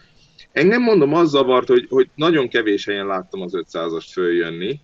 Engem 0.52 0.82
mondom, 0.82 1.14
az 1.14 1.30
zavart, 1.30 1.68
hogy, 1.68 1.86
hogy 1.88 2.08
nagyon 2.14 2.48
kevés 2.48 2.84
helyen 2.84 3.06
láttam 3.06 3.40
az 3.40 3.52
500-ast 3.54 4.06
följönni, 4.12 4.80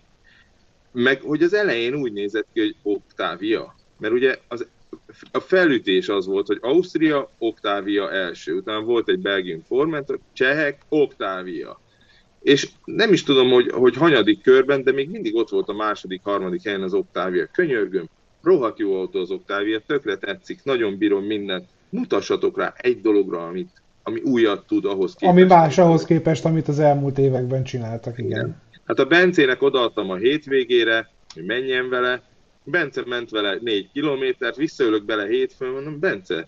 meg 0.91 1.21
hogy 1.21 1.43
az 1.43 1.53
elején 1.53 1.95
úgy 1.95 2.13
nézett 2.13 2.47
ki, 2.53 2.59
hogy 2.59 2.75
Octavia. 2.83 3.75
Mert 3.99 4.13
ugye 4.13 4.37
az, 4.47 4.67
a 5.31 5.39
felütés 5.39 6.09
az 6.09 6.25
volt, 6.25 6.47
hogy 6.47 6.57
Ausztria, 6.61 7.29
Octavia 7.37 8.11
első, 8.11 8.55
utána 8.55 8.81
volt 8.81 9.09
egy 9.09 9.19
Belgium 9.19 9.63
Formentor, 9.67 10.19
Csehek, 10.33 10.81
Octavia. 10.89 11.79
És 12.41 12.69
nem 12.85 13.13
is 13.13 13.23
tudom, 13.23 13.49
hogy, 13.49 13.71
hogy 13.71 13.95
hanyadik 13.95 14.41
körben, 14.41 14.83
de 14.83 14.91
még 14.91 15.09
mindig 15.09 15.35
ott 15.35 15.49
volt 15.49 15.69
a 15.69 15.73
második, 15.73 16.21
harmadik 16.23 16.63
helyen 16.63 16.81
az 16.81 16.93
Octavia. 16.93 17.47
Könyörgöm, 17.51 18.09
rohadt 18.43 18.79
jó 18.79 18.99
autó 18.99 19.19
az 19.19 19.31
Octavia, 19.31 19.81
tökre 19.87 20.17
tetszik, 20.17 20.63
nagyon 20.63 20.97
bírom 20.97 21.23
mindent. 21.23 21.65
Mutassatok 21.89 22.57
rá 22.57 22.73
egy 22.77 23.01
dologra, 23.01 23.45
amit, 23.45 23.69
ami 24.03 24.21
újat 24.21 24.67
tud 24.67 24.85
ahhoz 24.85 25.15
képest. 25.15 25.37
Ami 25.37 25.43
más 25.43 25.77
ahhoz 25.77 26.05
képest, 26.05 26.45
amit 26.45 26.67
az 26.67 26.79
elmúlt 26.79 27.17
években 27.17 27.63
csináltak, 27.63 28.17
igen. 28.17 28.29
igen. 28.29 28.61
Hát 28.85 28.99
a 28.99 29.05
Bencének 29.05 29.61
odaadtam 29.61 30.09
a 30.09 30.15
hétvégére, 30.15 31.09
hogy 31.33 31.45
menjen 31.45 31.89
vele, 31.89 32.21
Bence 32.65 33.03
ment 33.05 33.29
vele 33.29 33.57
négy 33.61 33.91
kilométert, 33.91 34.55
visszaülök 34.55 35.03
bele 35.03 35.27
hétfőn, 35.27 35.71
mondom, 35.71 35.99
Bence, 35.99 36.47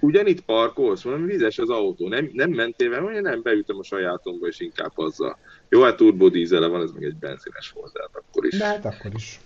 ugyanitt 0.00 0.40
parkolsz, 0.40 1.02
mondom, 1.02 1.26
vizes 1.26 1.58
az 1.58 1.70
autó, 1.70 2.08
nem, 2.08 2.30
nem 2.32 2.50
mentél 2.50 2.90
vele, 2.90 3.02
mondja, 3.02 3.20
nem, 3.20 3.42
beütöm 3.42 3.78
a 3.78 3.82
sajátomba, 3.82 4.46
és 4.46 4.60
inkább 4.60 4.92
azzal. 4.94 5.38
Jó, 5.68 5.82
hát 5.82 5.96
turbodízele 5.96 6.66
van, 6.66 6.82
ez 6.82 6.90
meg 6.90 7.04
egy 7.04 7.16
benzines 7.16 7.70
volt, 7.74 7.92
tehát 7.92 8.10
akkor 8.12 8.46
is. 8.46 8.58
De 8.58 8.64
hát 8.64 8.84
akkor 8.84 9.10
is. 9.14 9.40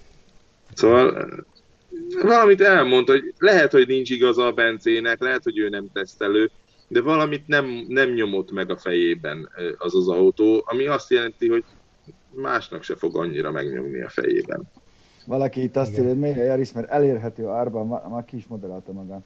Szóval 0.75 1.29
valamit 2.23 2.61
elmondta, 2.61 3.13
hogy 3.13 3.35
lehet, 3.39 3.73
hogy 3.73 3.87
nincs 3.87 4.11
igaza 4.11 4.47
a 4.47 4.53
Bencének, 4.53 5.21
lehet, 5.21 5.43
hogy 5.43 5.59
ő 5.59 5.69
nem 5.69 5.91
tesztelő, 5.93 6.51
de 6.89 7.01
valamit 7.01 7.47
nem, 7.47 7.85
nem 7.89 8.11
nyomott 8.11 8.51
meg 8.51 8.71
a 8.71 8.77
fejében 8.77 9.51
az 9.79 9.95
az 9.95 10.09
autó, 10.09 10.63
ami 10.67 10.87
azt 10.87 11.11
jelenti, 11.11 11.49
hogy 11.49 11.65
másnak 12.31 12.83
se 12.83 12.97
fog 12.97 13.17
annyira 13.17 13.51
megnyomni 13.51 14.03
a 14.03 14.09
fejében. 14.09 14.63
Valaki 15.27 15.63
itt 15.63 15.77
azt 15.77 15.93
írja, 15.93 16.09
hogy 16.09 16.19
miért 16.19 16.37
Jaris, 16.37 16.73
mert 16.73 16.91
elérhető 16.91 17.47
árban, 17.47 17.87
már 18.11 18.25
ki 18.25 18.37
is 18.37 18.47
moderálta 18.47 18.93
magát. 18.93 19.23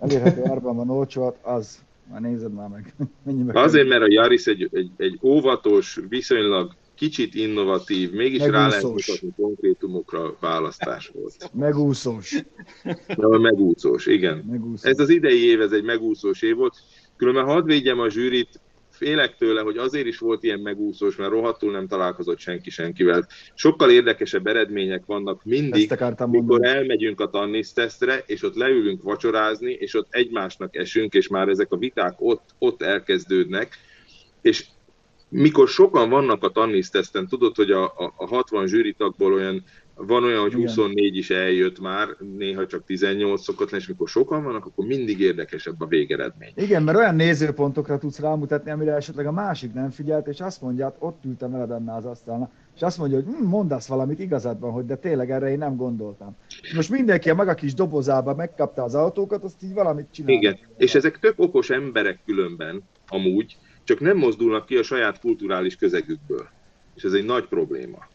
Elérhető 0.00 0.44
árban 0.52 0.76
van 0.76 0.90
olcsó, 0.90 1.36
az, 1.42 1.82
már 2.10 2.20
nézed 2.20 2.52
már 2.52 2.68
meg. 2.68 2.94
Mennyibe 3.24 3.60
Azért, 3.60 3.88
mert 3.88 4.02
a 4.02 4.06
Jaris 4.08 4.46
egy, 4.46 4.68
egy, 4.72 4.90
egy 4.96 5.18
óvatos, 5.22 6.00
viszonylag 6.08 6.74
kicsit 6.94 7.34
innovatív, 7.34 8.12
mégis 8.12 8.38
Megúszós. 8.38 8.60
rá 8.60 8.68
lehet 8.68 8.82
mutatni 8.82 9.28
konkrétumokra 9.36 10.36
választás 10.40 11.12
volt. 11.14 11.50
Megúszós. 11.52 12.42
De 13.16 13.38
megúszós, 13.38 14.06
igen. 14.06 14.44
Megúszós. 14.50 14.90
Ez 14.90 14.98
az 14.98 15.08
idei 15.08 15.44
év, 15.44 15.60
ez 15.60 15.72
egy 15.72 15.84
megúszós 15.84 16.42
év 16.42 16.56
volt. 16.56 16.74
Különben 17.16 17.44
hadd 17.44 17.64
védjem 17.64 17.98
a 17.98 18.10
zsűrit, 18.10 18.60
félek 18.94 19.36
tőle, 19.36 19.60
hogy 19.60 19.76
azért 19.76 20.06
is 20.06 20.18
volt 20.18 20.42
ilyen 20.42 20.60
megúszós, 20.60 21.16
mert 21.16 21.30
rohadtul 21.30 21.72
nem 21.72 21.86
találkozott 21.86 22.38
senki 22.38 22.70
senkivel. 22.70 23.26
Sokkal 23.54 23.90
érdekesebb 23.90 24.46
eredmények 24.46 25.02
vannak 25.06 25.44
mindig, 25.44 25.92
mikor 26.26 26.64
elmegyünk 26.66 27.20
a 27.20 27.30
tannis 27.30 27.72
tesztre, 27.72 28.22
és 28.26 28.42
ott 28.42 28.54
leülünk 28.54 29.02
vacsorázni, 29.02 29.72
és 29.72 29.94
ott 29.94 30.06
egymásnak 30.10 30.76
esünk, 30.76 31.14
és 31.14 31.28
már 31.28 31.48
ezek 31.48 31.72
a 31.72 31.76
viták 31.76 32.14
ott, 32.18 32.54
ott 32.58 32.82
elkezdődnek, 32.82 33.78
és 34.42 34.64
mikor 35.28 35.68
sokan 35.68 36.08
vannak 36.08 36.42
a 36.42 36.48
tannis 36.48 36.88
teszten, 36.88 37.28
tudod, 37.28 37.56
hogy 37.56 37.70
a, 37.70 37.84
a, 37.84 38.12
a 38.16 38.26
60 38.26 38.66
zsűritagból 38.66 39.32
olyan 39.32 39.64
van 39.96 40.24
olyan, 40.24 40.40
hogy 40.40 40.52
Igen. 40.52 40.66
24 40.66 41.16
is 41.16 41.30
eljött 41.30 41.80
már, 41.80 42.08
néha 42.36 42.66
csak 42.66 42.84
18 42.84 43.42
szokott 43.42 43.70
lenni, 43.70 43.82
és 43.82 43.88
mikor 43.88 44.08
sokan 44.08 44.42
vannak, 44.44 44.66
akkor 44.66 44.86
mindig 44.86 45.20
érdekesebb 45.20 45.80
a 45.80 45.86
végeredmény. 45.86 46.52
Igen, 46.54 46.82
mert 46.82 46.98
olyan 46.98 47.14
nézőpontokra 47.14 47.98
tudsz 47.98 48.18
rámutatni, 48.18 48.70
amire 48.70 48.94
esetleg 48.94 49.26
a 49.26 49.32
másik 49.32 49.72
nem 49.72 49.90
figyelt, 49.90 50.26
és 50.26 50.40
azt 50.40 50.60
mondja, 50.60 50.84
hát 50.84 50.96
ott 50.98 51.24
ültem 51.24 51.50
veled 51.50 51.70
annál 51.70 51.96
az 51.96 52.04
asztalnál, 52.04 52.50
és 52.74 52.82
azt 52.82 52.98
mondja, 52.98 53.22
hogy 53.22 53.34
hm, 53.34 53.46
mondasz 53.46 53.86
valamit 53.86 54.18
igazad 54.18 54.60
van, 54.60 54.70
hogy 54.70 54.86
de 54.86 54.96
tényleg 54.96 55.30
erre 55.30 55.50
én 55.50 55.58
nem 55.58 55.76
gondoltam. 55.76 56.36
Most 56.74 56.90
mindenki 56.90 57.30
a 57.30 57.34
maga 57.34 57.54
kis 57.54 57.74
dobozába 57.74 58.34
megkapta 58.34 58.82
az 58.82 58.94
autókat, 58.94 59.44
azt 59.44 59.62
így 59.62 59.72
valamit 59.72 60.06
csinál. 60.10 60.34
Igen, 60.34 60.58
és 60.76 60.94
ezek 60.94 61.18
tök 61.18 61.34
okos 61.36 61.70
emberek 61.70 62.18
különben, 62.26 62.82
amúgy, 63.08 63.56
csak 63.84 64.00
nem 64.00 64.16
mozdulnak 64.16 64.66
ki 64.66 64.76
a 64.76 64.82
saját 64.82 65.20
kulturális 65.20 65.76
közegükből. 65.76 66.48
És 66.94 67.02
ez 67.02 67.12
egy 67.12 67.24
nagy 67.24 67.44
probléma. 67.44 68.12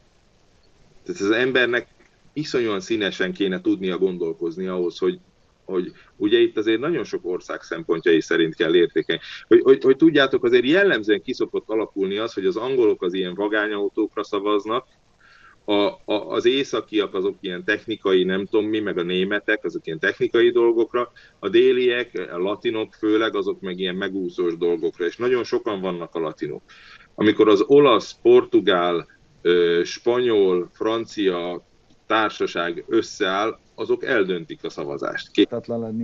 Tehát 1.14 1.22
az 1.22 1.32
embernek 1.32 1.88
iszonyúan 2.34 2.80
színesen 2.80 3.34
kéne 3.34 3.62
tudnia 3.62 3.97
gondolkozni 3.97 4.68
ahhoz, 4.68 4.97
hogy, 4.97 5.20
hogy 5.66 5.91
ugye 6.16 6.38
itt 6.39 6.57
azért 6.57 6.80
nagyon 6.80 7.03
sok 7.03 7.26
ország 7.26 7.62
szempontjai 7.62 8.22
szerint 8.22 8.55
kell 8.55 8.76
értékelni. 8.76 9.22
Hogy, 9.47 9.62
hogy, 9.62 9.84
hogy 9.84 9.97
tudjátok, 9.97 10.43
azért 10.43 10.66
jellemzően 10.66 11.22
kiszokott 11.22 11.70
alakulni 11.70 12.18
az, 12.18 12.34
hogy 12.34 12.45
az 12.45 12.55
angolok 12.55 13.01
az 13.01 13.14
ilyen 13.14 13.34
vagányautókra 13.36 14.24
szavaznak, 14.24 14.88
a, 15.66 15.88
a, 16.05 16.30
az 16.30 16.45
északiak 16.45 17.14
azok 17.14 17.38
ilyen 17.39 17.64
technikai, 17.64 18.24
nem 18.24 18.45
tudom 18.45 18.66
mi, 18.66 18.80
meg 18.80 18.97
a 18.97 19.03
németek, 19.03 19.64
azok 19.64 19.86
ilyen 19.86 19.99
technikai 19.99 20.51
dolgokra, 20.51 21.12
a 21.39 21.49
déliek, 21.49 22.30
a 22.32 22.38
latinok 22.38 22.93
főleg, 22.93 23.36
azok 23.36 23.62
meg 23.62 23.80
ilyen 23.80 23.95
megúszós 23.95 24.57
dolgokra, 24.57 25.05
és 25.05 25.18
nagyon 25.18 25.43
sokan 25.43 25.82
vannak 25.82 26.16
a 26.16 26.20
latinok. 26.20 26.62
Amikor 27.16 27.47
az 27.47 27.64
olasz, 27.68 28.16
portugál, 28.22 29.07
spanyol, 29.84 30.70
francia 30.72 31.64
társaság 32.08 32.84
összeáll, 32.88 33.60
azok 33.76 34.04
eldöntik 34.04 34.64
a 34.64 34.70
szavazást. 34.70 35.32
Két... 35.32 35.50
lenni 35.66 36.04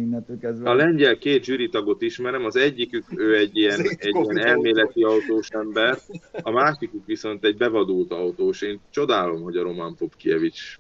A 0.63 0.73
lengyel 0.73 1.17
két 1.17 1.43
zsűritagot 1.43 2.01
ismerem, 2.01 2.45
az 2.45 2.55
egyikük 2.55 3.03
ő 3.15 3.36
egy 3.36 3.57
ilyen, 3.57 3.79
egy 3.79 4.15
ilyen 4.15 4.38
elméleti 4.38 5.03
autós 5.03 5.49
ember, 5.49 5.97
a 6.41 6.51
másikuk 6.51 7.05
viszont 7.05 7.45
egy 7.45 7.57
bevadult 7.57 8.11
autós. 8.11 8.61
Én 8.61 8.79
csodálom, 8.89 9.41
hogy 9.41 9.57
a 9.57 9.63
Roman 9.63 9.95
Popkievics 9.95 10.79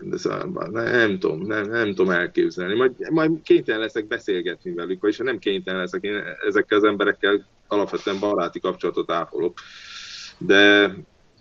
de 0.00 0.16
szóval, 0.16 0.68
nem 0.70 1.18
tudom, 1.18 1.46
nem, 1.46 1.68
nem 1.68 1.94
tudom 1.94 2.10
elképzelni. 2.10 2.74
Majd, 2.74 3.10
majd 3.10 3.42
kénytelen 3.42 3.80
leszek 3.80 4.06
beszélgetni 4.06 4.72
velük, 4.72 5.00
vagyis 5.00 5.16
ha 5.16 5.24
nem 5.24 5.38
kénytelen 5.38 5.80
leszek, 5.80 6.02
én 6.02 6.22
ezekkel 6.46 6.78
az 6.78 6.84
emberekkel 6.84 7.46
alapvetően 7.66 8.20
baráti 8.20 8.60
kapcsolatot 8.60 9.10
ápolok. 9.10 9.58
De 10.38 10.90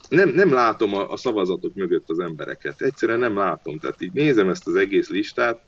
nem, 0.09 0.29
nem 0.29 0.53
látom 0.53 0.95
a, 0.95 1.11
a 1.11 1.17
szavazatok 1.17 1.73
mögött 1.73 2.09
az 2.09 2.19
embereket. 2.19 2.81
Egyszerűen 2.81 3.19
nem 3.19 3.37
látom. 3.37 3.79
Tehát 3.79 4.01
így 4.01 4.13
nézem 4.13 4.49
ezt 4.49 4.67
az 4.67 4.75
egész 4.75 5.09
listát. 5.09 5.59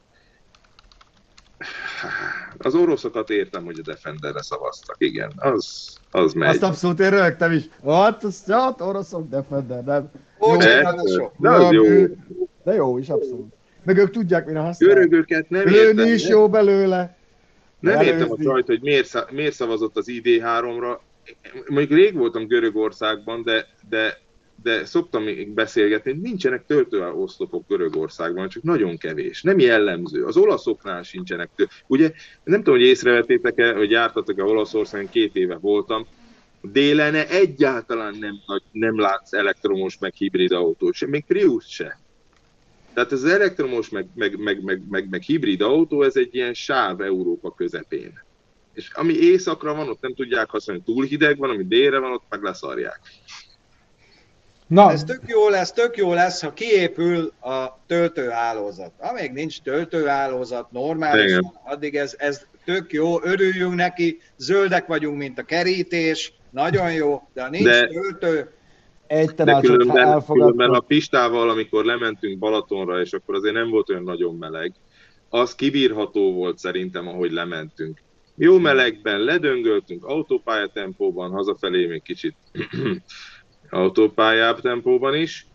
Az 2.57 2.75
oroszokat 2.75 3.29
értem, 3.29 3.65
hogy 3.65 3.79
a 3.79 3.81
Defenderre 3.81 4.41
szavaztak, 4.41 4.95
igen, 4.99 5.31
az, 5.35 5.97
az 6.11 6.33
megy. 6.33 6.49
Azt 6.49 6.63
abszolút 6.63 6.99
én 6.99 7.09
rögtem 7.09 7.51
is. 7.51 7.63
Hát, 7.85 8.25
hát 8.47 8.81
oroszok 8.81 9.29
Defender, 9.29 9.83
nem. 9.83 10.11
Jó, 10.39 10.57
de, 10.57 10.81
de, 10.81 11.49
az 11.49 11.71
jó. 11.71 11.85
De 12.63 12.73
jó 12.73 12.97
is, 12.97 13.09
abszolút. 13.09 13.53
Meg 13.83 13.97
ők 13.97 14.11
tudják, 14.11 14.45
mire 14.45 14.59
használni. 14.59 14.95
Görögöket 14.95 15.49
nem 15.49 15.63
Lőni 15.63 15.99
értem. 15.99 16.13
is 16.13 16.27
jó 16.27 16.49
belőle. 16.49 17.17
Nem 17.79 17.93
Előzni. 17.93 18.11
értem 18.11 18.31
a 18.31 18.43
csajt, 18.43 18.65
hogy 18.65 18.81
miért, 18.81 19.31
miért 19.31 19.53
szavazott 19.53 19.97
az 19.97 20.05
ID3-ra. 20.07 20.97
Mondjuk 21.67 21.99
rég 21.99 22.17
voltam 22.17 22.47
Görögországban, 22.47 23.43
de, 23.43 23.67
de 23.89 24.17
de 24.63 24.85
szoktam 24.85 25.23
még 25.23 25.49
beszélgetni, 25.49 26.11
nincsenek 26.11 26.65
töltőoszlopok 26.65 27.67
Görögországban, 27.67 28.49
csak 28.49 28.63
nagyon 28.63 28.97
kevés. 28.97 29.41
Nem 29.41 29.59
jellemző. 29.59 30.25
Az 30.25 30.37
olaszoknál 30.37 31.03
sincsenek. 31.03 31.49
Tő... 31.55 31.67
Ugye 31.87 32.11
nem 32.43 32.63
tudom, 32.63 32.79
hogy 32.79 32.87
észrevettétek-e, 32.87 33.73
hogy 33.73 33.91
jártatok-e 33.91 34.43
Olaszországon, 34.43 35.09
két 35.09 35.35
éve 35.35 35.55
voltam, 35.55 36.05
Délene 36.71 37.29
egyáltalán 37.29 38.15
nem, 38.19 38.35
nem 38.71 38.99
látsz 38.99 39.33
elektromos 39.33 39.97
meg 39.97 40.13
hibrid 40.13 40.51
autót, 40.51 40.93
sem, 40.93 41.09
még 41.09 41.25
Prius 41.25 41.65
se. 41.67 41.99
Tehát 42.93 43.11
az 43.11 43.25
elektromos 43.25 43.89
meg, 43.89 44.07
meg, 44.15 44.37
meg, 44.37 44.63
meg, 44.63 44.81
meg, 44.89 45.09
meg 45.09 45.21
hibrid 45.21 45.61
autó, 45.61 46.03
ez 46.03 46.15
egy 46.15 46.35
ilyen 46.35 46.53
sáv 46.53 47.01
Európa 47.01 47.51
közepén. 47.51 48.23
És 48.73 48.89
ami 48.93 49.13
éjszakra 49.13 49.73
van, 49.73 49.89
ott 49.89 50.01
nem 50.01 50.13
tudják 50.13 50.49
használni, 50.49 50.83
túl 50.83 51.05
hideg 51.05 51.37
van, 51.37 51.49
ami 51.49 51.65
délre 51.65 51.99
van, 51.99 52.11
ott 52.11 52.25
meg 52.29 52.43
leszarják. 52.43 52.99
Na. 54.67 54.91
Ez 54.91 55.03
tök 55.03 55.21
jó 55.25 55.49
lesz, 55.49 55.71
tök 55.71 55.97
jó 55.97 56.13
lesz, 56.13 56.41
ha 56.41 56.53
kiépül 56.53 57.31
a 57.41 57.79
töltőhálózat. 57.87 58.91
Amíg 58.97 59.31
nincs 59.31 59.61
töltőhálózat 59.61 60.71
normálisan, 60.71 61.59
addig 61.63 61.95
ez, 61.95 62.15
ez 62.17 62.45
tök 62.65 62.93
jó, 62.93 63.23
örüljünk 63.23 63.75
neki, 63.75 64.21
zöldek 64.37 64.87
vagyunk, 64.87 65.17
mint 65.17 65.39
a 65.39 65.43
kerítés, 65.43 66.33
nagyon 66.49 66.93
jó, 66.93 67.27
de 67.33 67.41
ha 67.41 67.49
nincs 67.49 67.63
de, 67.63 67.87
töltő, 67.87 68.49
egy 69.07 69.29
de 69.29 69.59
különben, 69.59 70.25
különben 70.25 70.69
a 70.69 70.79
Pistával, 70.79 71.49
amikor 71.49 71.85
lementünk 71.85 72.39
Balatonra, 72.39 73.01
és 73.01 73.13
akkor 73.13 73.35
azért 73.35 73.53
nem 73.53 73.69
volt 73.69 73.89
olyan 73.89 74.03
nagyon 74.03 74.35
meleg, 74.35 74.73
az 75.29 75.55
kibírható 75.55 76.33
volt 76.33 76.57
szerintem, 76.57 77.07
ahogy 77.07 77.31
lementünk. 77.31 78.01
Jó 78.35 78.59
melegben 78.59 79.19
ledöngöltünk 79.19 80.05
autópályatempóban, 80.05 81.31
hazafelé 81.31 81.85
még 81.85 82.01
kicsit 82.01 82.35
autópályább 83.75 84.61
tempóban 84.61 85.15
is, 85.15 85.47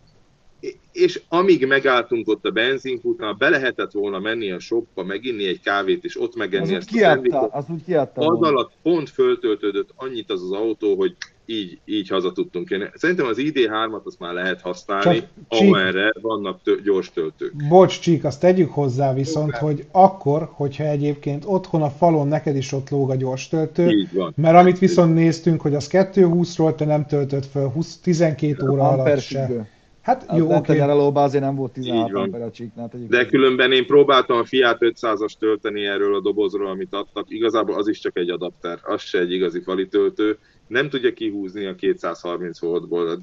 és 0.91 1.21
amíg 1.27 1.67
megálltunk 1.67 2.27
ott 2.27 2.45
a 2.45 2.51
benzinkútnál, 2.51 3.33
be 3.33 3.49
lehetett 3.49 3.91
volna 3.91 4.19
menni 4.19 4.51
a 4.51 4.59
shopba, 4.59 5.03
meginni 5.03 5.45
egy 5.47 5.61
kávét, 5.61 6.03
és 6.03 6.21
ott 6.21 6.35
megenni 6.35 6.63
az 6.63 6.71
ezt 6.71 6.89
kiadta, 6.89 7.39
a 7.39 7.57
az 7.57 7.65
úgy 7.69 7.83
kiadta 7.83 8.21
Az 8.21 8.41
alatt 8.41 8.71
pont 8.83 9.09
föltöltődött 9.09 9.89
annyit 9.95 10.31
az 10.31 10.43
az 10.43 10.51
autó, 10.51 10.95
hogy 10.95 11.15
így, 11.51 11.79
így 11.85 12.07
haza 12.09 12.31
tudtunk 12.31 12.69
jönni. 12.69 12.85
Szerintem 12.93 13.25
az 13.25 13.37
ID3-at 13.39 14.03
azt 14.03 14.19
már 14.19 14.33
lehet 14.33 14.61
használni, 14.61 15.23
amerre 15.47 16.13
vannak 16.21 16.59
tő, 16.63 16.81
gyors 16.83 17.11
töltők. 17.11 17.67
Bocs, 17.69 17.99
Csík, 17.99 18.23
azt 18.23 18.39
tegyük 18.39 18.71
hozzá 18.71 19.13
viszont, 19.13 19.53
Super. 19.53 19.61
hogy 19.61 19.85
akkor, 19.91 20.49
hogyha 20.51 20.83
egyébként 20.83 21.43
otthon 21.45 21.81
a 21.81 21.89
falon 21.89 22.27
neked 22.27 22.55
is 22.55 22.71
ott 22.71 22.89
lóg 22.89 23.09
a 23.09 23.15
gyors 23.15 23.47
töltő, 23.47 23.89
így 23.89 24.13
van. 24.13 24.33
mert 24.35 24.55
amit 24.55 24.79
viszont 24.79 25.13
néztünk, 25.13 25.61
hogy 25.61 25.75
az 25.75 25.89
220-ról 25.91 26.75
te 26.75 26.85
nem 26.85 27.05
töltött 27.05 27.45
fel 27.45 27.67
20, 27.67 27.97
12 27.97 28.69
óra 28.69 28.89
alatt 28.89 29.19
se. 29.19 29.69
Hát 30.01 30.23
az 30.27 30.37
jó, 30.37 30.55
oké. 30.55 30.81
Okay. 30.81 31.09
azért 31.13 31.43
nem 31.43 31.55
volt 31.55 31.71
16 31.71 32.13
amper 32.13 32.41
a 32.41 32.51
csíknál. 32.51 32.91
De 33.07 33.25
különben 33.25 33.71
én 33.71 33.85
próbáltam 33.85 34.37
a 34.37 34.43
Fiat 34.43 34.77
500-as 34.79 35.33
tölteni 35.39 35.85
erről 35.85 36.15
a 36.15 36.21
dobozról, 36.21 36.69
amit 36.69 36.93
adtak. 36.93 37.25
Igazából 37.29 37.75
az 37.75 37.87
is 37.87 37.99
csak 37.99 38.17
egy 38.17 38.29
adapter, 38.29 38.79
az 38.83 39.01
se 39.01 39.19
egy 39.19 39.31
igazi 39.31 39.61
fali 39.61 39.87
töltő. 39.87 40.37
Nem 40.67 40.89
tudja 40.89 41.13
kihúzni 41.13 41.65
a 41.65 41.75
230 41.75 42.59
voltból. 42.59 43.19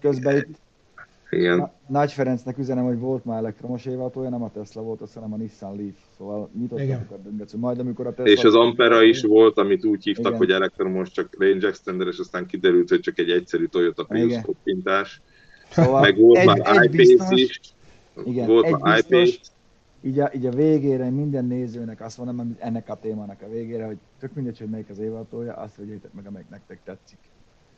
Közben 0.00 0.36
itt 0.36 0.58
igen. 1.32 1.70
Nagy 1.86 2.12
Ferencnek 2.12 2.58
üzenem, 2.58 2.84
hogy 2.84 2.98
volt 2.98 3.24
már 3.24 3.38
elektromos 3.38 3.86
évautója, 3.86 4.28
nem 4.28 4.42
a 4.42 4.50
Tesla 4.50 4.82
volt, 4.82 5.00
azt 5.00 5.14
hanem 5.14 5.32
a 5.32 5.36
Nissan 5.36 5.76
Leaf, 5.76 5.94
szóval 6.16 6.50
nyitottak 6.58 7.10
a 7.10 7.16
döngetsző. 7.16 7.58
Majd 7.58 7.78
amikor 7.78 8.06
a 8.06 8.14
Tesla... 8.14 8.32
És 8.32 8.44
az 8.44 8.54
Ampera 8.54 9.02
is 9.02 9.22
volt, 9.22 9.58
amit 9.58 9.84
úgy 9.84 10.04
hívtak, 10.04 10.26
Igen. 10.26 10.38
hogy 10.38 10.50
elektromos, 10.50 11.10
csak 11.10 11.36
range 11.38 11.66
extender, 11.66 12.06
és 12.06 12.18
aztán 12.18 12.46
kiderült, 12.46 12.88
hogy 12.88 13.00
csak 13.00 13.18
egy 13.18 13.30
egyszerű 13.30 13.66
Toyota 13.66 14.04
Prius 14.04 14.40
koppintás. 14.42 15.20
Szóval 15.72 16.00
meg 16.00 16.16
volt 16.16 16.38
egy, 16.38 16.46
már 16.46 16.82
egy 16.82 16.94
IPS 16.94 17.30
is. 17.30 17.60
Igen, 18.24 18.46
volt 18.46 18.80
már 18.80 19.04
IPS. 19.08 19.40
Így 20.04 20.20
a, 20.20 20.30
így 20.34 20.46
a 20.46 20.50
végére 20.50 21.10
minden 21.10 21.44
nézőnek 21.44 22.00
azt 22.00 22.18
mondom, 22.18 22.56
ennek 22.58 22.88
a 22.88 22.94
témának 22.94 23.42
a 23.42 23.48
végére, 23.48 23.86
hogy 23.86 23.96
tök 24.20 24.34
mindegy, 24.34 24.58
hogy 24.58 24.68
melyik 24.68 24.90
az 24.90 24.98
évatója, 24.98 25.54
azt 25.54 25.76
vegyétek 25.76 26.12
meg, 26.12 26.26
amelyik 26.26 26.48
nektek 26.48 26.78
tetszik. 26.84 27.18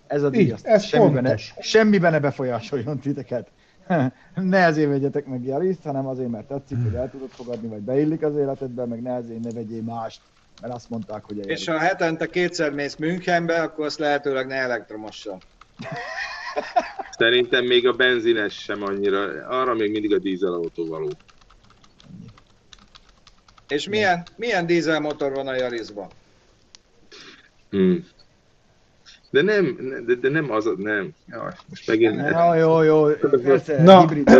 Ez 0.06 0.22
a 0.22 0.30
díj, 0.30 0.54
ez 0.62 0.82
semmiben, 0.82 1.22
ne, 1.22 1.36
semmiben 1.60 2.12
ne 2.12 2.20
befolyásoljon 2.20 2.98
titeket. 2.98 3.50
ne 4.34 4.58
ezért 4.58 4.88
vegyetek 4.88 5.26
meg 5.26 5.44
Jariszt, 5.44 5.82
hanem 5.82 6.06
azért, 6.06 6.30
mert 6.30 6.46
tetszik, 6.46 6.82
hogy 6.82 6.94
el 6.94 7.10
tudod 7.10 7.28
fogadni, 7.30 7.68
vagy 7.68 7.80
beillik 7.80 8.22
az 8.22 8.36
életedbe, 8.36 8.84
meg 8.84 9.02
ne 9.02 9.14
ezért 9.14 9.40
ne 9.40 9.50
vegyél 9.50 9.82
mást, 9.82 10.20
mert 10.62 10.74
azt 10.74 10.90
mondták, 10.90 11.24
hogy... 11.24 11.46
És 11.46 11.66
ha 11.66 11.78
hetente 11.78 12.26
kétszer 12.26 12.72
mész 12.72 12.96
Münchenbe, 12.96 13.62
akkor 13.62 13.84
azt 13.84 13.98
lehetőleg 13.98 14.46
ne 14.46 14.54
elektromossal. 14.54 15.38
Szerintem 17.10 17.64
még 17.64 17.86
a 17.86 17.92
benzines 17.92 18.54
sem 18.54 18.82
annyira, 18.82 19.48
arra 19.48 19.74
még 19.74 19.90
mindig 19.90 20.14
a 20.14 20.18
dízelautó 20.18 20.86
való. 20.86 21.10
És 23.68 23.88
milyen, 23.88 24.26
milyen 24.36 24.66
dízelmotor 24.66 25.32
van 25.32 25.46
a 25.46 25.54
Yarisban? 25.54 26.08
Hmm. 27.70 28.06
De 29.34 29.42
nem, 29.42 29.78
de, 30.06 30.14
de 30.14 30.28
nem 30.28 30.50
az, 30.50 30.70
nem. 30.76 31.14
Jaj, 31.30 31.50
most 31.68 31.88
megint... 31.88 32.30
Na, 32.30 32.54
jó, 32.54 32.82
jó, 32.82 33.04
persze, 33.44 33.82
Na. 33.82 34.00
hibrid. 34.00 34.30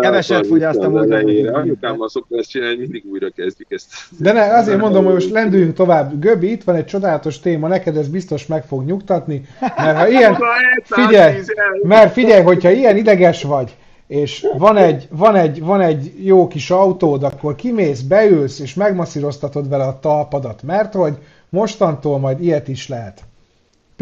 Keveset 0.00 0.46
fogyasztam 0.46 0.94
úgy. 0.94 1.46
Anyukámmal 1.46 2.08
szoktam 2.08 2.38
ezt 2.38 2.50
csinálni, 2.50 2.76
mindig 2.76 3.04
újra 3.10 3.28
kezdjük 3.36 3.70
ezt. 3.70 3.86
De 4.18 4.32
ne, 4.32 4.56
azért 4.56 4.78
mondom, 4.78 5.04
hogy 5.04 5.12
most 5.12 5.30
lendüljünk 5.30 5.74
tovább. 5.74 6.20
Göbi, 6.20 6.50
itt 6.50 6.64
van 6.64 6.74
egy 6.74 6.84
csodálatos 6.84 7.40
téma, 7.40 7.68
neked 7.68 7.96
ez 7.96 8.08
biztos 8.08 8.46
meg 8.46 8.64
fog 8.64 8.84
nyugtatni, 8.84 9.46
mert 9.76 9.98
ha 9.98 10.08
ilyen... 10.08 10.36
Figyelj, 10.84 11.40
mert 11.82 12.12
figyelj, 12.12 12.42
hogyha 12.42 12.70
ilyen 12.70 12.96
ideges 12.96 13.42
vagy, 13.42 13.76
és 14.06 14.46
van 14.58 14.76
egy, 14.76 15.08
van, 15.10 15.36
egy, 15.36 15.62
van 15.62 15.80
egy 15.80 16.12
jó 16.24 16.48
kis 16.48 16.70
autód, 16.70 17.22
akkor 17.22 17.54
kimész, 17.54 18.00
beülsz, 18.00 18.60
és 18.60 18.74
megmasszíroztatod 18.74 19.68
vele 19.68 19.84
a 19.84 19.98
talpadat, 20.00 20.62
mert 20.62 20.94
hogy 20.94 21.14
mostantól 21.48 22.18
majd 22.18 22.44
ilyet 22.44 22.68
is 22.68 22.88
lehet. 22.88 23.22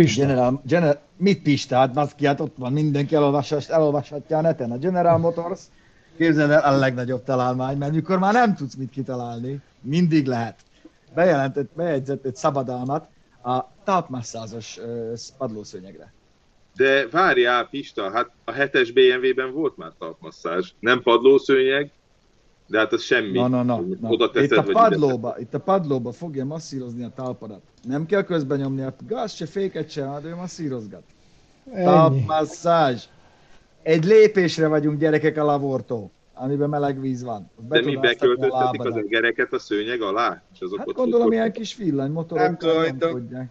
Pista. 0.05 0.21
General, 0.21 0.63
General, 0.65 1.01
mit 1.17 1.43
Pista? 1.43 1.77
Hát 1.77 1.93
baszki, 1.93 2.27
hát 2.27 2.41
ott 2.41 2.55
van, 2.57 2.73
mindenki 2.73 3.15
elolvashat, 3.15 3.69
elolvashatja 3.69 4.39
a 4.39 4.41
neten. 4.41 4.71
A 4.71 4.79
General 4.79 5.19
Motors, 5.19 5.61
képzeld 6.17 6.51
el, 6.51 6.61
a 6.61 6.79
legnagyobb 6.79 7.25
találmány, 7.25 7.77
mert 7.77 7.93
mikor 7.93 8.19
már 8.19 8.33
nem 8.33 8.55
tudsz 8.55 8.75
mit 8.75 8.91
kitalálni, 8.91 9.61
mindig 9.81 10.27
lehet. 10.27 10.57
Bejelentett, 11.15 11.71
bejegyzett 11.75 12.25
egy 12.25 12.37
szabadalmat 12.37 13.09
a 13.43 13.61
talpmasszázos 13.85 14.79
padlószőnyegre. 15.39 16.13
De 16.77 17.09
várjál, 17.09 17.69
Pista, 17.69 18.11
hát 18.11 18.31
a 18.45 18.53
7-es 18.53 18.91
BMW-ben 18.95 19.53
volt 19.53 19.77
már 19.77 19.93
talpmasszázs. 19.99 20.73
Nem 20.81 21.03
padlószőnyeg, 21.03 21.91
de 22.71 22.79
hát 22.79 22.93
az 22.93 23.03
semmi. 23.03 23.39
Na, 23.39 23.49
na, 23.49 23.63
na, 23.63 23.81
na. 24.01 24.09
Oda 24.09 24.31
teszed, 24.31 24.51
itt, 24.51 24.57
a 24.57 24.63
padlóba, 24.63 25.37
itt 25.39 25.55
a 25.55 25.59
padlóba 25.59 26.13
fogja 26.13 26.45
masszírozni 26.45 27.05
a 27.05 27.13
talpadat. 27.15 27.61
Nem 27.83 28.07
kell 28.07 28.23
közben 28.23 28.59
nyomni 28.59 28.83
a 28.83 28.95
gáz 29.09 29.33
se, 29.33 29.47
féket 29.47 29.91
se, 29.91 30.05
hát 30.05 30.25
ő 30.25 30.35
masszírozgat. 30.35 31.03
Talpmasszázs. 31.75 33.05
Egy 33.83 34.05
lépésre 34.05 34.69
vagyunk 34.69 34.99
gyerekek 34.99 35.37
a 35.37 35.45
labortól, 35.45 36.11
amiben 36.35 36.69
meleg 36.69 37.01
víz 37.01 37.23
van. 37.23 37.51
Be 37.69 37.81
De 37.81 37.85
mi 37.85 37.97
beköltöztetik 37.97 38.85
az 38.85 38.97
egereket 38.97 39.53
a 39.53 39.59
szőnyeg 39.59 40.01
alá? 40.03 40.43
És 40.55 40.61
azok 40.61 40.79
hát 40.79 40.89
ott 40.89 40.97
gondolom 40.97 41.33
ilyen 41.33 41.53
kis 41.53 41.77
villanymotorok. 41.77 42.45
Nem 42.45 42.57
tudom, 42.57 42.99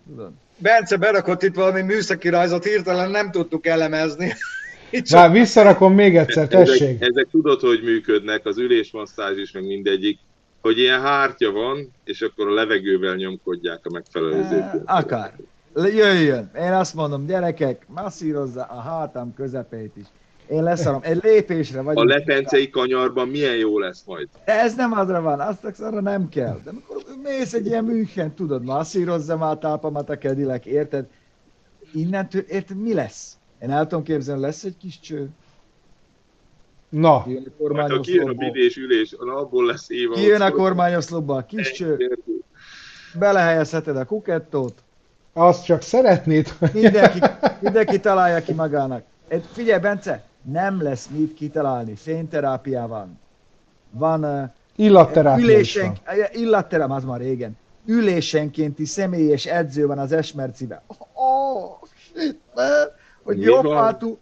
tudod. 0.07 0.31
Bence 0.57 0.97
berakott 0.97 1.43
itt 1.43 1.55
valami 1.55 1.81
műszaki 1.81 2.29
rajzot, 2.29 2.63
hirtelen 2.63 3.11
nem 3.11 3.31
tudtuk 3.31 3.65
elemezni. 3.65 4.33
Már 5.11 5.31
visszarakom 5.31 5.93
még 5.93 6.17
egyszer, 6.17 6.47
tessék. 6.47 7.01
Ezek, 7.01 7.09
ezek 7.09 7.27
tudod, 7.31 7.59
hogy 7.59 7.83
működnek, 7.83 8.45
az 8.45 8.57
ülésmasszázs 8.57 9.37
is, 9.37 9.51
meg 9.51 9.65
mindegyik, 9.65 10.19
hogy 10.61 10.77
ilyen 10.77 11.01
hártya 11.01 11.51
van, 11.51 11.91
és 12.03 12.21
akkor 12.21 12.47
a 12.47 12.53
levegővel 12.53 13.15
nyomkodják 13.15 13.79
a 13.83 13.89
megfelelő 13.93 14.43
zöldét. 14.49 14.81
Akár. 14.85 15.33
Jöjjön. 15.75 16.51
Én 16.55 16.71
azt 16.71 16.93
mondom, 16.93 17.25
gyerekek, 17.25 17.85
masszírozza 17.87 18.63
a 18.63 18.79
hátam 18.79 19.33
közepét 19.33 19.91
is. 19.95 20.05
Én 20.49 20.63
leszarom. 20.63 20.99
Egy 21.03 21.19
lépésre 21.23 21.81
vagy. 21.81 21.97
A 21.97 22.03
lepencei 22.03 22.69
kanyarban 22.69 23.27
milyen 23.27 23.55
jó 23.55 23.79
lesz 23.79 24.03
majd. 24.05 24.27
Ez 24.43 24.75
nem 24.75 24.91
azra 24.91 25.21
van, 25.21 25.39
azt 25.39 25.81
arra 25.81 26.01
nem 26.01 26.29
kell. 26.29 26.59
De 26.63 26.69
amikor 26.69 27.03
mész 27.23 27.53
egy 27.53 27.65
ilyen 27.65 27.83
műhen, 27.83 28.33
tudod, 28.35 28.63
masszírozza 28.63 29.37
már 29.37 29.51
a 29.51 29.57
tápamat 29.57 30.09
a 30.09 30.17
kedilek, 30.17 30.65
érted? 30.65 31.05
Innentől, 31.93 32.41
érted, 32.41 32.81
mi 32.81 32.93
lesz? 32.93 33.37
Én 33.61 33.71
el 33.71 33.87
tudom 33.87 34.03
képzelni, 34.03 34.41
lesz 34.41 34.63
egy 34.63 34.77
kis 34.77 34.99
cső. 34.99 35.29
Na. 36.89 37.23
Kijön 37.23 37.51
a 37.77 37.99
kijön 37.99 38.29
a 38.29 38.33
bidés 38.33 38.77
ülés, 38.77 39.11
abból 39.11 39.65
lesz 39.65 39.89
éva. 39.89 40.13
Kijön 40.13 40.41
a 40.41 40.51
kormányoszlopba 40.51 41.35
a 41.35 41.45
kis 41.45 41.71
cső. 41.71 42.19
Belehelyezheted 43.13 43.97
a 43.97 44.05
kukettót. 44.05 44.73
Azt 45.33 45.65
csak 45.65 45.81
szeretnéd. 45.81 46.53
Mindenki, 46.73 47.19
mindenki 47.59 47.99
találja 47.99 48.43
ki 48.43 48.53
magának. 48.53 49.03
Figyelj, 49.51 49.79
Bence, 49.79 50.23
nem 50.41 50.81
lesz 50.81 51.07
mit 51.07 51.33
kitalálni. 51.33 51.95
Fényterápiával. 51.95 53.07
Van 53.91 54.23
uh, 54.23 54.49
illatterápia 54.75 55.43
ülésen, 55.43 55.97
Illatterápia, 56.31 56.95
az 56.95 57.03
már 57.03 57.19
régen. 57.19 57.57
Ülésenkénti 57.85 58.85
személyes 58.85 59.45
edző 59.45 59.87
van 59.87 59.99
az 59.99 60.11
Esmerciben. 60.11 60.81
Oh, 61.13 61.77
shit, 61.95 62.37
man 62.55 62.65
hogy 63.23 63.41
jobb 63.41 63.71
hátú 63.71 64.19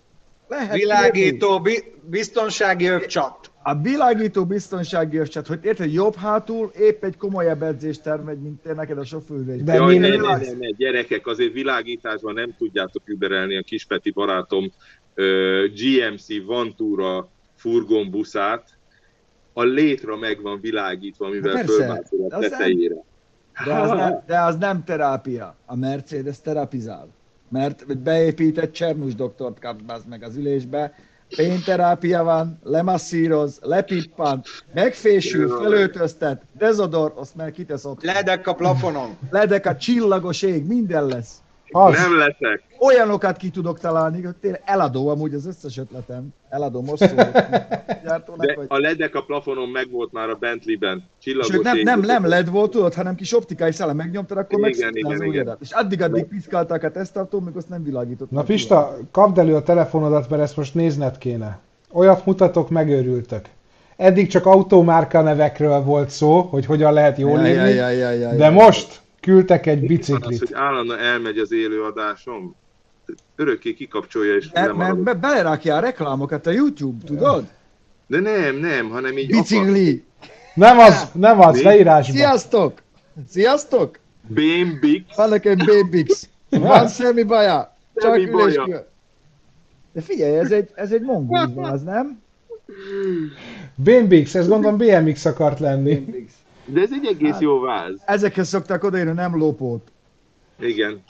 lehet 0.48 0.74
Világító, 0.74 1.60
bi- 1.60 1.94
biztonsági 2.10 2.88
övcsat. 2.88 3.52
A 3.64 3.76
világító 3.76 4.46
biztonsági 4.46 5.18
öccset, 5.18 5.48
hogy 5.48 5.60
érted, 5.64 5.94
jobb 5.94 6.16
hátul 6.16 6.72
épp 6.78 7.04
egy 7.04 7.18
komolyabb 7.18 7.62
edzést 7.64 8.04
termegy, 8.04 8.40
mint 8.40 8.62
te 8.62 8.74
neked 8.74 8.98
a 8.98 9.04
sofőrülés. 9.06 9.64
De 9.64 9.74
Jaj, 9.74 9.98
ne, 9.98 10.08
ne, 10.08 10.16
ne, 10.16 10.52
ne, 10.58 10.70
gyerekek, 10.70 11.28
azért 11.28 11.54
világításban 11.54 12.34
nem 12.34 12.56
tudjátok 12.58 13.02
überelni 13.06 13.58
a 13.58 13.62
Kispeti 13.62 14.12
barátom 14.12 14.72
ö, 15.14 15.66
GMC 15.76 16.46
Vantura 16.46 17.30
furgonbuszát. 17.56 18.70
A 19.54 19.64
létra 19.64 20.18
meg 20.18 20.42
van 20.42 20.60
világítva, 20.62 21.30
mivel 21.30 21.54
persze, 21.54 21.74
fölmászol 21.74 22.28
de 22.28 22.36
a 22.36 22.38
az 22.38 22.42
nem- 22.42 22.50
tetejére. 22.50 23.04
De 23.66 23.74
az, 23.74 23.90
nem, 24.00 24.24
de 24.26 24.40
az 24.42 24.58
nem 24.58 24.84
terápia. 24.84 25.56
A 25.66 25.76
Mercedes 25.76 26.42
terapizál. 26.42 27.16
Mert 27.50 27.98
beépített 27.98 28.72
Csernus 28.72 29.16
doktort 29.16 29.60
kapsz 29.60 30.04
meg 30.10 30.24
az 30.24 30.36
ülésbe, 30.36 30.94
pénterápia 31.36 32.24
van, 32.24 32.60
lemasszíroz, 32.64 33.60
lepippant, 33.62 34.48
megfésül, 34.74 35.50
felöltöztet, 35.50 36.42
dezodor, 36.58 37.14
azt 37.16 37.36
meg 37.36 37.52
kitesz 37.52 37.86
ott. 37.86 38.04
Ledek 38.04 38.48
a 38.48 38.54
plafonon. 38.54 39.18
Ledek 39.30 39.66
a 39.66 39.76
csillagos 39.76 40.42
ég, 40.42 40.66
minden 40.66 41.06
lesz. 41.06 41.42
Az. 41.72 41.96
Nem 41.96 42.18
leszek. 42.18 42.64
Olyanokat 42.80 43.38
ki 43.38 43.50
tudok 43.50 43.80
találni, 43.80 44.22
hogy 44.22 44.36
tényleg 44.36 44.62
eladó 44.66 45.08
amúgy 45.08 45.34
az 45.34 45.46
összes 45.46 45.78
ötletem. 45.78 46.28
Eladó 46.50 46.82
most 46.82 47.16
De 47.16 48.54
hogy... 48.56 48.66
a 48.68 48.78
ledek 48.78 49.16
a 49.16 49.22
plafonon 49.22 49.70
megvolt 49.70 50.12
már 50.12 50.30
a 50.30 50.36
Bentley-ben. 50.36 51.04
Csillagos 51.22 51.48
Sőt, 51.48 51.64
nem, 51.64 51.80
nem, 51.80 52.00
nem 52.00 52.28
LED 52.28 52.50
volt, 52.50 52.72
tudod, 52.72 52.94
hanem 52.94 53.16
kis 53.16 53.36
optikai 53.36 53.72
szele 53.72 53.94
megnyomtad, 53.94 54.38
akkor 54.38 54.68
igen, 54.68 54.94
az 55.02 55.20
ujjadat. 55.20 55.58
És 55.62 55.72
addig-addig 55.72 56.26
piszkálták 56.26 56.84
a 56.84 56.92
tesztartó, 56.92 57.40
még 57.40 57.56
azt 57.56 57.70
nem 57.70 57.84
világított. 57.84 58.32
Na 58.32 58.44
Pista, 58.44 58.98
kapd 59.12 59.38
elő 59.38 59.56
a 59.56 59.64
telefonodat, 59.64 60.30
mert 60.30 60.42
ezt 60.42 60.58
most 60.58 60.74
nézned 60.74 61.18
kéne. 61.18 61.60
Olyat 61.92 62.26
mutatok, 62.26 62.70
megőrültök. 62.70 63.46
Eddig 63.96 64.28
csak 64.28 64.46
automárka 64.46 65.22
nevekről 65.22 65.82
volt 65.82 66.10
szó, 66.10 66.42
hogy 66.42 66.66
hogyan 66.66 66.94
lehet 66.94 67.18
jól 67.18 67.40
ja, 67.40 67.48
írni, 67.48 67.70
ja, 67.70 67.90
ja, 67.90 67.90
ja, 67.90 68.12
ja, 68.12 68.36
de 68.36 68.46
ja. 68.46 68.52
most 68.52 69.02
küldtek 69.28 69.66
egy 69.66 69.76
Van 69.76 69.84
az, 69.84 69.98
biciklit. 69.98 70.40
hogy 70.40 70.54
állandóan 70.54 71.00
elmegy 71.00 71.38
az 71.38 71.52
élőadásom. 71.52 72.56
Örökké 73.36 73.74
kikapcsolja 73.74 74.36
és 74.36 74.50
Mert, 74.54 74.74
mert 74.74 74.98
be, 74.98 75.14
belerakja 75.14 75.76
a 75.76 75.80
reklámokat 75.80 76.48
a 76.48 76.52
YouTube, 76.52 77.06
tudod? 77.06 77.46
De 78.08 78.20
nem, 78.20 78.56
nem, 78.56 78.90
hanem 78.90 79.18
így 79.18 79.32
akar. 79.32 79.42
Bicikli! 79.42 80.04
Nem 80.54 80.80
az, 80.80 81.08
nem 81.14 81.40
az, 81.40 81.62
leírásban. 81.62 82.16
Sziasztok! 82.16 82.82
Sziasztok! 83.30 84.00
BMX. 84.28 85.16
Van 85.16 85.30
nekem 85.30 85.58
Babix. 85.66 86.30
Van 86.50 86.88
semmi 86.88 87.24
baja. 87.24 87.76
Csak 87.96 88.14
Semmi 88.16 88.30
baja. 88.30 88.88
De 89.92 90.02
figyelj, 90.02 90.38
ez 90.38 90.52
egy, 90.52 90.70
ez 90.76 90.92
egy 90.92 91.02
mongol 91.02 91.52
az, 91.56 91.84
nem? 91.84 92.22
BMX, 93.76 94.36
ez 94.36 94.48
gondolom 94.48 94.78
BMX 94.78 95.26
akart 95.26 95.60
lenni. 95.60 95.96
Babix. 95.96 96.34
De 96.68 96.82
ez 96.82 96.90
egy 96.92 97.06
egész 97.06 97.40
jó 97.40 97.60
váz. 97.60 97.94
Ezekhez 98.06 98.48
szokták 98.48 98.84
odaírni, 98.84 99.12
nem 99.12 99.38
lopót. 99.38 99.92
Igen. 100.60 101.04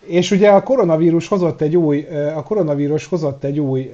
És 0.00 0.30
ugye 0.30 0.50
a 0.50 0.62
koronavírus 0.62 1.28
hozott 1.28 1.60
egy 1.60 1.76
új, 1.76 2.06
a 2.36 2.42
koronavírus 2.42 3.06
hozott 3.06 3.44
egy 3.44 3.60
új 3.60 3.90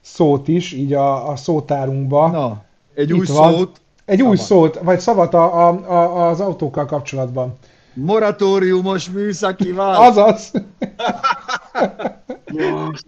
szót 0.00 0.48
is, 0.48 0.72
így 0.72 0.92
a, 0.92 1.28
a 1.30 1.36
szótárunkba. 1.36 2.30
Na, 2.30 2.64
egy 2.94 3.10
Itt 3.10 3.16
új 3.18 3.26
van. 3.26 3.52
szót. 3.52 3.80
Egy 4.04 4.22
új 4.22 4.36
Szavat. 4.36 4.72
szót, 4.74 4.84
vagy 4.84 5.00
szavat 5.00 5.34
a, 5.34 5.68
a, 5.68 5.90
a, 5.90 6.28
az 6.28 6.40
autókkal 6.40 6.84
kapcsolatban. 6.86 7.58
Moratóriumos 7.94 9.10
műszaki 9.10 9.72
váz. 9.72 9.98
Azaz. 9.98 10.52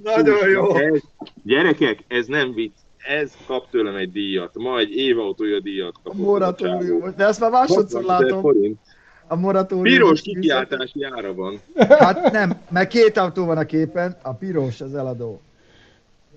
Nagyon 0.02 0.48
jó. 0.48 0.74
Ez, 0.74 1.00
gyerekek, 1.44 2.04
ez 2.08 2.26
nem 2.26 2.52
vicc. 2.54 2.72
Ez 3.08 3.32
kap 3.46 3.70
tőlem 3.70 3.94
egy 3.96 4.12
díjat. 4.12 4.50
Ma 4.58 4.78
egy 4.78 4.96
évautója 4.96 5.60
díjat 5.60 5.94
A 5.94 6.00
kapott. 6.02 6.18
moratórium. 6.20 7.12
De 7.16 7.24
ezt 7.24 7.40
már 7.40 7.50
másodszor 7.50 8.00
60 8.04 8.16
000 8.16 8.20
látom. 8.22 8.40
forint. 8.40 8.78
A 9.26 9.36
moratórium. 9.36 9.98
Piros 9.98 10.20
kikiáltási 10.20 11.04
ára 11.16 11.34
van. 11.34 11.60
Hát 11.76 12.32
nem, 12.32 12.52
mert 12.70 12.88
két 12.88 13.16
autó 13.16 13.44
van 13.44 13.56
a 13.58 13.64
képen, 13.64 14.16
a 14.22 14.32
piros 14.32 14.80
az 14.80 14.94
eladó. 14.94 15.40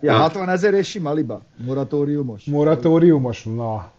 Ja, 0.02 0.12
Ja. 0.12 0.18
60 0.18 0.50
ezer 0.50 0.74
és 0.74 0.88
sima 0.90 1.14
liba. 1.14 1.42
Moratóriumos. 1.66 2.44
Moratóriumos? 2.46 3.44
Na. 3.44 3.92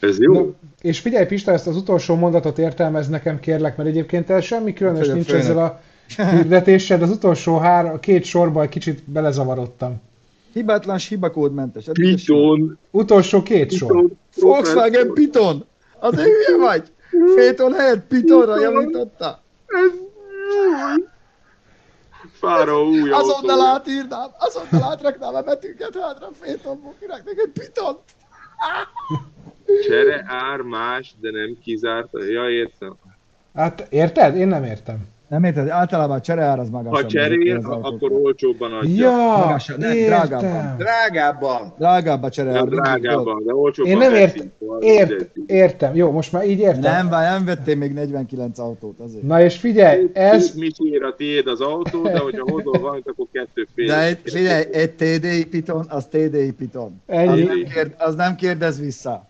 Ez 0.00 0.18
jó? 0.20 0.32
Na, 0.32 0.46
és 0.80 1.00
figyelj 1.00 1.26
Pista, 1.26 1.52
ezt 1.52 1.66
az 1.66 1.76
utolsó 1.76 2.14
mondatot 2.14 2.58
értelmez 2.58 3.08
nekem 3.08 3.40
kérlek, 3.40 3.76
mert 3.76 3.88
egyébként 3.88 4.30
el 4.30 4.40
semmi 4.40 4.72
különös 4.72 5.08
nincs 5.08 5.26
főnök. 5.26 5.42
ezzel 5.42 5.58
a 5.58 5.80
hirdetéssel, 6.16 6.98
de 6.98 7.04
az 7.04 7.10
utolsó 7.10 7.58
hár, 7.58 8.00
két 8.00 8.24
sorban 8.24 8.62
egy 8.62 8.68
kicsit 8.68 9.02
belezavarodtam. 9.10 10.00
Hibátlan, 10.52 10.96
hibakódmentes. 10.96 11.88
A. 11.88 11.92
Piton. 11.92 12.78
Utolsó 12.90 13.42
két 13.42 13.72
sor. 13.72 13.88
Piton. 13.88 14.18
Volkswagen 14.40 15.12
Piton! 15.12 15.64
Az 15.98 16.18
egy 16.18 16.24
hülye 16.24 16.58
vagy? 16.58 16.90
Féton 17.34 17.72
helyett 17.72 18.06
Pitonra 18.06 18.60
javította. 18.60 19.42
Ez. 19.66 19.90
Fára 22.32 22.82
új 22.82 23.10
Azonnal 23.10 23.60
autó. 23.60 23.64
átírnám, 23.64 24.28
azonnal 24.38 24.90
átraknám 24.90 25.34
a 25.34 25.40
betűket 25.40 25.98
hátra 26.00 26.28
Fétonból, 26.40 26.94
kiraknék 27.00 27.38
egy 27.38 27.50
Pitont. 27.52 27.98
Csere 29.88 30.24
ár 30.26 30.60
más, 30.60 31.14
de 31.20 31.30
nem 31.30 31.58
kizárt. 31.62 32.08
Ja, 32.12 32.50
értem. 32.50 32.96
Hát 33.54 33.86
érted? 33.90 34.36
Én 34.36 34.48
nem 34.48 34.64
értem. 34.64 35.08
Nem 35.28 35.44
érted, 35.44 35.68
általában 35.68 36.16
a 36.16 36.20
csereár 36.20 36.58
az 36.58 36.68
magasabb. 36.70 37.02
Ha 37.02 37.06
cserél, 37.06 37.56
akkor 37.82 38.12
olcsóbban 38.12 38.72
adja. 38.72 39.10
Ja, 39.10 39.36
Magasabb, 39.36 39.78
nem, 39.78 39.96
drágábban. 39.96 40.44
értem. 40.44 40.76
Drágábban. 40.76 41.74
Drágább 41.78 42.22
a 42.22 42.30
csereár. 42.30 42.64
Nem 42.64 42.68
drágában, 42.68 43.42
de 43.44 43.54
olcsóbban. 43.54 43.92
Én 43.92 43.98
nem 43.98 44.14
értem. 44.14 44.52
Ért, 44.80 45.08
mindegy. 45.08 45.30
értem. 45.46 45.94
Jó, 45.94 46.10
most 46.10 46.32
már 46.32 46.46
így 46.46 46.58
értem. 46.58 46.80
Nem, 46.92 47.08
várj, 47.08 47.26
nem 47.34 47.44
vettél 47.44 47.76
még 47.76 47.92
49 47.92 48.58
autót 48.58 48.98
azért. 49.00 49.22
Na 49.22 49.42
és 49.42 49.56
figyelj, 49.56 50.10
ez... 50.12 50.52
Két 50.52 50.60
Micsér 50.60 51.02
a 51.02 51.14
tiéd 51.14 51.46
az 51.46 51.60
autó, 51.60 52.02
de 52.02 52.18
hogyha 52.18 52.50
hozol 52.50 52.78
valamit, 52.80 53.08
akkor 53.08 53.26
kettő 53.32 53.68
fél. 53.74 53.86
De 53.86 54.02
egy, 54.02 54.18
figyelj, 54.24 54.64
egy 54.72 54.90
TDI 54.92 55.46
Piton, 55.46 55.86
az 55.88 56.06
TDI 56.06 56.52
Piton. 56.52 57.02
Az 57.06 57.14
Ennyi. 57.16 57.42
nem, 57.42 57.62
kérd, 57.64 57.94
az 57.98 58.14
nem 58.14 58.34
kérdez 58.34 58.80
vissza. 58.80 59.26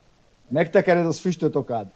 Megtekered, 0.48 1.06
az 1.06 1.18
füstöt 1.18 1.56
okád. 1.56 1.86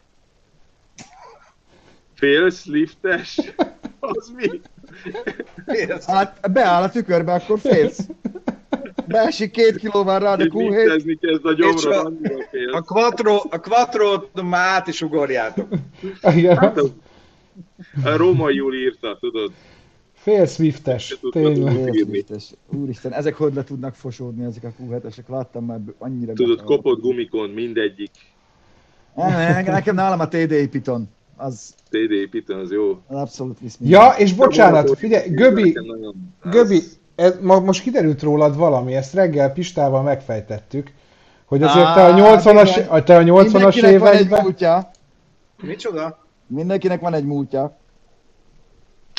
Félsz 2.14 2.66
liftes? 2.66 3.40
Az 4.04 4.32
mi? 4.36 4.60
Hát 6.06 6.50
beáll 6.52 6.82
a 6.82 6.90
tükörbe, 6.90 7.32
akkor 7.32 7.58
félsz. 7.58 8.08
Beesik 9.06 9.50
két 9.50 9.76
kilóval 9.76 10.18
rá, 10.18 10.36
de 10.36 10.44
Így 10.44 10.50
Q7. 10.54 10.68
liftezni 10.70 11.18
kezd 11.20 11.44
a 11.46 11.52
gyomra, 11.52 12.00
a- 12.02 12.12
A 12.76 12.80
quattro, 12.82 13.34
a 13.50 13.58
quattro 13.60 14.22
már 14.42 14.68
át 14.68 14.86
is 14.86 15.02
ugorjátok. 15.02 15.68
Igen, 16.34 16.56
Hát 16.56 16.76
az- 16.78 16.92
A 18.04 18.16
római 18.16 18.54
jól 18.54 18.74
írta, 18.74 19.16
tudod? 19.20 19.52
fél 20.14 20.46
Swiftes, 20.46 21.18
tényleg. 21.30 21.74
úgy. 21.88 22.00
Úristen, 22.02 22.38
Úristen, 22.68 23.12
ezek 23.12 23.34
hogy 23.34 23.54
le 23.54 23.64
tudnak 23.64 23.94
fosódni, 23.94 24.44
ezek 24.44 24.64
a 24.64 24.82
Q7-esek, 24.82 25.26
láttam 25.28 25.64
már 25.64 25.78
annyira... 25.98 26.32
Tudod, 26.32 26.62
kopott 26.62 27.00
gumikon 27.00 27.50
mindegyik. 27.50 28.10
Nem, 29.14 29.30
nekem, 29.30 29.74
nekem 29.74 29.94
nálam 29.94 30.20
a 30.20 30.28
TDI 30.28 30.68
Piton. 30.68 31.08
Az, 31.44 31.74
TD 31.90 32.28
Piton, 32.30 32.58
az 32.58 32.70
jó. 32.72 32.98
az 33.06 33.16
abszolút 33.16 33.58
visz 33.60 33.76
Ja, 33.80 34.14
és 34.18 34.34
bocsánat, 34.34 34.98
figyelj, 34.98 35.28
Göbi, 35.28 35.78
Göbi, 36.50 36.82
ez, 37.14 37.38
ma, 37.40 37.60
most 37.60 37.82
kiderült 37.82 38.22
rólad 38.22 38.56
valami, 38.56 38.94
ezt 38.94 39.14
reggel 39.14 39.52
Pistával 39.52 40.02
megfejtettük, 40.02 40.90
hogy 41.44 41.62
azért 41.62 41.94
te 41.94 42.04
a 42.04 42.12
Á, 42.12 42.16
80-as, 42.36 42.62
bizony. 42.62 42.84
a- 42.88 43.02
te 43.02 43.16
a 43.16 43.22
80-as 43.22 43.52
Mindenkinek 43.52 43.98
van 43.98 44.08
egy 44.12 44.14
években, 44.20 44.42
múltja. 44.42 44.90
Micsoda? 45.62 46.18
Mindenkinek 46.46 47.00
van 47.00 47.14
egy 47.14 47.24
múltja. 47.24 47.76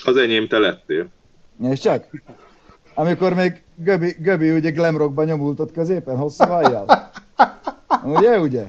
Az 0.06 0.18
enyém 0.18 0.48
te 0.48 0.58
lettél. 0.58 1.08
És 1.70 1.80
csak? 1.80 2.06
Amikor 2.94 3.34
még 3.34 3.62
Göbi, 3.76 4.16
Göbi 4.20 4.52
ugye 4.52 4.70
glamrockban 4.72 5.26
nyomult 5.26 5.60
ott 5.60 5.72
középen, 5.72 6.18
hosszú 6.18 6.44
hajjal. 6.44 6.86
Ugye, 8.04 8.40
ugye? 8.40 8.64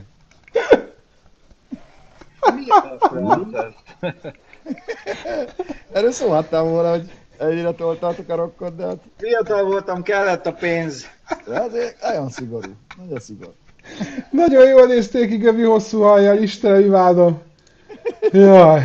Erről 5.93 6.13
szólhattam 6.13 6.69
volna, 6.71 6.91
hogy 6.91 7.11
ennyire 7.39 7.73
toltátok 7.73 8.29
a 8.29 8.35
rockot, 8.35 8.77
de 8.77 8.85
hát 8.87 8.99
Fiatal 9.17 9.65
voltam, 9.65 10.03
kellett 10.03 10.47
a 10.47 10.53
pénz. 10.53 11.05
de 11.47 11.61
azért 11.61 12.03
nagyon 12.03 12.31
szigorú. 12.31 12.71
Nagyon 12.99 13.19
szigorú. 13.21 13.53
nagyon 14.31 14.69
jól 14.69 14.87
nézték 14.87 15.29
ki 15.29 15.37
Göbi 15.37 15.63
hosszú 15.63 16.01
hajjal, 16.01 16.37
Istenem, 16.43 16.81
imádom. 16.81 17.43
Jaj, 18.33 18.81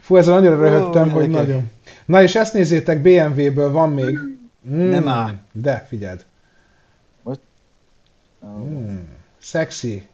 fú, 0.00 0.16
ezzel 0.16 0.34
annyira 0.34 0.56
röhögtem, 0.56 1.10
hogy 1.10 1.28
gyerekek. 1.30 1.46
nagyon. 1.46 1.70
Na 2.06 2.22
és 2.22 2.34
ezt 2.34 2.54
nézzétek, 2.54 3.02
BMW-ből 3.02 3.70
van 3.70 3.90
még. 3.92 4.18
Mm, 4.68 4.88
Nem 4.88 5.08
áll. 5.08 5.30
De, 5.52 5.84
figyeld. 5.88 6.24
Ó, 7.24 7.32
Mm, 8.46 8.96
sexy. 9.38 10.08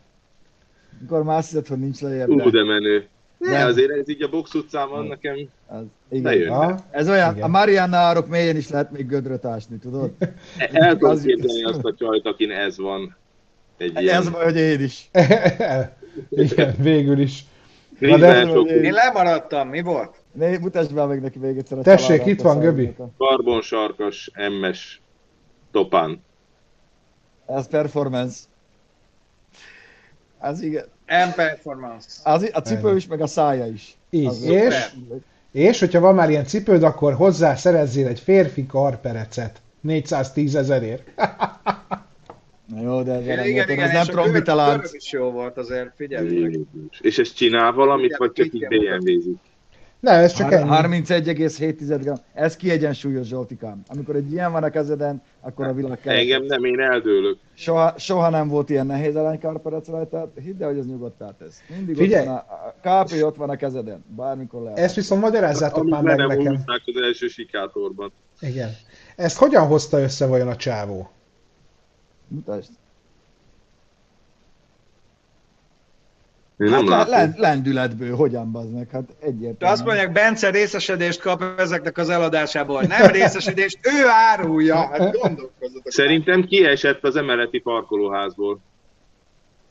Mikor 1.00 1.22
már 1.22 1.38
azt 1.38 1.48
hiszed, 1.50 1.66
hogy 1.66 1.78
nincs 1.78 2.00
lejjebb, 2.00 2.28
Ú, 2.28 2.50
de 2.50 2.64
menő. 2.64 3.06
Ne, 3.38 3.50
Nem. 3.50 3.66
azért 3.66 3.90
ez 3.90 4.08
így 4.08 4.22
a 4.22 4.28
box 4.28 4.54
utcában 4.54 5.06
nekem 5.06 5.36
Az, 5.66 5.82
ne 6.08 6.34
igen. 6.34 6.54
Ha? 6.54 6.78
Ez 6.90 7.08
olyan, 7.08 7.32
Igen. 7.32 7.44
a 7.44 7.48
Mariana 7.48 7.96
árok 7.96 8.28
mélyen 8.28 8.56
is 8.56 8.68
lehet 8.68 8.90
még 8.90 9.06
gödröt 9.06 9.44
ásni, 9.44 9.76
tudod? 9.76 10.10
El 10.72 10.92
tudom 10.92 11.10
Az- 11.10 11.22
képzelni 11.22 11.64
azt 11.64 11.84
a 11.84 11.94
csajt, 11.98 12.26
akin 12.26 12.50
ez 12.50 12.78
van. 12.78 13.16
Egy 13.76 14.00
ilyen 14.00 14.16
Ez 14.20 14.28
hogy 14.28 14.56
én 14.56 14.80
is. 14.80 15.10
Igen, 16.30 16.74
végül 16.78 17.18
is. 17.18 17.44
minden 17.98 18.48
de- 18.64 18.74
Én 18.74 18.92
lemaradtam, 18.92 19.68
mi 19.68 19.82
volt? 19.82 20.14
Né, 20.32 20.56
mutasd 20.56 20.94
be 20.94 21.04
meg 21.06 21.20
neki 21.22 21.38
még 21.38 21.56
egyszer 21.56 21.78
a 21.78 21.82
Tessék, 21.82 22.26
itt 22.26 22.40
van, 22.40 22.58
Göbi. 22.58 22.94
karbonsarkas 23.18 24.30
MS 24.60 25.00
topán. 25.72 26.22
Ez 27.46 27.68
performance. 27.68 28.38
Az 30.40 30.62
igen. 30.62 30.84
M-Performance. 31.06 32.08
Az, 32.22 32.50
a 32.52 32.60
cipő 32.60 32.96
is, 32.96 33.06
meg 33.06 33.20
a 33.20 33.26
szája 33.26 33.66
is. 33.66 33.96
Így, 34.10 34.26
Az 34.26 34.42
és, 34.42 34.74
szuper. 34.74 35.18
és 35.52 35.78
hogyha 35.78 36.00
van 36.00 36.14
már 36.14 36.30
ilyen 36.30 36.44
cipőd, 36.44 36.82
akkor 36.82 37.14
hozzá 37.14 37.54
szerezzél 37.54 38.06
egy 38.06 38.20
férfi 38.20 38.66
karperecet. 38.66 39.60
410 39.80 40.54
ezerért. 40.54 41.02
Na 42.74 42.80
jó, 42.82 43.02
de 43.02 43.12
ez, 43.12 43.22
Igen, 43.22 43.36
nem, 43.36 43.46
igen, 43.46 43.64
ez 43.64 43.70
igen, 43.70 43.90
nem 43.92 44.06
görög 44.44 44.88
is 44.92 45.12
jó 45.12 45.30
volt 45.30 45.56
azért, 45.56 45.92
figyelj 45.96 46.38
meg. 46.38 46.58
És 47.00 47.18
ez 47.18 47.32
csinál 47.32 47.72
valamit, 47.72 48.16
vagy 48.16 48.32
csak 48.32 48.46
így 48.46 48.66
Igen. 48.68 49.02
Nem, 50.00 50.22
ez 50.22 50.32
csak 50.32 50.52
Har- 50.52 50.82
ennyi. 50.82 51.02
31,7 51.04 51.98
gram. 52.00 52.16
Ez 52.34 52.56
kiegyensúlyos 52.56 53.26
Zsoltikám. 53.26 53.82
Amikor 53.88 54.16
egy 54.16 54.32
ilyen 54.32 54.52
van 54.52 54.62
a 54.62 54.70
kezeden, 54.70 55.22
akkor 55.40 55.66
a 55.66 55.72
világ 55.72 56.00
kell. 56.00 56.16
Engem 56.16 56.44
nem, 56.44 56.64
én 56.64 56.80
eldőlök. 56.80 57.38
Soha, 57.54 57.94
soha 57.98 58.28
nem 58.28 58.48
volt 58.48 58.70
ilyen 58.70 58.86
nehéz 58.86 59.16
aranykárperec 59.16 59.88
rajta, 59.88 60.32
hidd 60.42 60.62
el, 60.62 60.68
hogy 60.68 60.78
ez 60.78 60.86
nyugodtá 60.86 61.34
tesz. 61.38 61.62
Mindig 61.76 61.96
Figyelj! 61.96 62.26
ott 62.26 62.32
van 62.32 62.44
a, 62.84 62.98
a 62.98 63.04
KP 63.04 63.22
ott 63.22 63.36
van 63.36 63.50
a 63.50 63.56
kezeden, 63.56 64.04
bármikor 64.16 64.62
lehet. 64.62 64.78
Ezt 64.78 64.94
viszont 64.94 65.20
magyarázzátok 65.20 65.88
már 65.88 66.02
meg 66.02 66.16
nem 66.16 66.26
nekem. 66.26 66.62
az 66.66 67.02
első 67.02 67.26
sikátorban. 67.26 68.12
Igen. 68.40 68.70
Ezt 69.16 69.38
hogyan 69.38 69.66
hozta 69.66 70.00
össze 70.00 70.26
vajon 70.26 70.48
a 70.48 70.56
csávó? 70.56 71.10
Mutasd. 72.28 72.70
Én 76.60 76.68
Hát 76.70 76.78
nem 76.80 76.88
le, 76.88 76.96
látom. 76.96 77.12
len- 77.12 77.34
lendületből, 77.38 78.16
hogyan 78.16 78.52
baznak, 78.52 78.90
hát 78.90 79.04
De 79.06 79.12
egyértelmű. 79.26 79.74
azt 79.74 79.84
mondják, 79.84 80.12
Bence 80.12 80.50
részesedést 80.50 81.20
kap 81.20 81.42
ezeknek 81.58 81.98
az 81.98 82.08
eladásából. 82.08 82.82
Nem 82.82 83.06
részesedést, 83.06 83.78
ő 83.82 84.06
árulja. 84.08 84.76
Hát 84.76 84.98
gondolkozzatok. 84.98 85.82
Szerintem 85.92 86.44
kiesett 86.44 87.04
az 87.04 87.16
emeleti 87.16 87.58
parkolóházból. 87.58 88.58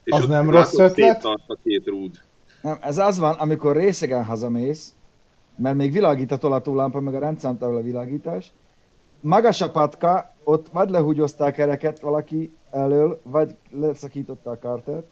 És 0.03 0.13
Az 0.13 0.27
nem 0.27 0.49
rossz 0.49 0.77
ötlet? 0.77 1.23
a 1.25 1.57
két 1.63 1.85
rúd. 1.87 2.15
Nem, 2.61 2.77
ez 2.81 2.97
az 2.97 3.17
van, 3.19 3.33
amikor 3.35 3.75
részegen 3.75 4.23
hazamész, 4.25 4.93
mert 5.55 5.75
még 5.75 5.91
világít 5.91 6.31
a 6.31 6.37
tolatólámpa, 6.37 6.99
meg 6.99 7.13
a 7.15 7.19
rendszámtábla 7.19 7.77
a 7.77 7.81
világítás, 7.81 8.51
magas 9.21 9.61
a 9.61 9.71
patka, 9.71 10.35
ott 10.43 10.67
vagy 10.71 10.89
lehúgyozták 10.89 11.53
kereket 11.55 11.99
valaki 11.99 12.53
elől, 12.71 13.19
vagy 13.23 13.55
leszakította 13.71 14.49
a 14.51 14.59
kartert, 14.59 15.05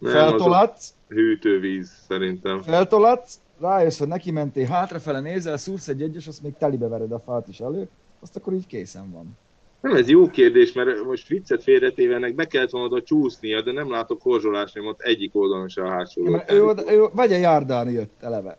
Nem, 0.00 0.12
feltolatsz, 0.12 0.94
hűtővíz 1.08 1.90
szerintem. 2.08 2.62
feltolatsz, 2.62 3.34
rájössz, 3.60 3.98
hogy 3.98 4.08
neki 4.08 4.30
mentél, 4.30 4.66
hátrafele 4.66 5.20
nézel, 5.20 5.56
szúrsz 5.56 5.88
egy 5.88 6.02
egyes, 6.02 6.26
azt 6.26 6.42
még 6.42 6.52
telibe 6.58 6.88
vered 6.88 7.12
a 7.12 7.22
fát 7.26 7.48
is 7.48 7.60
elő, 7.60 7.88
azt 8.20 8.36
akkor 8.36 8.52
így 8.52 8.66
készen 8.66 9.10
van. 9.12 9.38
Nem, 9.80 9.94
ez 9.96 10.08
jó 10.08 10.30
kérdés, 10.30 10.72
mert 10.72 11.04
most 11.04 11.28
viccet 11.28 11.62
félretévenek, 11.62 12.34
be 12.34 12.46
kellett 12.46 12.70
volna 12.70 12.86
oda 12.86 13.02
csúsznia, 13.02 13.62
de 13.62 13.72
nem 13.72 13.90
látok 13.90 14.18
korzsolásnyomot 14.18 15.00
egyik 15.00 15.36
oldalon 15.36 15.68
se 15.68 15.82
a 15.82 15.88
hátsó 15.88 16.30
Ja, 16.30 16.44
ő, 16.48 16.64
oda- 16.64 16.92
ő, 16.92 17.08
vagy 17.12 17.32
a 17.32 17.36
járdán 17.36 17.90
jött 17.90 18.22
eleve. 18.22 18.56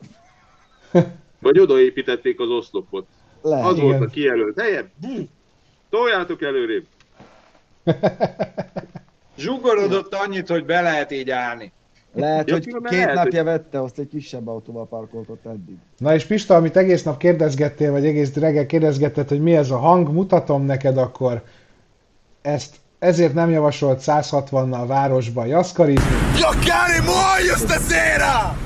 Vagy 1.39 1.59
odaépítették 1.59 2.39
az 2.39 2.49
oszlopot. 2.49 3.05
Lehet. 3.41 3.65
Az 3.65 3.75
Igen. 3.77 3.87
volt 3.87 4.01
a 4.01 4.05
kijelölt 4.05 4.59
helye. 4.59 4.91
Toljátok 5.89 6.41
előrébb. 6.41 6.85
Zsugorodott 9.41 10.15
annyit, 10.15 10.47
hogy 10.47 10.65
be 10.65 10.81
lehet 10.81 11.11
így 11.11 11.29
állni. 11.29 11.71
Lehet, 12.13 12.49
hogy 12.49 12.65
két 12.65 12.81
lehet, 12.81 13.13
napja 13.13 13.43
vette, 13.43 13.81
azt 13.81 13.99
egy 13.99 14.07
kisebb 14.07 14.47
autóval 14.47 14.87
parkoltott 14.87 15.45
eddig. 15.45 15.75
Na 15.97 16.13
és 16.13 16.25
Pista, 16.25 16.55
amit 16.55 16.77
egész 16.77 17.03
nap 17.03 17.17
kérdezgettél, 17.17 17.91
vagy 17.91 18.05
egész 18.05 18.35
reggel 18.35 18.65
kérdezgetted, 18.65 19.29
hogy 19.29 19.41
mi 19.41 19.55
ez 19.55 19.69
a 19.69 19.77
hang, 19.77 20.11
mutatom 20.13 20.65
neked 20.65 20.97
akkor 20.97 21.43
ezt 22.41 22.75
ezért 22.99 23.33
nem 23.33 23.49
javasolt 23.49 24.01
160-nal 24.05 24.83
városba 24.87 25.45
jaszkarizni. 25.45 26.15
Giocare 26.35 27.01
muoio 27.01 27.55
stasera! 27.55 28.57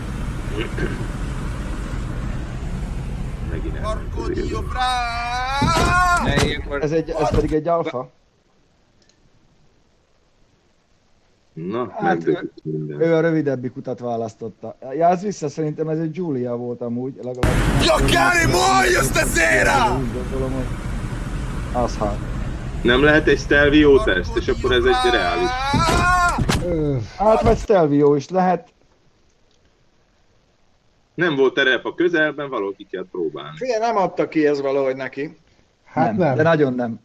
Megint 3.51 3.77
ilyenkor... 6.43 6.83
Ez, 6.83 6.91
egy, 6.91 7.09
ez 7.09 7.29
pedig 7.29 7.53
egy 7.53 7.67
alfa. 7.67 8.09
Na, 11.55 11.91
Hát, 11.97 12.25
minden. 12.63 13.01
Ő 13.01 13.13
a 13.15 13.19
rövidebbik 13.19 13.75
utat 13.75 13.99
választotta. 13.99 14.77
Jársz 14.97 15.21
vissza, 15.21 15.49
szerintem 15.49 15.87
ez 15.87 15.99
egy 15.99 16.11
Giulia 16.11 16.55
volt 16.55 16.81
amúgy, 16.81 17.15
legalább. 17.15 17.53
Giocare 17.81 18.47
muoio 18.47 19.01
stasera! 19.01 19.99
Az 21.73 21.97
hát. 21.97 22.17
Nem 22.81 23.03
lehet 23.03 23.27
egy 23.27 23.37
Stelvio 23.39 24.03
teszt, 24.03 24.37
és 24.37 24.47
akkor 24.47 24.71
ez 24.71 24.83
egy 24.83 25.11
reális. 25.11 25.49
Hát 27.17 27.41
vagy 27.41 27.57
Stelvio 27.57 28.15
is 28.15 28.29
lehet. 28.29 28.67
Nem 31.13 31.35
volt 31.35 31.53
terep 31.53 31.85
a 31.85 31.93
közelben, 31.95 32.49
valaki 32.49 32.87
kell 32.91 33.05
próbálni. 33.11 33.57
Figyelj, 33.57 33.79
nem 33.79 33.97
adta 33.97 34.27
ki 34.27 34.47
ez 34.47 34.61
valahogy 34.61 34.95
neki. 34.95 35.37
hát 35.85 36.17
nem. 36.17 36.35
De 36.35 36.43
nagyon 36.43 36.73
nem. 36.73 36.99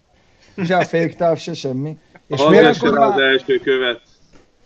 Se 0.65 0.77
a 0.77 0.85
féktáv, 0.85 1.39
se 1.39 1.55
semmi. 1.55 1.99
És 2.27 2.41
Ha 2.41 2.51
miért 2.51 2.67
az 2.67 2.83
akkor 2.83 2.99
az 2.99 3.19
első 3.19 3.59
követ, 3.59 4.01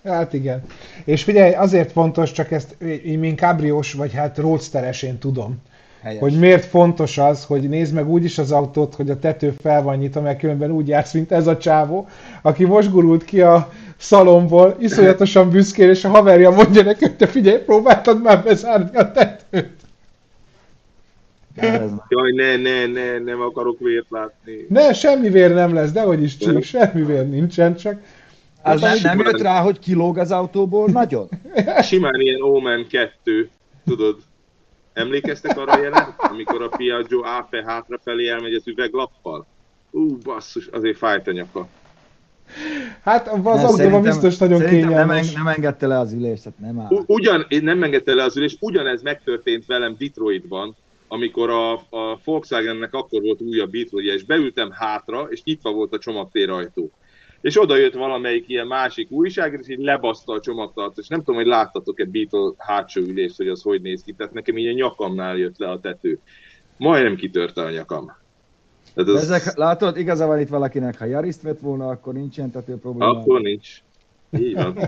Hát 0.04 0.32
igen. 0.32 0.62
És 1.04 1.22
figyelj, 1.22 1.52
azért 1.52 1.92
fontos, 1.92 2.32
csak 2.32 2.50
ezt 2.50 2.76
én 3.04 3.18
mint 3.18 3.40
kábriós, 3.40 3.92
vagy 3.92 4.12
hát 4.12 4.38
roadsteres 4.38 5.02
én 5.02 5.18
tudom, 5.18 5.56
Helyes. 6.02 6.20
hogy 6.20 6.38
miért 6.38 6.64
fontos 6.64 7.18
az, 7.18 7.44
hogy 7.44 7.68
nézd 7.68 7.94
meg 7.94 8.08
úgy 8.08 8.24
is 8.24 8.38
az 8.38 8.52
autót, 8.52 8.94
hogy 8.94 9.10
a 9.10 9.18
tető 9.18 9.54
fel 9.62 9.82
van 9.82 9.96
nyitva, 9.96 10.20
mert 10.20 10.38
különben 10.38 10.70
úgy 10.70 10.88
jársz, 10.88 11.12
mint 11.12 11.32
ez 11.32 11.46
a 11.46 11.56
csávó, 11.56 12.08
aki 12.42 12.64
most 12.64 12.90
gurult 12.90 13.24
ki 13.24 13.40
a 13.40 13.68
szalomból, 13.96 14.76
iszonyatosan 14.78 15.50
büszkén, 15.50 15.88
és 15.88 16.04
a 16.04 16.08
haverja 16.08 16.50
mondja 16.50 16.82
neki, 16.82 17.04
hogy 17.04 17.16
te 17.16 17.26
figyelj, 17.26 17.58
próbáltad 17.58 18.22
már 18.22 18.42
bezárni 18.42 18.96
a 18.96 19.12
tetőt. 19.12 19.72
Jaj, 22.08 22.32
ne, 22.32 22.56
ne, 22.56 22.86
ne, 22.86 23.18
nem 23.18 23.40
akarok 23.40 23.78
vért 23.78 24.06
látni. 24.08 24.66
Ne, 24.68 24.92
semmi 24.92 25.28
vér 25.28 25.54
nem 25.54 25.74
lesz, 25.74 25.92
dehogy 25.92 26.22
is 26.22 26.36
csík, 26.36 26.64
semmi 26.64 27.04
vér 27.04 27.28
nincsen, 27.28 27.76
csak 27.76 28.00
Az 28.64 28.80
nem, 28.80 28.98
nem 29.02 29.18
jött 29.18 29.40
rá, 29.40 29.60
hogy 29.60 29.78
kilóg 29.78 30.18
az 30.18 30.30
autóból? 30.30 30.88
Nagyon. 30.90 31.28
Simán 31.82 32.20
ilyen 32.20 32.42
Omen 32.42 32.86
2, 32.86 33.50
tudod. 33.86 34.16
Emlékeztek 34.92 35.58
arra 35.58 35.72
a 35.72 35.82
jelent, 35.82 36.14
amikor 36.16 36.62
a 36.62 36.68
Piaggio 36.68 37.22
AP 37.22 37.56
hátrafelé 37.66 38.28
elmegy 38.28 38.54
az 38.54 38.66
üveglappal? 38.66 39.46
Ú, 39.90 40.18
basszus, 40.18 40.66
azért 40.66 40.96
fájt 40.96 41.28
a 41.28 41.32
nyaka. 41.32 41.68
hát 43.02 43.28
az 43.28 43.42
Nem, 43.42 43.64
autóban 43.64 44.02
biztos 44.02 44.36
nagyon 44.36 44.60
nem, 44.60 44.68
kényelmes. 44.68 45.28
en- 45.28 45.42
nem 45.42 45.46
engedte 45.46 45.86
le 45.86 45.98
az 45.98 46.12
ülést, 46.12 46.42
tehát 46.42 46.58
nem 46.58 46.80
áll. 46.80 47.02
Ugyan, 47.06 47.46
én 47.48 47.62
nem 47.64 47.82
engedte 47.82 48.14
le 48.14 48.22
az 48.22 48.36
ülés, 48.36 48.56
ugyanez 48.60 49.02
megtörtént 49.02 49.66
velem 49.66 49.96
Detroitban, 49.98 50.76
amikor 51.08 51.50
a, 51.50 51.72
a 51.72 52.18
Volkswagennek 52.24 52.94
akkor 52.94 53.22
volt 53.22 53.40
újabb 53.40 53.70
Beetle, 53.70 54.02
és 54.02 54.24
beültem 54.24 54.70
hátra, 54.70 55.26
és 55.30 55.42
nyitva 55.42 55.72
volt 55.72 55.92
a 55.92 55.98
csomagtérajtó. 55.98 56.90
És 57.44 57.60
oda 57.60 57.76
jött 57.76 57.94
valamelyik 57.94 58.48
ilyen 58.48 58.66
másik 58.66 59.10
újság, 59.10 59.58
és 59.60 59.68
így 59.68 59.78
lebaszta 59.78 60.32
a 60.32 60.40
csomagtartót, 60.40 60.98
és 60.98 61.08
nem 61.08 61.18
tudom, 61.18 61.34
hogy 61.34 61.46
láttatok-e 61.46 62.04
Beetle 62.04 62.52
hátsó 62.58 63.00
ülést, 63.00 63.36
hogy 63.36 63.48
az 63.48 63.62
hogy 63.62 63.82
néz 63.82 64.02
ki, 64.02 64.12
tehát 64.12 64.32
nekem 64.32 64.56
így 64.56 64.66
a 64.66 64.72
nyakamnál 64.72 65.36
jött 65.36 65.58
le 65.58 65.70
a 65.70 65.80
tető. 65.80 66.18
Majdnem 66.76 67.16
kitörte 67.16 67.62
a 67.62 67.70
nyakam. 67.70 68.12
Tehát 68.94 69.10
az, 69.10 69.30
Ezek, 69.30 69.56
látod, 69.56 69.96
igaza 69.96 70.26
van 70.26 70.40
itt 70.40 70.48
valakinek, 70.48 70.98
ha 70.98 71.04
Yariszt 71.04 71.42
vett 71.42 71.60
volna, 71.60 71.88
akkor 71.88 72.14
nincs 72.14 72.36
ilyen 72.36 72.50
tető 72.50 72.76
probléma. 72.76 73.18
akkor 73.18 73.40
nincs. 73.40 73.82
Így 74.38 74.54
van. 74.54 74.78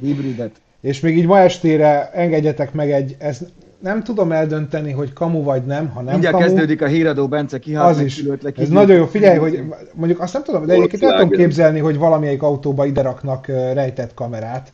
Hibridet. 0.00 0.60
És 0.80 1.00
még 1.00 1.16
így 1.16 1.26
ma 1.26 1.38
estére 1.38 2.10
engedjetek 2.10 2.72
meg 2.72 2.90
egy, 2.90 3.16
ez 3.18 3.46
nem 3.78 4.02
tudom 4.02 4.32
eldönteni, 4.32 4.92
hogy 4.92 5.12
kamu 5.12 5.42
vagy 5.42 5.64
nem, 5.64 5.88
ha 5.88 6.00
nem 6.00 6.12
Mindjárt 6.12 6.34
kamu, 6.36 6.46
kezdődik 6.46 6.82
a 6.82 6.86
híradó, 6.86 7.28
Bence 7.28 7.58
kihalt, 7.58 7.94
az 7.94 8.00
is. 8.00 8.22
le, 8.22 8.52
Ez 8.56 8.68
nagyon 8.68 8.96
jó, 8.96 9.06
figyelj, 9.06 9.38
hogy 9.38 9.62
mondjuk 9.94 10.20
azt 10.20 10.32
nem 10.32 10.42
tudom, 10.42 10.66
de 10.66 10.72
egyébként 10.72 11.02
el 11.02 11.12
tudom 11.12 11.30
képzelni, 11.30 11.78
hogy 11.78 11.98
valamelyik 11.98 12.42
autóba 12.42 12.86
ide 12.86 13.02
raknak 13.02 13.46
rejtett 13.46 14.14
kamerát. 14.14 14.72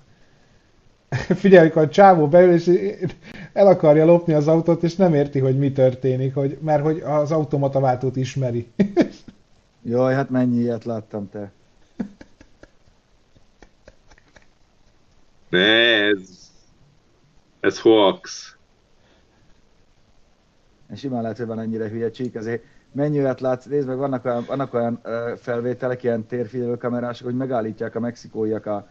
Figyelj, 1.43 1.63
amikor 1.63 1.83
a 1.83 1.89
csávó 1.89 2.29
beül, 2.29 2.53
és 2.53 2.71
el 3.53 3.67
akarja 3.67 4.05
lopni 4.05 4.33
az 4.33 4.49
autót, 4.49 4.83
és 4.83 4.97
nem 4.97 5.15
érti, 5.15 5.39
hogy 5.39 5.59
mi 5.59 5.73
történik, 5.73 6.35
hogy, 6.35 6.59
mert 6.61 6.83
hogy 6.83 7.01
az 7.01 7.33
automataváltót 7.33 8.17
ismeri. 8.17 8.67
Jaj, 9.85 10.15
hát 10.15 10.31
mennyi 10.31 10.61
ilyet 10.61 10.85
láttam 10.85 11.29
te. 11.31 11.51
Ne, 15.49 16.05
ez... 16.05 16.41
Ez 17.61 17.81
hoax. 17.81 18.57
És 20.93 20.99
simán 20.99 21.23
lehet, 21.23 21.37
hogy 21.37 21.47
van 21.47 21.61
ennyire 21.61 21.89
hülye 21.89 22.11
csík, 22.11 22.37
azért 22.37 22.63
mennyi 22.93 23.19
olyat 23.19 23.41
látsz, 23.41 23.65
nézd 23.65 23.87
meg, 23.87 23.97
vannak 23.97 24.25
olyan, 24.25 24.45
vannak 24.49 24.75
olyan 24.75 25.01
felvételek, 25.37 26.03
ilyen 26.03 26.27
térfigyelő 26.27 26.77
kamerások, 26.77 27.27
hogy 27.27 27.37
megállítják 27.37 27.95
a 27.95 28.01
mexikóiak 28.01 28.67
a, 28.67 28.89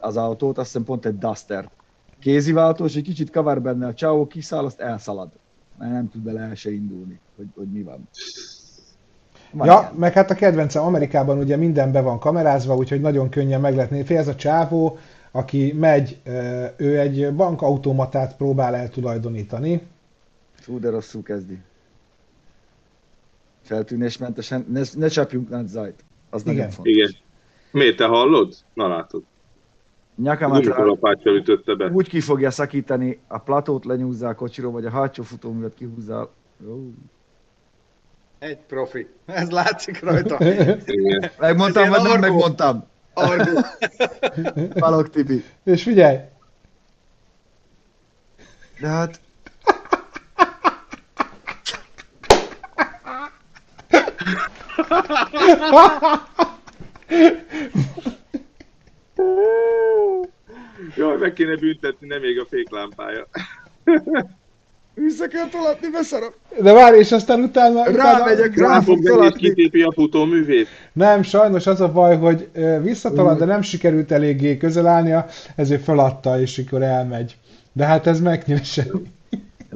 az 0.00 0.16
autót, 0.16 0.58
azt 0.58 0.66
hiszem 0.66 0.84
pont 0.84 1.06
egy 1.06 1.18
Duster. 1.18 1.70
Kéziváltó, 2.20 2.84
és 2.84 2.96
egy 2.96 3.02
kicsit 3.02 3.30
kavar 3.30 3.62
benne 3.62 3.86
a 3.86 3.94
csávó, 3.94 4.26
kiszáll, 4.26 4.64
azt 4.64 4.80
elszalad. 4.80 5.28
Mert 5.78 5.92
nem 5.92 6.10
tud 6.10 6.22
bele 6.22 6.40
el 6.40 6.54
se 6.54 6.72
indulni, 6.72 7.20
hogy, 7.36 7.46
hogy 7.54 7.66
mi 7.72 7.82
van. 7.82 8.08
van 9.52 9.66
Ja, 9.66 9.78
ilyen. 9.80 9.92
meg 9.94 10.12
hát 10.12 10.30
a 10.30 10.34
kedvencem 10.34 10.84
Amerikában 10.84 11.38
ugye 11.38 11.56
minden 11.56 11.92
be 11.92 12.00
van 12.00 12.18
kamerázva, 12.18 12.76
úgyhogy 12.76 13.00
nagyon 13.00 13.28
könnyen 13.28 13.60
meg 13.60 13.74
lehet 13.74 13.90
nézni. 13.90 14.16
Ez 14.16 14.28
a 14.28 14.34
csávó, 14.34 14.98
aki 15.30 15.72
megy, 15.72 16.20
ő 16.76 16.98
egy 16.98 17.34
bankautomatát 17.34 18.36
próbál 18.36 18.74
eltulajdonítani. 18.74 19.82
Fú, 20.66 20.78
de 20.78 20.90
rosszul 20.90 21.22
kezdi. 21.22 21.58
Feltűnésmentesen, 23.62 24.66
ne, 24.68 24.80
ne 24.94 25.08
csapjunk 25.08 25.48
nagy 25.48 25.66
zajt. 25.66 26.04
Az 26.30 26.42
Igen. 26.42 26.54
nagyon 26.54 26.70
fontos. 26.70 26.92
Igen. 26.92 27.10
Miért, 27.70 27.96
te 27.96 28.06
hallod? 28.06 28.54
Na 28.74 28.88
látod. 28.88 29.22
Nyakamat 30.14 30.64
ütötte 31.24 31.74
be. 31.74 31.90
úgy 31.90 32.08
ki 32.08 32.20
fogja 32.20 32.50
szakítani, 32.50 33.20
a 33.26 33.38
platót 33.38 33.84
lenyúzzá 33.84 34.28
a 34.28 34.34
kocsiról, 34.34 34.72
vagy 34.72 34.84
a 34.84 34.90
hátsó 34.90 35.22
futóművet 35.22 35.74
kihúzzá. 35.74 36.20
Ó. 36.68 36.90
Egy 38.38 38.58
profi. 38.58 39.06
Ez 39.24 39.50
látszik 39.50 40.00
rajta. 40.00 40.36
Igen. 40.86 41.30
Megmondtam, 41.38 41.88
vagy 41.88 42.02
nem 42.02 42.20
megmondtam? 42.20 42.84
Argó. 43.14 43.60
Balog 44.78 45.08
Tibi. 45.08 45.44
És 45.64 45.82
figyelj, 45.82 46.18
De 48.80 48.88
hát... 48.88 49.24
Jaj, 60.96 61.16
meg 61.16 61.32
kéne 61.32 61.56
büntetni, 61.56 62.06
nem 62.06 62.20
még 62.20 62.38
a 62.38 62.46
féklámpája. 62.50 63.26
Vissza 64.94 65.26
kell 65.28 65.48
tolatni, 65.48 65.88
beszarom. 65.90 66.30
de 66.60 66.72
várj, 66.72 66.98
és 66.98 67.12
aztán 67.12 67.40
utána... 67.40 67.84
Rámegyek, 67.84 68.56
Rá 68.56 68.68
rá 68.68 68.80
fog 68.80 69.02
tolatni. 69.02 69.40
kitépi 69.40 69.82
a 69.82 69.92
futóművét. 69.92 70.68
Nem, 70.92 71.22
sajnos 71.22 71.66
az 71.66 71.80
a 71.80 71.92
baj, 71.92 72.16
hogy 72.16 72.48
ö, 72.52 72.80
visszatalad, 72.82 73.38
de 73.38 73.44
nem 73.44 73.62
sikerült 73.62 74.12
eléggé 74.12 74.56
közel 74.56 74.86
állnia, 74.86 75.26
ezért 75.56 75.82
feladta, 75.82 76.40
és 76.40 76.62
akkor 76.66 76.82
elmegy. 76.82 77.36
De 77.72 77.84
hát 77.84 78.06
ez 78.06 78.20
megnyíl 78.20 78.62
semmi. 78.62 79.02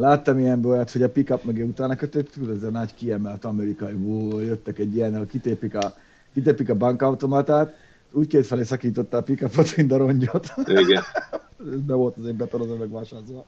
Láttam 0.00 0.38
ilyen 0.38 0.64
olyat, 0.64 0.90
hogy 0.90 1.02
a 1.02 1.08
pick-up 1.08 1.44
mögé 1.44 1.62
utána 1.62 1.96
kötött, 1.96 2.30
tudod, 2.30 2.56
ez 2.56 2.62
a 2.62 2.70
nagy 2.70 2.94
kiemelt 2.94 3.44
amerikai, 3.44 3.94
ó, 4.06 4.38
jöttek 4.38 4.78
egy 4.78 4.94
ilyennel, 4.94 5.26
kitépik 5.26 5.74
a, 5.74 5.94
kitépik 6.34 6.70
a 6.70 6.74
bankautomatát, 6.74 7.76
úgy 8.12 8.26
két 8.26 8.46
felé 8.46 8.62
szakította 8.62 9.16
a 9.16 9.22
pick-upot, 9.22 9.76
mint 9.76 9.92
a 9.92 9.96
rongyot. 9.96 10.52
Igen. 10.66 11.02
Be 11.86 11.94
volt 11.94 12.16
azért 12.16 12.34
betonozva 12.34 12.76
meg. 12.76 12.88
Ennyi 12.92 13.42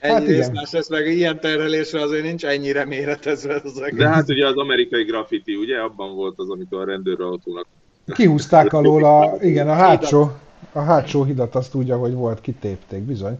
Hát 0.00 0.12
hát 0.12 0.22
igen. 0.22 0.34
részmás, 0.34 0.72
ez 0.72 0.88
meg 0.88 1.06
ilyen 1.06 1.40
terhelésre 1.40 2.02
azért 2.02 2.22
nincs 2.22 2.44
ennyire 2.44 2.84
méretezve 2.84 3.60
az 3.64 3.80
egész. 3.80 3.98
De 3.98 4.08
hát 4.08 4.28
ugye 4.28 4.46
az 4.46 4.56
amerikai 4.56 5.04
graffiti, 5.04 5.54
ugye? 5.54 5.78
Abban 5.78 6.14
volt 6.14 6.38
az, 6.38 6.50
amikor 6.50 6.80
a 6.80 6.84
rendőrautónak 6.84 7.66
Kihúzták 8.06 8.72
alól 8.72 9.04
a, 9.04 9.36
igen, 9.40 9.68
a 9.68 9.72
hátsó, 9.72 10.30
a 10.72 10.80
hátsó 10.80 11.24
hidat 11.24 11.54
azt 11.54 11.74
úgy, 11.74 11.90
ahogy 11.90 12.14
volt, 12.14 12.40
kitépték, 12.40 13.02
bizony. 13.02 13.38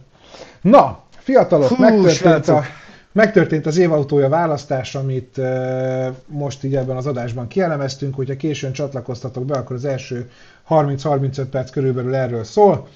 Na, 0.61 1.03
fiatalok, 1.23 1.67
Hú, 1.67 1.75
megtörtént, 1.79 2.15
srácok. 2.15 2.55
a, 2.55 2.63
megtörtént 3.11 3.65
az 3.65 3.77
évautója 3.77 4.29
választás, 4.29 4.95
amit 4.95 5.37
e, 5.37 6.13
most 6.27 6.63
így 6.63 6.75
ebben 6.75 6.97
az 6.97 7.05
adásban 7.07 7.47
kielemeztünk, 7.47 8.15
hogyha 8.15 8.35
későn 8.35 8.71
csatlakoztatok 8.71 9.45
be, 9.45 9.53
akkor 9.57 9.75
az 9.75 9.85
első 9.85 10.29
30-35 10.69 11.43
perc 11.51 11.69
körülbelül 11.69 12.15
erről 12.15 12.43
szól, 12.43 12.87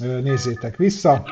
E, 0.00 0.06
nézzétek 0.06 0.76
vissza. 0.76 1.24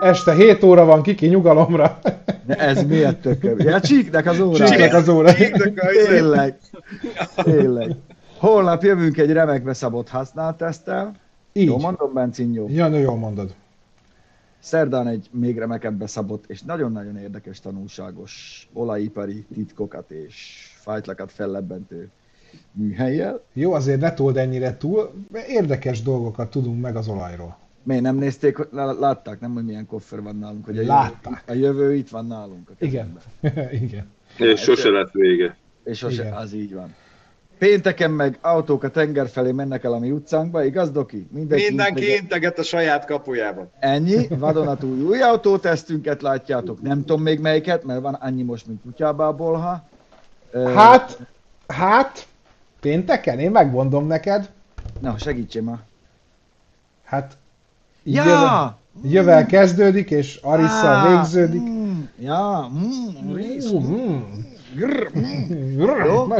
Este 0.00 0.34
7 0.34 0.62
óra 0.62 0.84
van, 0.84 1.02
kiki 1.02 1.26
nyugalomra. 1.26 1.98
De 2.46 2.54
ez 2.54 2.82
miért 2.82 3.16
tököm? 3.20 3.58
Ja, 3.58 3.80
csíknek 3.80 4.26
az 4.26 4.40
órája. 4.40 4.66
Csíknek 4.66 4.94
az 4.94 5.08
óra. 5.08 5.32
Tényleg. 6.06 6.58
Tényleg. 7.34 7.90
Holnap 8.38 8.82
jövünk 8.82 9.18
egy 9.18 9.32
remekbe 9.32 9.72
szabott 9.72 10.08
használt 10.08 10.56
tesztel. 10.56 11.12
Jó 11.52 11.62
Így. 11.74 11.80
mondom, 11.82 12.12
Bencin, 12.12 12.52
jó. 12.54 12.66
Ja, 12.70 12.88
no, 12.88 12.98
jól 12.98 13.16
mondod. 13.16 13.54
Szerdán 14.58 15.06
egy 15.06 15.28
még 15.32 15.58
remekebbe 15.58 16.06
szabott 16.06 16.44
és 16.46 16.62
nagyon-nagyon 16.62 17.16
érdekes 17.16 17.60
tanulságos 17.60 18.68
olajipari 18.72 19.46
titkokat 19.54 20.10
és 20.10 20.66
fájtlakat 20.80 21.32
fellebbentő 21.32 22.10
műhelyjel. 22.72 23.42
Jó, 23.52 23.72
azért 23.72 24.00
ne 24.00 24.12
told 24.12 24.36
ennyire 24.36 24.76
túl, 24.76 25.12
érdekes 25.48 26.02
dolgokat 26.02 26.50
tudunk 26.50 26.80
meg 26.80 26.96
az 26.96 27.08
olajról. 27.08 27.58
Miért 27.82 28.02
nem 28.02 28.16
nézték, 28.16 28.58
látták, 28.72 29.40
nem, 29.40 29.52
hogy 29.52 29.64
milyen 29.64 29.86
koffer 29.86 30.22
van 30.22 30.36
nálunk, 30.36 30.64
hogy 30.64 30.76
a 30.76 30.80
jövő, 30.80 30.92
Látták. 30.92 31.42
a 31.46 31.52
jövő 31.52 31.94
itt 31.94 32.08
van 32.08 32.26
nálunk. 32.26 32.70
A 32.70 32.72
Igen. 32.78 33.16
Igen. 33.82 34.06
és 34.38 34.60
sose 34.60 34.88
lett 34.88 35.10
vége. 35.12 35.56
És 35.84 35.98
sose, 35.98 36.22
Igen. 36.22 36.32
az 36.36 36.52
így 36.52 36.74
van. 36.74 36.94
Pénteken 37.58 38.10
meg 38.10 38.38
autók 38.40 38.82
a 38.82 38.88
tenger 38.90 39.28
felé 39.28 39.52
mennek 39.52 39.84
el 39.84 39.92
a 39.92 39.98
mi 39.98 40.10
utcánkba, 40.10 40.64
igaz, 40.64 40.90
Doki? 40.90 41.28
Mindenki, 41.32 41.64
Mindenki 41.64 42.00
integet- 42.00 42.22
integet 42.22 42.58
a 42.58 42.62
saját 42.62 43.04
kapujában. 43.06 43.70
Ennyi, 43.78 44.26
vadonatúj 44.38 45.00
új 45.00 45.20
autótesztünket 45.22 46.22
látjátok, 46.22 46.82
nem 46.82 47.00
tudom 47.04 47.22
még 47.22 47.40
melyiket, 47.40 47.84
mert 47.84 48.00
van 48.00 48.14
annyi 48.14 48.42
most, 48.42 48.66
mint 48.66 48.80
kutyába 48.82 49.26
a 49.26 49.32
bolha. 49.34 49.88
Ö, 50.50 50.72
Hát, 50.74 51.18
hát, 51.68 52.26
pénteken, 52.80 53.38
én 53.38 53.50
megmondom 53.50 54.06
neked. 54.06 54.50
Na, 55.00 55.18
segítsél 55.18 55.62
már. 55.62 55.78
Hát, 57.04 57.36
így 58.04 58.14
jövel, 58.14 58.32
Ja! 58.32 58.78
jövel 59.02 59.46
kezdődik, 59.46 60.10
és 60.10 60.36
Arisszal 60.42 60.94
Á, 60.94 61.08
végződik. 61.16 61.60
mm, 61.60 62.00
Ja, 62.18 62.70
mm. 62.74 63.32
Mm. 63.32 64.20
Grr. 64.74 65.10
Jó? 65.76 66.32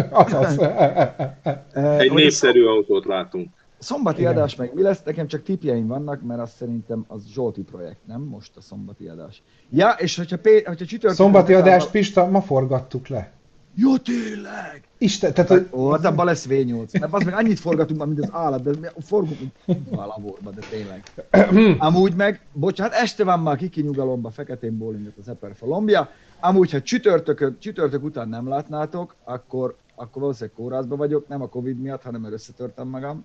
Egy 1.99 2.11
a 2.11 2.15
népszerű 2.15 2.65
autót 2.65 3.05
látunk. 3.05 3.49
Szombati 3.79 4.21
Igen. 4.21 4.33
adás 4.33 4.57
meg 4.57 4.75
mi 4.75 4.83
lesz? 4.83 5.03
Nekem 5.03 5.27
csak 5.27 5.43
tipjeim 5.43 5.87
vannak, 5.87 6.23
mert 6.23 6.41
azt 6.41 6.57
szerintem 6.57 7.05
az 7.09 7.23
Zsolti 7.33 7.63
projekt, 7.63 8.07
nem? 8.07 8.21
Most 8.21 8.57
a 8.57 8.61
szombati 8.61 9.09
adás. 9.09 9.43
Ja, 9.71 9.89
és 9.99 10.17
hogyha, 10.17 10.39
pé- 10.39 10.67
hogyha 10.67 10.85
csütörtökön... 10.85 11.15
Szombati 11.17 11.55
adást, 11.55 11.91
Pista, 11.91 12.27
ma 12.27 12.41
forgattuk 12.41 13.09
le. 13.09 13.33
Jó, 13.81 13.97
tényleg! 13.97 14.83
Isten, 14.99 15.35
tehát, 15.35 15.51
hogy 15.51 15.69
Ó, 15.71 15.91
hát 15.91 16.05
abban 16.05 16.27
lesz 16.27 16.47
V8. 16.49 17.01
Mert 17.01 17.13
az 17.13 17.23
meg 17.23 17.35
annyit 17.35 17.59
forgatunk 17.59 17.99
már, 17.99 18.09
mint 18.09 18.21
az 18.21 18.29
állat, 18.33 18.81
de 18.81 18.93
forgunk, 19.01 19.39
mint 19.65 19.91
a 19.91 20.07
laborba, 20.07 20.51
de 20.51 20.61
tényleg. 20.71 21.03
Amúgy 21.89 22.15
meg, 22.15 22.41
bocsánat, 22.53 22.93
este 22.93 23.25
van 23.25 23.41
már 23.41 23.57
kiki 23.57 23.83
nyugalomba, 23.83 24.31
feketén 24.31 24.79
bólingot 24.79 25.17
az 25.21 25.29
Eper 25.29 25.59
Colombia. 25.61 26.11
Amúgy, 26.41 26.71
ha 26.71 26.83
csütörtökön, 26.83 27.57
csütörtök 27.59 28.05
után 28.05 28.29
nem 28.29 28.49
látnátok, 28.49 29.15
akkor, 29.25 29.77
akkor 29.95 30.23
valószínűleg 30.23 30.57
kórházba 30.57 30.97
vagyok, 30.97 31.29
nem 31.29 31.43
a 31.43 31.49
Covid 31.49 31.81
miatt, 31.81 32.03
hanem 32.03 32.21
mert 32.21 32.35
összetörtem 32.35 32.89
magam, 32.89 33.25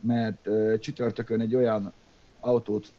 mert 0.00 0.46
uh, 0.46 0.78
csütörtökön 0.78 1.40
egy 1.40 1.54
olyan 1.54 1.92
autót, 2.40 2.92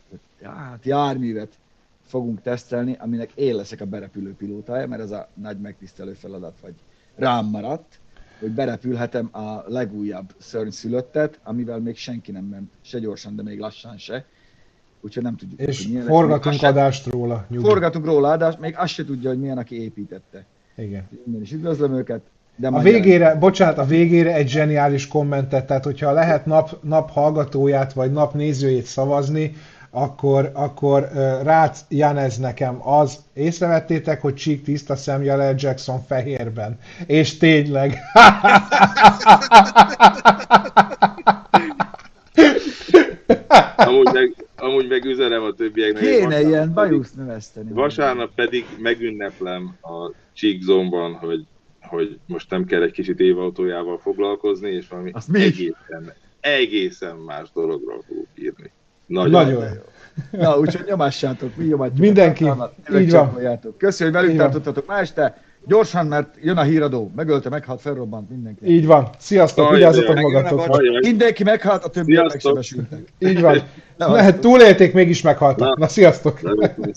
hát 0.44 0.86
járművet 0.86 1.58
fogunk 2.06 2.42
tesztelni, 2.42 2.96
aminek 3.00 3.32
én 3.36 3.56
leszek 3.56 3.82
a 3.82 3.86
berepülő 3.86 4.34
pilótája, 4.34 4.88
mert 4.88 5.02
ez 5.02 5.12
a 5.12 5.28
nagy 5.34 5.60
megtisztelő 5.60 6.14
feladat, 6.14 6.54
vagy 6.62 6.74
rám 7.18 7.46
maradt, 7.46 8.00
hogy 8.40 8.50
berepülhetem 8.52 9.30
a 9.32 9.64
legújabb 9.68 10.34
szörnyszülöttet, 10.38 11.40
amivel 11.44 11.80
még 11.80 11.98
senki 11.98 12.32
nem 12.32 12.44
ment, 12.44 12.72
se 12.82 13.00
gyorsan, 13.00 13.36
de 13.36 13.44
még 13.44 13.60
lassan 13.60 13.98
se. 13.98 14.26
Úgyhogy 15.02 15.24
nem 15.24 15.36
tudjuk. 15.36 15.60
és 15.60 15.78
hogy 15.78 15.88
milyen 15.88 16.04
lesz. 16.06 16.14
Forgatunk 16.14 16.56
se- 16.56 16.68
adást 16.68 17.06
róla. 17.06 17.46
Nyugi. 17.50 17.64
Forgatunk 17.66 18.06
róla 18.06 18.30
adást, 18.30 18.60
még 18.60 18.76
azt 18.78 18.94
se 18.94 19.06
tudja, 19.06 19.30
hogy 19.30 19.40
milyen, 19.40 19.58
aki 19.58 19.82
építette. 19.82 20.46
Igen. 20.76 21.08
Innen 21.28 21.42
is 21.42 21.52
üdvözlöm 21.52 21.94
őket. 21.96 22.22
De 22.56 22.68
A 22.68 22.80
végére, 22.80 23.36
bocsánat, 23.36 23.78
a 23.78 23.86
végére 23.86 24.34
egy 24.34 24.50
zseniális 24.50 25.08
kommentet, 25.08 25.66
tehát 25.68 25.84
hogyha 25.84 26.12
lehet 26.12 26.46
nap, 26.46 26.84
nap 26.84 27.10
hallgatóját 27.10 27.94
vagy 27.94 28.12
nap 28.12 28.34
nézőjét 28.34 28.86
szavazni, 28.86 29.56
akkor, 30.02 30.52
akkor 30.54 31.08
Rácz 31.44 31.86
Janez 31.90 32.38
nekem 32.38 32.88
az, 32.88 33.20
észrevettétek, 33.34 34.22
hogy 34.22 34.36
Csík 34.36 34.64
tiszta 34.64 34.96
szemjele 34.96 35.54
Jackson 35.58 36.00
fehérben. 36.00 36.80
És 37.06 37.38
tényleg. 37.38 37.98
Amúgy 43.76 44.10
meg, 44.14 44.46
amúgy 44.56 44.88
meg 44.88 45.06
üzenem 45.06 45.44
a 45.44 45.52
többieknek. 45.52 46.04
Kéne 46.04 46.26
vasárnap 46.26 46.50
ilyen 46.50 46.74
bajusz 46.74 47.14
növeszteni. 47.14 47.72
Vasárnap 47.74 48.36
pedig 48.36 48.66
megünneplem 48.80 49.76
a 49.82 50.12
Cheek 50.34 50.62
Zone-ban, 50.62 51.14
hogy, 51.14 51.46
hogy 51.82 52.20
most 52.26 52.50
nem 52.50 52.66
kell 52.66 52.82
egy 52.82 52.92
kicsit 52.92 53.20
évautójával 53.20 53.98
foglalkozni, 53.98 54.72
és 54.72 54.88
valami 54.88 55.12
Azt 55.14 55.36
egészen, 55.36 56.14
egészen 56.40 57.16
más 57.16 57.52
dologról 57.54 58.04
fogok 58.08 58.28
írni. 58.36 58.72
Nagyon. 59.08 59.32
Nagyon 59.32 59.64
jó. 59.64 59.82
Na, 60.40 60.58
úgyhogy 60.60 60.86
nyomássátok, 60.88 61.56
mi 61.56 61.66
nyomatjuk. 61.66 61.98
Mindenki. 62.00 62.44
tartalmat, 62.44 62.74
Így 63.02 63.12
van. 63.12 63.26
csekkoljátok. 63.26 63.78
Köszi, 63.78 64.04
hogy 64.04 64.14
velünk 64.14 64.32
Így 64.32 64.38
van. 64.38 64.46
tartottatok 64.52 64.88
ma 64.88 64.98
este. 65.00 65.38
Gyorsan, 65.66 66.06
mert 66.08 66.36
jön 66.42 66.58
a 66.58 66.62
híradó. 66.62 67.12
Megölte, 67.16 67.50
meghalt, 67.50 67.82
felrobbant 67.82 68.30
mindenki. 68.30 68.66
Így 68.66 68.86
van. 68.86 69.10
Sziasztok, 69.18 69.72
vigyázzatok 69.72 70.20
magatokra. 70.20 70.80
Mindenki 71.02 71.44
meghalt, 71.44 71.84
a 71.84 71.90
többiek 71.90 72.28
megsebesültek. 72.28 73.00
Így 73.20 73.42
van. 73.42 73.64
Na, 73.98 74.12
Lehet 74.12 74.40
túlélték, 74.40 74.94
mégis 74.94 75.22
meghaltak. 75.22 75.68
Na. 75.68 75.74
Na, 75.78 75.88
sziasztok. 75.88 76.40
Levetem 76.42 76.92